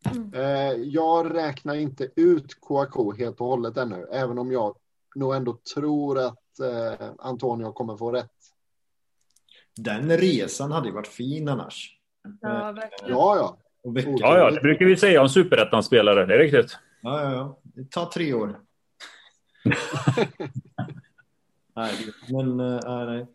[0.09, 0.33] Mm.
[0.33, 4.75] Eh, jag räknar inte ut KAK helt och hållet ännu, även om jag
[5.15, 8.31] nog ändå tror att eh, Antonio kommer få rätt.
[9.75, 11.97] Den resan hade ju varit fin annars.
[12.41, 13.13] Ja, eh, verkligen.
[13.13, 13.57] Ja, ja.
[13.83, 16.25] Ja, ja, det brukar vi säga om superettan-spelare.
[16.25, 16.77] Det är riktigt.
[17.01, 17.59] Ja, ja, ja.
[17.63, 18.59] Det tar tre år.
[21.75, 21.93] nej,
[22.29, 23.27] men äh, nej.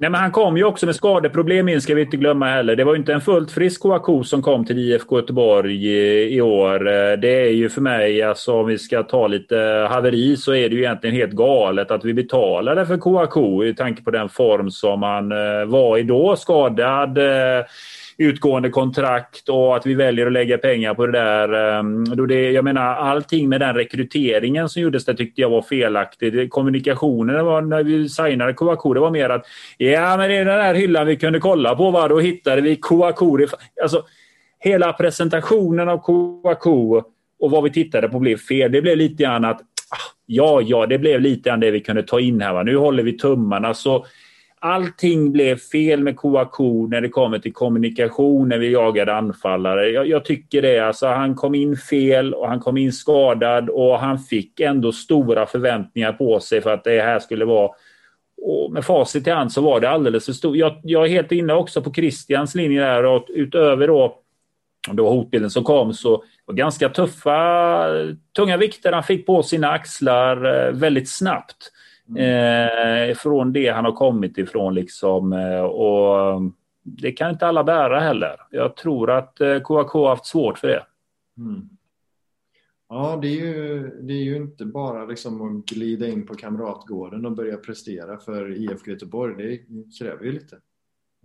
[0.00, 2.76] Nej, men han kom ju också med skadeproblem in, ska vi inte glömma heller.
[2.76, 6.40] Det var ju inte en fullt frisk Kouakou som kom till IFK Göteborg eh, i,
[6.40, 6.88] år.
[6.88, 9.56] Eh, det är ju för mig, alltså, om vi ska ta lite
[9.90, 14.02] haveri, så är det ju egentligen helt galet att vi betalade för Kouakou i tanke
[14.02, 16.36] på den form som han eh, var i då.
[16.36, 17.18] Skadad.
[18.20, 21.78] Utgående kontrakt och att vi väljer att lägga pengar på det där.
[21.78, 25.62] Ehm, då det, jag menar, allting med den rekryteringen som gjordes där tyckte jag var
[25.62, 26.50] felaktigt.
[26.50, 29.46] Kommunikationen var, när vi signade Kouakou, det var mer att
[29.76, 31.90] ja, men det är den där hyllan vi kunde kolla på.
[31.90, 32.08] Va?
[32.08, 33.46] Då hittade vi Kouakou.
[33.82, 34.02] Alltså,
[34.58, 37.02] hela presentationen av Kouakou
[37.40, 38.72] och vad vi tittade på blev fel.
[38.72, 42.02] Det blev lite grann att ah, ja, ja, det blev lite grann det vi kunde
[42.02, 42.52] ta in här.
[42.52, 42.62] Va?
[42.62, 43.74] Nu håller vi tummarna.
[43.74, 44.06] så
[44.60, 49.88] allting blev fel med Kouakou när det kommer till kommunikation när vi jagade anfallare.
[49.88, 50.78] Jag, jag, tycker det.
[50.78, 55.46] Alltså, han kom in fel och han kom in skadad och han fick ändå stora
[55.46, 57.70] förväntningar på sig för att det här skulle vara
[58.42, 60.56] och med facit i hand så var det alldeles för stort.
[60.56, 64.18] Jag, jag är helt inne också på Christians linje där och utöver då,
[64.92, 67.86] då hotbilden som kom så var ganska tuffa,
[68.36, 71.72] tunga vikter han fick på sina axlar eh, väldigt snabbt.
[72.16, 75.32] Eh, från det han har kommit ifrån liksom.
[75.32, 76.52] Eh, och mm,
[76.82, 78.36] det kan inte alla bära heller.
[78.50, 80.82] Jag tror att eh, KAK har haft svårt för det.
[81.38, 81.68] Mm.
[82.88, 87.26] Ja, det är, ju, det är ju inte bara liksom att glida in på Kamratgården
[87.26, 89.34] och börja prestera för IFK Göteborg.
[89.36, 89.58] Det
[89.98, 90.58] kräver ju lite.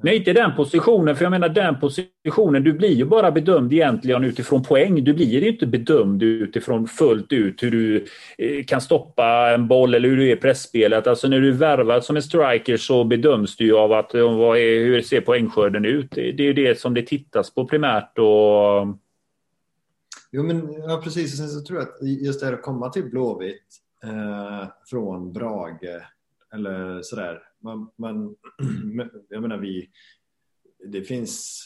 [0.01, 1.15] Nej, inte den positionen.
[1.15, 5.03] För jag menar den positionen, du blir ju bara bedömd egentligen utifrån poäng.
[5.03, 8.05] Du blir inte bedömd utifrån fullt ut hur du
[8.37, 11.07] eh, kan stoppa en boll eller hur du är i pressspelet.
[11.07, 14.37] Alltså när du är värvad som en striker så bedöms du ju av att, eh,
[14.37, 16.11] vad är, hur ser poängskörden ut.
[16.11, 18.17] Det, det är ju det som det tittas på primärt.
[18.17, 18.97] Och...
[20.31, 21.37] Jo, men ja, precis.
[21.37, 23.67] Sen så tror jag att just det här att komma till Blåvitt
[24.03, 26.01] eh, från Brage
[26.53, 28.35] eller sådär man, man,
[29.29, 29.89] jag menar vi,
[30.87, 31.63] det finns,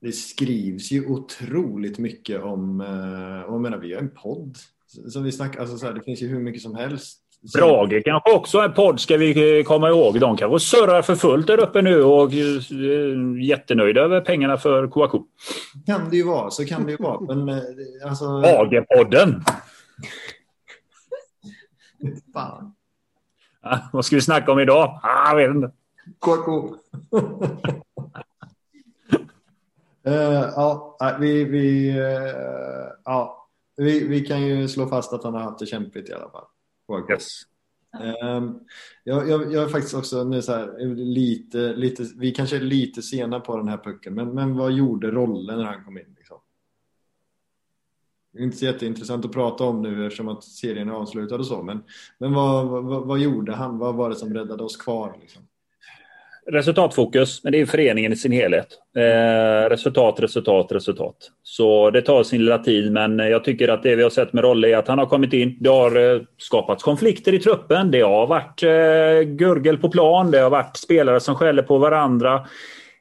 [0.00, 4.56] det skrivs ju otroligt mycket om, eh, och jag menar vi har en podd
[4.86, 7.20] som vi snackar, alltså så här, det finns ju hur mycket som helst.
[7.54, 10.20] Brage kanske också har en podd ska vi komma ihåg.
[10.20, 14.88] De kanske surrar för fullt där uppe nu och är eh, jättenöjda över pengarna för
[14.88, 15.22] Kouakou.
[15.86, 17.20] Kan det ju vara, så kan det ju vara.
[17.20, 17.62] Men eh,
[18.06, 18.24] alltså...
[18.24, 19.42] Brage-podden!
[22.32, 22.74] Fan.
[23.62, 25.00] Ja, vad ska vi snacka om idag?
[25.02, 25.70] Ah, jag vet inte.
[26.18, 26.48] KK.
[30.06, 30.14] uh,
[30.56, 35.58] ja, vi, vi, uh, ja, vi, vi kan ju slå fast att han har haft
[35.58, 36.44] det kämpigt i alla fall.
[37.10, 37.26] Yes.
[38.22, 38.60] Um,
[39.04, 43.02] jag, jag, jag, är faktiskt också nu så här, lite, lite, vi kanske är lite
[43.02, 46.16] sena på den här pucken, men, men vad gjorde rollen när han kom in?
[48.38, 51.62] Inte så jätteintressant att prata om nu eftersom att serien är avslutad och så.
[51.62, 51.82] Men,
[52.18, 53.78] men vad, vad, vad gjorde han?
[53.78, 55.16] Vad var det som räddade oss kvar?
[55.20, 55.42] Liksom?
[56.46, 58.66] Resultatfokus, men det är föreningen i sin helhet.
[58.96, 61.16] Eh, resultat, resultat, resultat.
[61.42, 64.44] Så det tar sin lilla tid, men jag tycker att det vi har sett med
[64.44, 65.56] Rolle är att han har kommit in.
[65.60, 67.90] Det har eh, skapats konflikter i truppen.
[67.90, 70.30] Det har varit eh, gurgel på plan.
[70.30, 72.46] Det har varit spelare som skäller på varandra.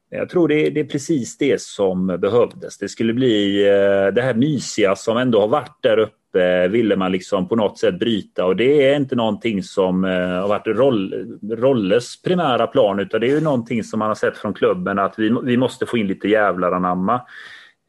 [0.10, 2.78] Jag tror det är, det är, precis det som behövdes.
[2.78, 7.12] Det skulle bli eh, det här mysiga som ändå har varit där uppe ville man
[7.12, 11.38] liksom på något sätt bryta och det är inte någonting som eh, har varit Roll,
[11.52, 15.20] Rolles primära plan utan det är ju någonting som man har sett från klubben att
[15.20, 17.22] vi, vi måste få in lite jävlar anamma.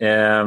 [0.01, 0.47] Eh,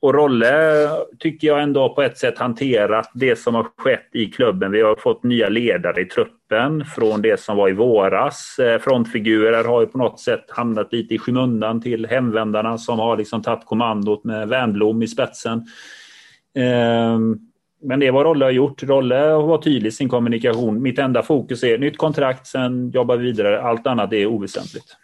[0.00, 4.72] och Rolle tycker jag ändå på ett sätt hanterat det som har skett i klubben.
[4.72, 8.58] Vi har fått nya ledare i truppen från det som var i våras.
[8.58, 13.16] Eh, frontfigurer har ju på något sätt hamnat lite i skymundan till hemvändarna som har
[13.16, 15.66] liksom tagit kommandot med Wernbloom i spetsen.
[16.54, 17.38] Ehm,
[17.82, 18.82] men det är vad Rolle har gjort.
[18.82, 20.82] Rolle har varit tydlig i sin kommunikation.
[20.82, 23.62] Mitt enda fokus är nytt kontrakt, sen jobbar vi vidare.
[23.62, 24.96] Allt annat är oväsentligt.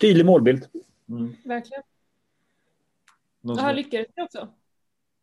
[0.00, 0.64] Tydlig målbild.
[1.08, 1.34] Mm.
[1.44, 1.82] Verkligen.
[3.42, 4.48] Och han lyckades också.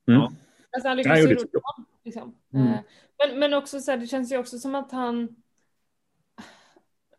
[0.07, 0.21] Mm.
[0.21, 1.37] Alltså han lyckades ju
[2.03, 2.35] Liksom.
[2.53, 2.67] Mm.
[2.67, 2.79] Eh,
[3.17, 5.35] men, men också så här, det känns ju också som att han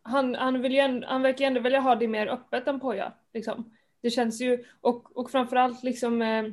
[0.07, 2.81] han, han, vill ju ändå, han verkar ju ändå vilja ha det mer öppet än
[2.81, 3.13] Poja.
[3.35, 3.71] Liksom.
[4.03, 6.45] Det känns ju, och, och framförallt liksom, eh,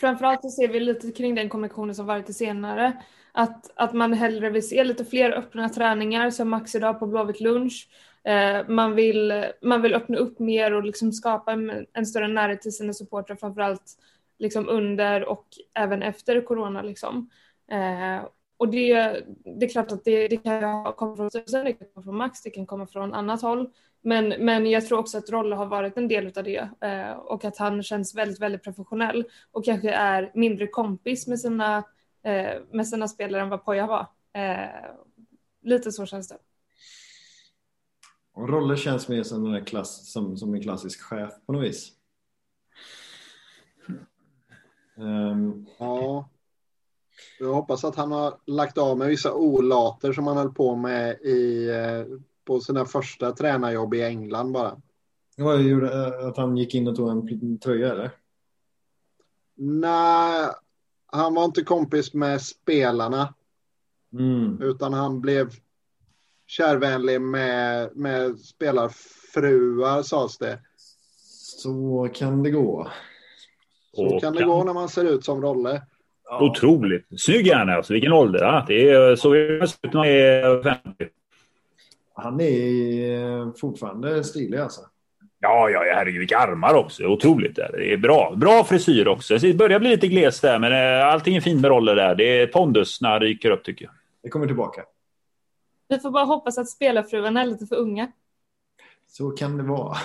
[0.00, 3.02] framförallt så ser vi lite kring den kommunikationen som varit senare,
[3.32, 7.40] att, att man hellre vill se lite fler öppna träningar som Max idag på Blåvitt
[7.40, 7.88] lunch.
[8.30, 12.62] Eh, man, vill, man vill öppna upp mer och liksom skapa en, en större närhet
[12.62, 13.96] till sina supportrar, framförallt
[14.38, 16.82] liksom under och även efter corona.
[16.82, 17.30] Liksom.
[17.70, 18.94] Eh, och det,
[19.58, 22.42] det är klart att det, det kan komma från styrelsen, det kan komma från Max,
[22.42, 23.70] det kan komma från annat håll.
[24.02, 27.44] Men, men jag tror också att Rolle har varit en del av det eh, och
[27.44, 31.76] att han känns väldigt, väldigt professionell och kanske är mindre kompis med sina,
[32.22, 34.06] eh, med sina spelare än vad Poja var.
[34.32, 34.90] Eh,
[35.62, 36.36] lite så känns det.
[38.40, 41.92] Och Rolle känns mer som en, klass, som, som en klassisk chef på något vis.
[44.96, 46.28] Um, ja.
[47.38, 51.20] Jag hoppas att han har lagt av med vissa olater som han höll på med
[51.20, 54.80] i, eh, på sina första tränarjobb i England bara.
[55.36, 58.10] Vad gjorde eh, att han gick in och tog en tröja eller?
[59.56, 60.48] Nej,
[61.06, 63.34] han var inte kompis med spelarna.
[64.12, 64.62] Mm.
[64.62, 65.50] Utan han blev
[66.50, 70.58] kärvänlig med, med spelarfruar sades det.
[71.62, 72.88] Så kan det gå.
[73.94, 75.82] Så kan det gå när man ser ut som Rolle.
[76.24, 76.40] Ja.
[76.42, 77.06] Otroligt.
[77.16, 77.92] Snygg är han alltså.
[77.92, 78.40] Vilken ålder.
[78.40, 78.64] Ja.
[78.68, 81.08] Det är så ut när han är 50.
[82.14, 84.80] Han är fortfarande stilig alltså.
[85.40, 87.04] Ja, ja, herregud vilka armar också.
[87.04, 87.56] Otroligt.
[87.56, 88.34] Det är bra.
[88.36, 89.38] Bra frisyr också.
[89.38, 92.14] Det börjar bli lite glest där, men eh, allting är fint med roller där.
[92.14, 93.94] Det är pondus när han ryker upp tycker jag.
[94.22, 94.82] Det kommer tillbaka.
[95.90, 98.12] Vi får bara hoppas att spelarfruarna är lite för unga.
[99.06, 99.96] Så kan det vara.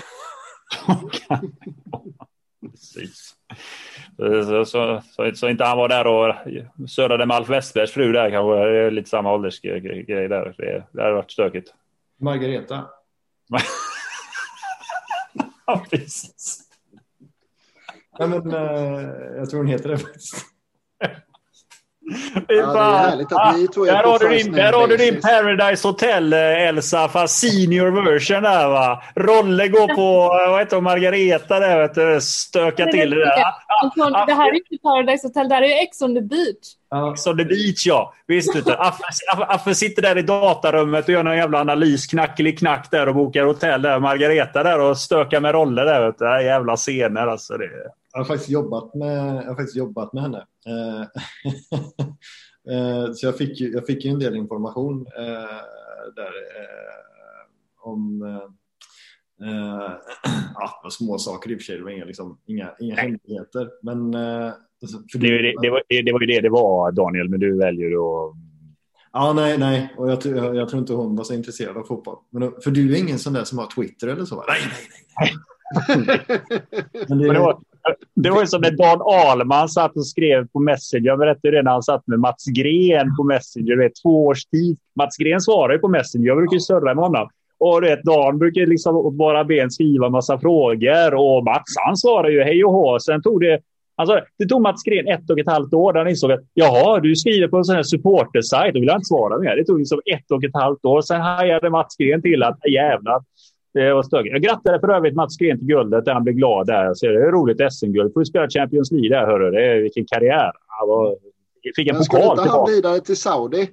[2.62, 3.36] Precis.
[4.18, 6.36] Så, så, så, så, inte han var där och
[6.90, 8.56] sörade med Alf Westbergs fru där kanske.
[8.56, 10.56] Det är lite samma åldersgrej där.
[10.58, 11.74] Det, det hade varit stökigt.
[12.18, 12.86] Margareta.
[15.66, 16.62] ja, precis.
[18.18, 19.02] Ja, men, uh,
[19.38, 20.55] jag tror hon heter det faktiskt.
[22.34, 24.88] Ja, det är härligt att ni två är där på har, du din, där har
[24.88, 29.04] du din Paradise Hotel, eh, Elsa, fast senior version där va.
[29.16, 33.44] Rolle går på, eh, vad heter Margareta där vet du, stökar till det där.
[33.84, 37.14] Anton, det här är inte Paradise Hotel, det här är Ex on the beach.
[37.14, 38.14] Ex on the beach ja.
[38.28, 38.76] Visst vet du.
[39.48, 43.82] Affe, sitter där i datarummet och gör någon jävla analys, knack där och bokar hotell
[43.82, 44.00] där.
[44.00, 46.26] Margareta där och stökar med roller där vet du.
[46.26, 47.58] Det här är jävla scener alltså.
[47.58, 47.70] Det.
[48.16, 50.46] Jag har faktiskt jobbat med, jag har faktiskt jobbat med henne.
[50.68, 51.02] Eh,
[52.76, 55.58] eh, så jag fick, ju, jag fick en del information eh,
[56.16, 56.32] där
[57.82, 58.22] om
[60.56, 61.78] ja, små saker i och för sig.
[61.78, 63.70] Det var inga, liksom, inga, inga hemligheter.
[63.82, 67.58] Men, alltså, det, det, det, var, det var ju det det var Daniel, men du
[67.58, 68.36] väljer att
[69.14, 69.94] Ja, nej, nej.
[69.98, 72.18] Och jag, jag, jag, tror inte hon var så intresserad av fotboll.
[72.30, 74.44] Men, för du är ingen sån där som har Twitter eller så?
[74.48, 74.88] Nej, nej,
[75.20, 75.34] nej.
[77.10, 77.60] Men det, men det, var,
[78.16, 81.06] det var ju som när Dan Ahlman satt och skrev på Messenger.
[81.06, 83.78] Jag berättade det när han satt med Mats Gren på Messenger.
[83.78, 84.78] Vet, två års tid.
[84.96, 86.28] Mats Gren svarar ju på Messenger.
[86.28, 87.30] Jag brukar ju surra med honom.
[87.58, 91.14] Och vet, Dan brukar liksom bara ben skriva massa frågor.
[91.14, 93.00] Och Mats han svarar ju hej och hå.
[93.00, 93.60] Sen tog det
[93.98, 97.00] Alltså, det tog Mats Gren ett och ett halvt år där han insåg att jaha,
[97.00, 98.74] du skriver på en sån här supportersajt.
[98.74, 99.56] Då vill han inte svara mer.
[99.56, 101.02] Det tog liksom ett och ett halvt år.
[101.02, 103.22] Sen hajade Mats Gren till att jävlar,
[103.80, 104.32] det var stökigt.
[104.32, 106.94] Jag grattade för övrigt Mats Gren till guldet där han blev glad där.
[106.94, 108.14] Så det är roligt SM-guld.
[108.14, 109.52] Får du spela Champions League där hörru.
[109.52, 110.52] Det är, vilken karriär.
[110.68, 111.18] Han var,
[111.76, 112.72] fick en Men pokal skulle inte han tillbaka.
[112.72, 113.70] vidare till Saudi?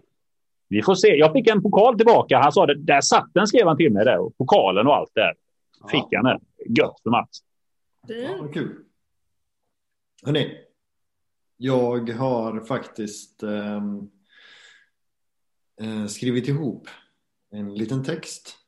[0.69, 1.09] Vi får se.
[1.09, 2.39] Jag fick en pokal tillbaka.
[2.39, 2.75] Han sa det.
[2.75, 4.19] Där satt den skrev han till mig där.
[4.19, 5.35] Och pokalen och allt där.
[5.91, 6.41] Fick han där.
[6.79, 7.39] Gött för Mats.
[8.09, 8.77] Ja, kul.
[10.25, 10.59] Hörrni,
[11.57, 13.99] jag har faktiskt ehm,
[15.81, 16.89] eh, skrivit ihop
[17.51, 18.59] en liten text.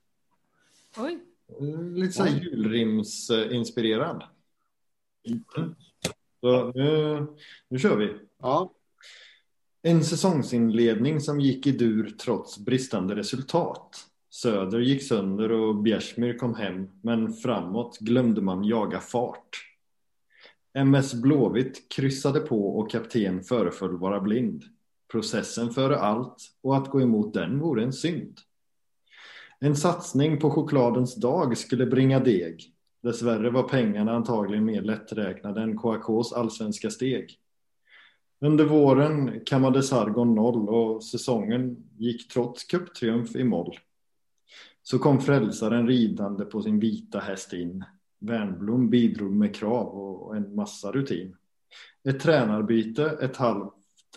[0.96, 1.18] Oj.
[1.94, 4.24] Lite så här julrimsinspirerad.
[5.28, 5.74] Mm.
[6.40, 7.26] Så nu,
[7.68, 8.16] nu kör vi.
[8.38, 8.72] Ja.
[9.82, 14.06] En säsongsinledning som gick i dur trots bristande resultat.
[14.30, 19.48] Söder gick sönder och Bjärsmyr kom hem, men framåt glömde man jaga fart.
[20.74, 24.64] MS Blåvitt kryssade på och kapten föreföll vara blind.
[25.12, 28.38] Processen före allt och att gå emot den vore en synd.
[29.60, 32.74] En satsning på chokladens dag skulle bringa deg.
[33.02, 37.38] Dessvärre var pengarna antagligen mer lätträknade än KAKs allsvenska steg.
[38.40, 43.78] Under våren kammade Sargon noll och säsongen gick trots cuptriumf i moll.
[44.82, 47.84] Så kom frälsaren ridande på sin vita häst in.
[48.18, 51.36] Wernbloom bidrog med krav och en massa rutin.
[52.08, 53.72] Ett tränarbyte, ett halvt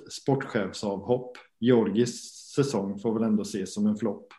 [0.09, 1.37] sportchefsavhopp.
[1.59, 4.33] Georgis säsong får väl ändå ses som en flopp.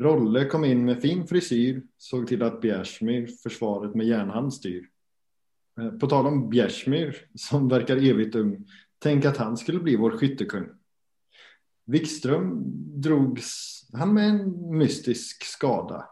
[0.00, 4.88] Rolle kom in med fin frisyr, såg till att Bjärsmyr försvaret med järnhand styr.
[5.80, 8.66] Eh, på tal om Bjärsmyr, som verkar evigt ung,
[8.98, 10.66] tänk att han skulle bli vår skyttekung.
[11.86, 12.62] Wikström
[13.00, 16.04] drogs han med en mystisk skada.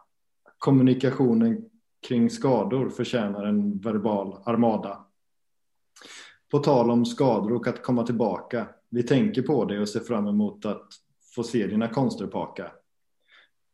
[0.58, 1.64] Kommunikationen
[2.08, 5.06] kring skador förtjänar en verbal armada.
[6.50, 8.68] På tal om skador och att komma tillbaka.
[8.90, 10.88] Vi tänker på det och ser fram emot att
[11.34, 12.26] få se dina konster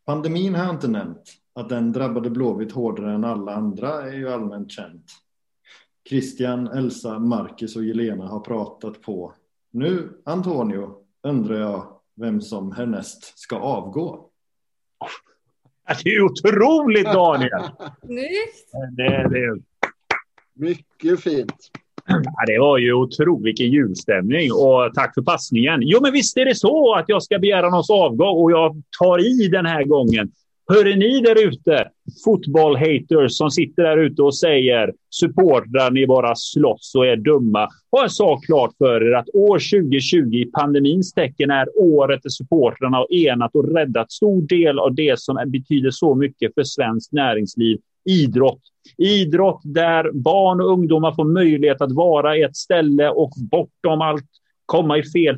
[0.05, 1.32] Pandemin har jag inte nämnt.
[1.55, 5.05] Att den drabbade Blåvitt hårdare än alla andra är ju allmänt känt.
[6.09, 9.35] Christian, Elsa, Marcus och Jelena har pratat på.
[9.70, 14.31] Nu, Antonio, undrar jag vem som härnäst ska avgå.
[16.05, 17.62] Det är otroligt Daniel!
[18.05, 18.70] Snyggt!
[18.97, 19.62] Det, det...
[20.52, 21.70] Mycket fint.
[22.09, 25.81] Ja, det var ju otroligt vilken julstämning och tack för passningen.
[25.82, 29.43] Jo, men visst är det så att jag ska begära någons avgång och jag tar
[29.43, 30.31] i den här gången.
[30.68, 31.89] Hör ni där ute,
[32.24, 37.68] fotbollhaters som sitter där ute och säger supportrar, ni bara slåss och är dumma.
[37.90, 42.31] Ha en sak klart för er att år 2020 i pandemins tecken är året där
[42.31, 47.12] supportrarna har enat och räddat stor del av det som betyder så mycket för svenskt
[47.12, 48.60] näringsliv, idrott.
[48.98, 54.24] Idrott där barn och ungdomar får möjlighet att vara i ett ställe och bortom allt
[54.66, 55.36] komma i fel,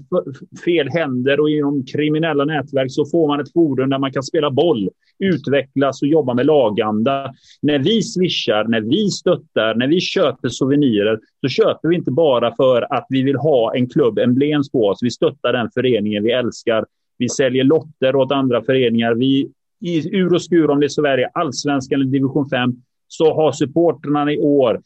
[0.65, 4.51] fel händer och inom kriminella nätverk så får man ett forum där man kan spela
[4.51, 7.33] boll, utvecklas och jobba med laganda.
[7.63, 12.55] När vi swishar, när vi stöttar, när vi köper souvenirer så köper vi inte bara
[12.57, 14.99] för att vi vill ha en klubb emblems på oss.
[15.03, 16.85] Vi stöttar den föreningen vi älskar.
[17.19, 19.15] Vi säljer lotter åt andra föreningar.
[19.15, 22.75] Vi i ur och skur om det så är allsvenskan eller division 5
[23.09, 24.81] så har supportrarna i år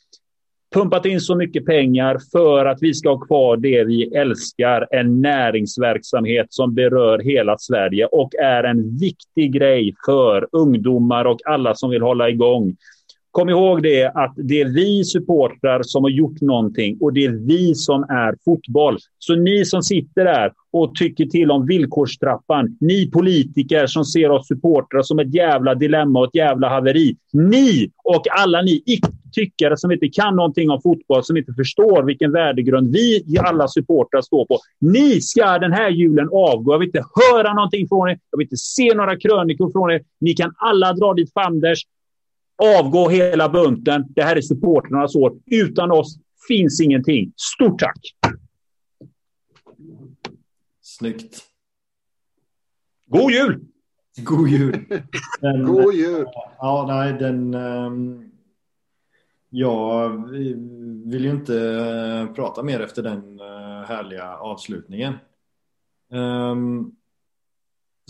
[0.74, 5.20] pumpat in så mycket pengar för att vi ska ha kvar det vi älskar, en
[5.20, 11.90] näringsverksamhet som berör hela Sverige och är en viktig grej för ungdomar och alla som
[11.90, 12.76] vill hålla igång.
[13.30, 17.46] Kom ihåg det att det är vi supportrar som har gjort någonting och det är
[17.46, 18.98] vi som är fotboll.
[19.18, 24.48] Så ni som sitter där och tycker till om villkorstrappan, ni politiker som ser oss
[24.48, 27.16] supportrar som ett jävla dilemma och ett jävla haveri.
[27.32, 28.82] Ni och alla ni
[29.32, 34.20] tyckare som inte kan någonting om fotboll, som inte förstår vilken värdegrund vi alla supportrar
[34.20, 34.58] står på.
[34.80, 36.72] Ni ska den här julen avgå.
[36.72, 38.18] Jag vill inte höra någonting från er.
[38.30, 40.02] Jag vill inte se några krönikor från er.
[40.20, 41.84] Ni kan alla dra dit fanders.
[42.60, 44.04] Avgå hela bunten.
[44.08, 45.32] Det här är supportrarnas år.
[45.46, 46.18] Utan oss
[46.48, 47.32] finns ingenting.
[47.36, 47.98] Stort tack!
[50.82, 51.42] Snyggt.
[53.06, 53.60] God jul!
[54.16, 54.84] God jul!
[55.40, 56.26] Den, God jul!
[56.58, 57.54] Ja, nej, den...
[57.54, 58.26] Um,
[59.52, 60.30] jag
[61.10, 65.14] vill ju inte uh, prata mer efter den uh, härliga avslutningen.
[66.10, 66.96] Um,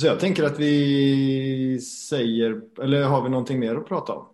[0.00, 4.26] så jag tänker att vi säger, eller har vi någonting mer att prata om?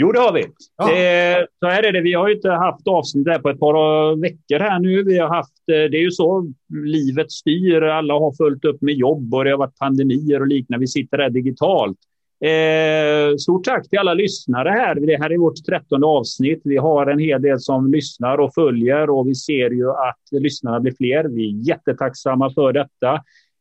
[0.00, 0.44] Jo, det har vi.
[0.76, 0.86] Ja.
[0.86, 2.00] Det, så här är det.
[2.00, 5.02] Vi har ju inte haft avsnitt där på ett par veckor här nu.
[5.02, 6.52] Vi har haft, eh, det är ju så
[6.84, 7.82] livet styr.
[7.82, 10.80] Alla har följt upp med jobb och det har varit pandemier och liknande.
[10.80, 11.98] Vi sitter här digitalt.
[12.44, 14.94] Eh, stort tack till alla lyssnare här.
[14.94, 16.60] Det här är vårt trettonde avsnitt.
[16.64, 20.80] Vi har en hel del som lyssnar och följer och vi ser ju att lyssnarna
[20.80, 21.24] blir fler.
[21.24, 23.20] Vi är jättetacksamma för detta.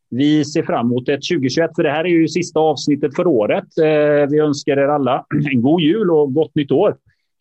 [0.10, 3.77] Vi ser fram emot ett 2021, för det här är ju sista avsnittet för året.
[3.77, 6.95] Eh, vi önskar er alla en god jul och gott nytt år.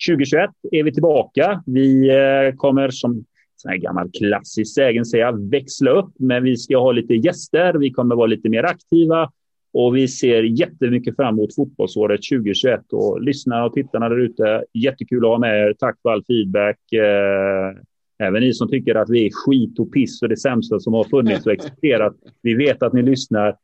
[0.08, 1.62] 2021 är vi tillbaka.
[1.66, 3.24] Vi eh, kommer som
[3.68, 7.74] en gammal klassisk sägen säga växla upp, men vi ska ha lite gäster.
[7.74, 9.30] Vi kommer vara lite mer aktiva
[9.72, 14.64] och vi ser jättemycket fram emot fotbollsåret 2021 och lyssnarna och tittarna där ute.
[14.74, 15.74] Jättekul att ha med er.
[15.78, 16.92] Tack för all feedback.
[16.92, 17.82] Eh,
[18.20, 20.94] Eh, Även ni som tycker att vi är skit och piss och det sämsta som
[20.94, 22.14] har funnits och existerat.
[22.42, 23.56] Vi vet att ni lyssnar.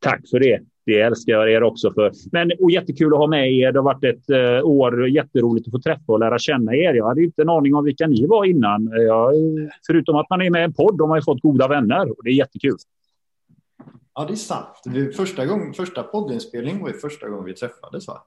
[0.00, 0.60] Tack för det.
[0.86, 2.12] Det älskar jag er också för.
[2.32, 3.72] Men och jättekul att ha med er.
[3.72, 6.94] Det har varit ett uh, år jätteroligt att få träffa och lära känna er.
[6.94, 8.90] Jag hade inte en aning om vilka ni var innan.
[9.06, 9.34] Jag,
[9.86, 12.24] förutom att man är med i en podd har man ju fått goda vänner och
[12.24, 12.76] det är jättekul.
[14.14, 15.14] Ja, det är sant.
[15.16, 18.22] Första, gång, första poddinspelningen var ju första gången vi träffades va?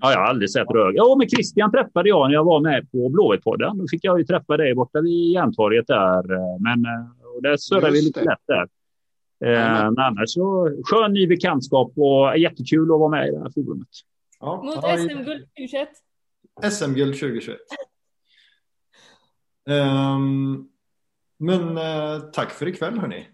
[0.00, 0.96] Ja, jag har aldrig sett rög.
[0.96, 3.78] Ja, men Christian träffade jag när jag var med på Blåvittpodden.
[3.78, 6.22] Då fick jag ju träffa dig borta vid Järntorget där.
[6.62, 6.86] Men
[7.34, 8.68] och där surrade vi lite lätt där.
[9.44, 13.50] Eh, men annars så skön ny bekantskap och jättekul att vara med i det här
[13.50, 13.88] forumet.
[14.40, 15.88] Ja, Mot SM-guld 2021.
[16.72, 17.58] SM-guld 2021.
[19.68, 20.68] um,
[21.38, 23.26] men uh, tack för ikväll hörni.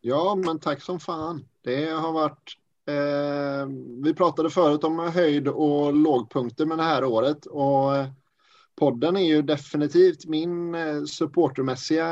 [0.00, 1.44] Ja, men tack som fan.
[1.64, 2.52] Det har varit
[2.88, 3.66] Eh,
[4.04, 7.92] vi pratade förut om höjd och lågpunkter med det här året och
[8.76, 12.06] podden är ju definitivt min eh, supportermässiga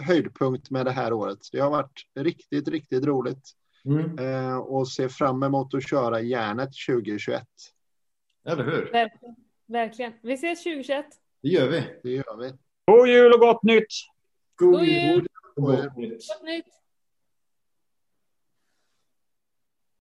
[0.00, 1.38] höjdpunkt med det här året.
[1.52, 3.50] Det har varit riktigt, riktigt roligt.
[3.84, 4.18] Mm.
[4.18, 7.44] Eh, och ser fram emot att köra järnet 2021.
[8.46, 8.92] Eller hur?
[8.92, 9.36] Verkligen.
[9.66, 10.12] Verkligen.
[10.22, 11.06] Vi ses 2021.
[11.42, 11.82] Det gör vi.
[12.02, 12.52] Det gör vi.
[12.86, 13.86] God jul och gott nytt!
[14.56, 15.26] God, God jul!
[15.54, 16.10] God jul.
[16.10, 16.79] Gott nytt!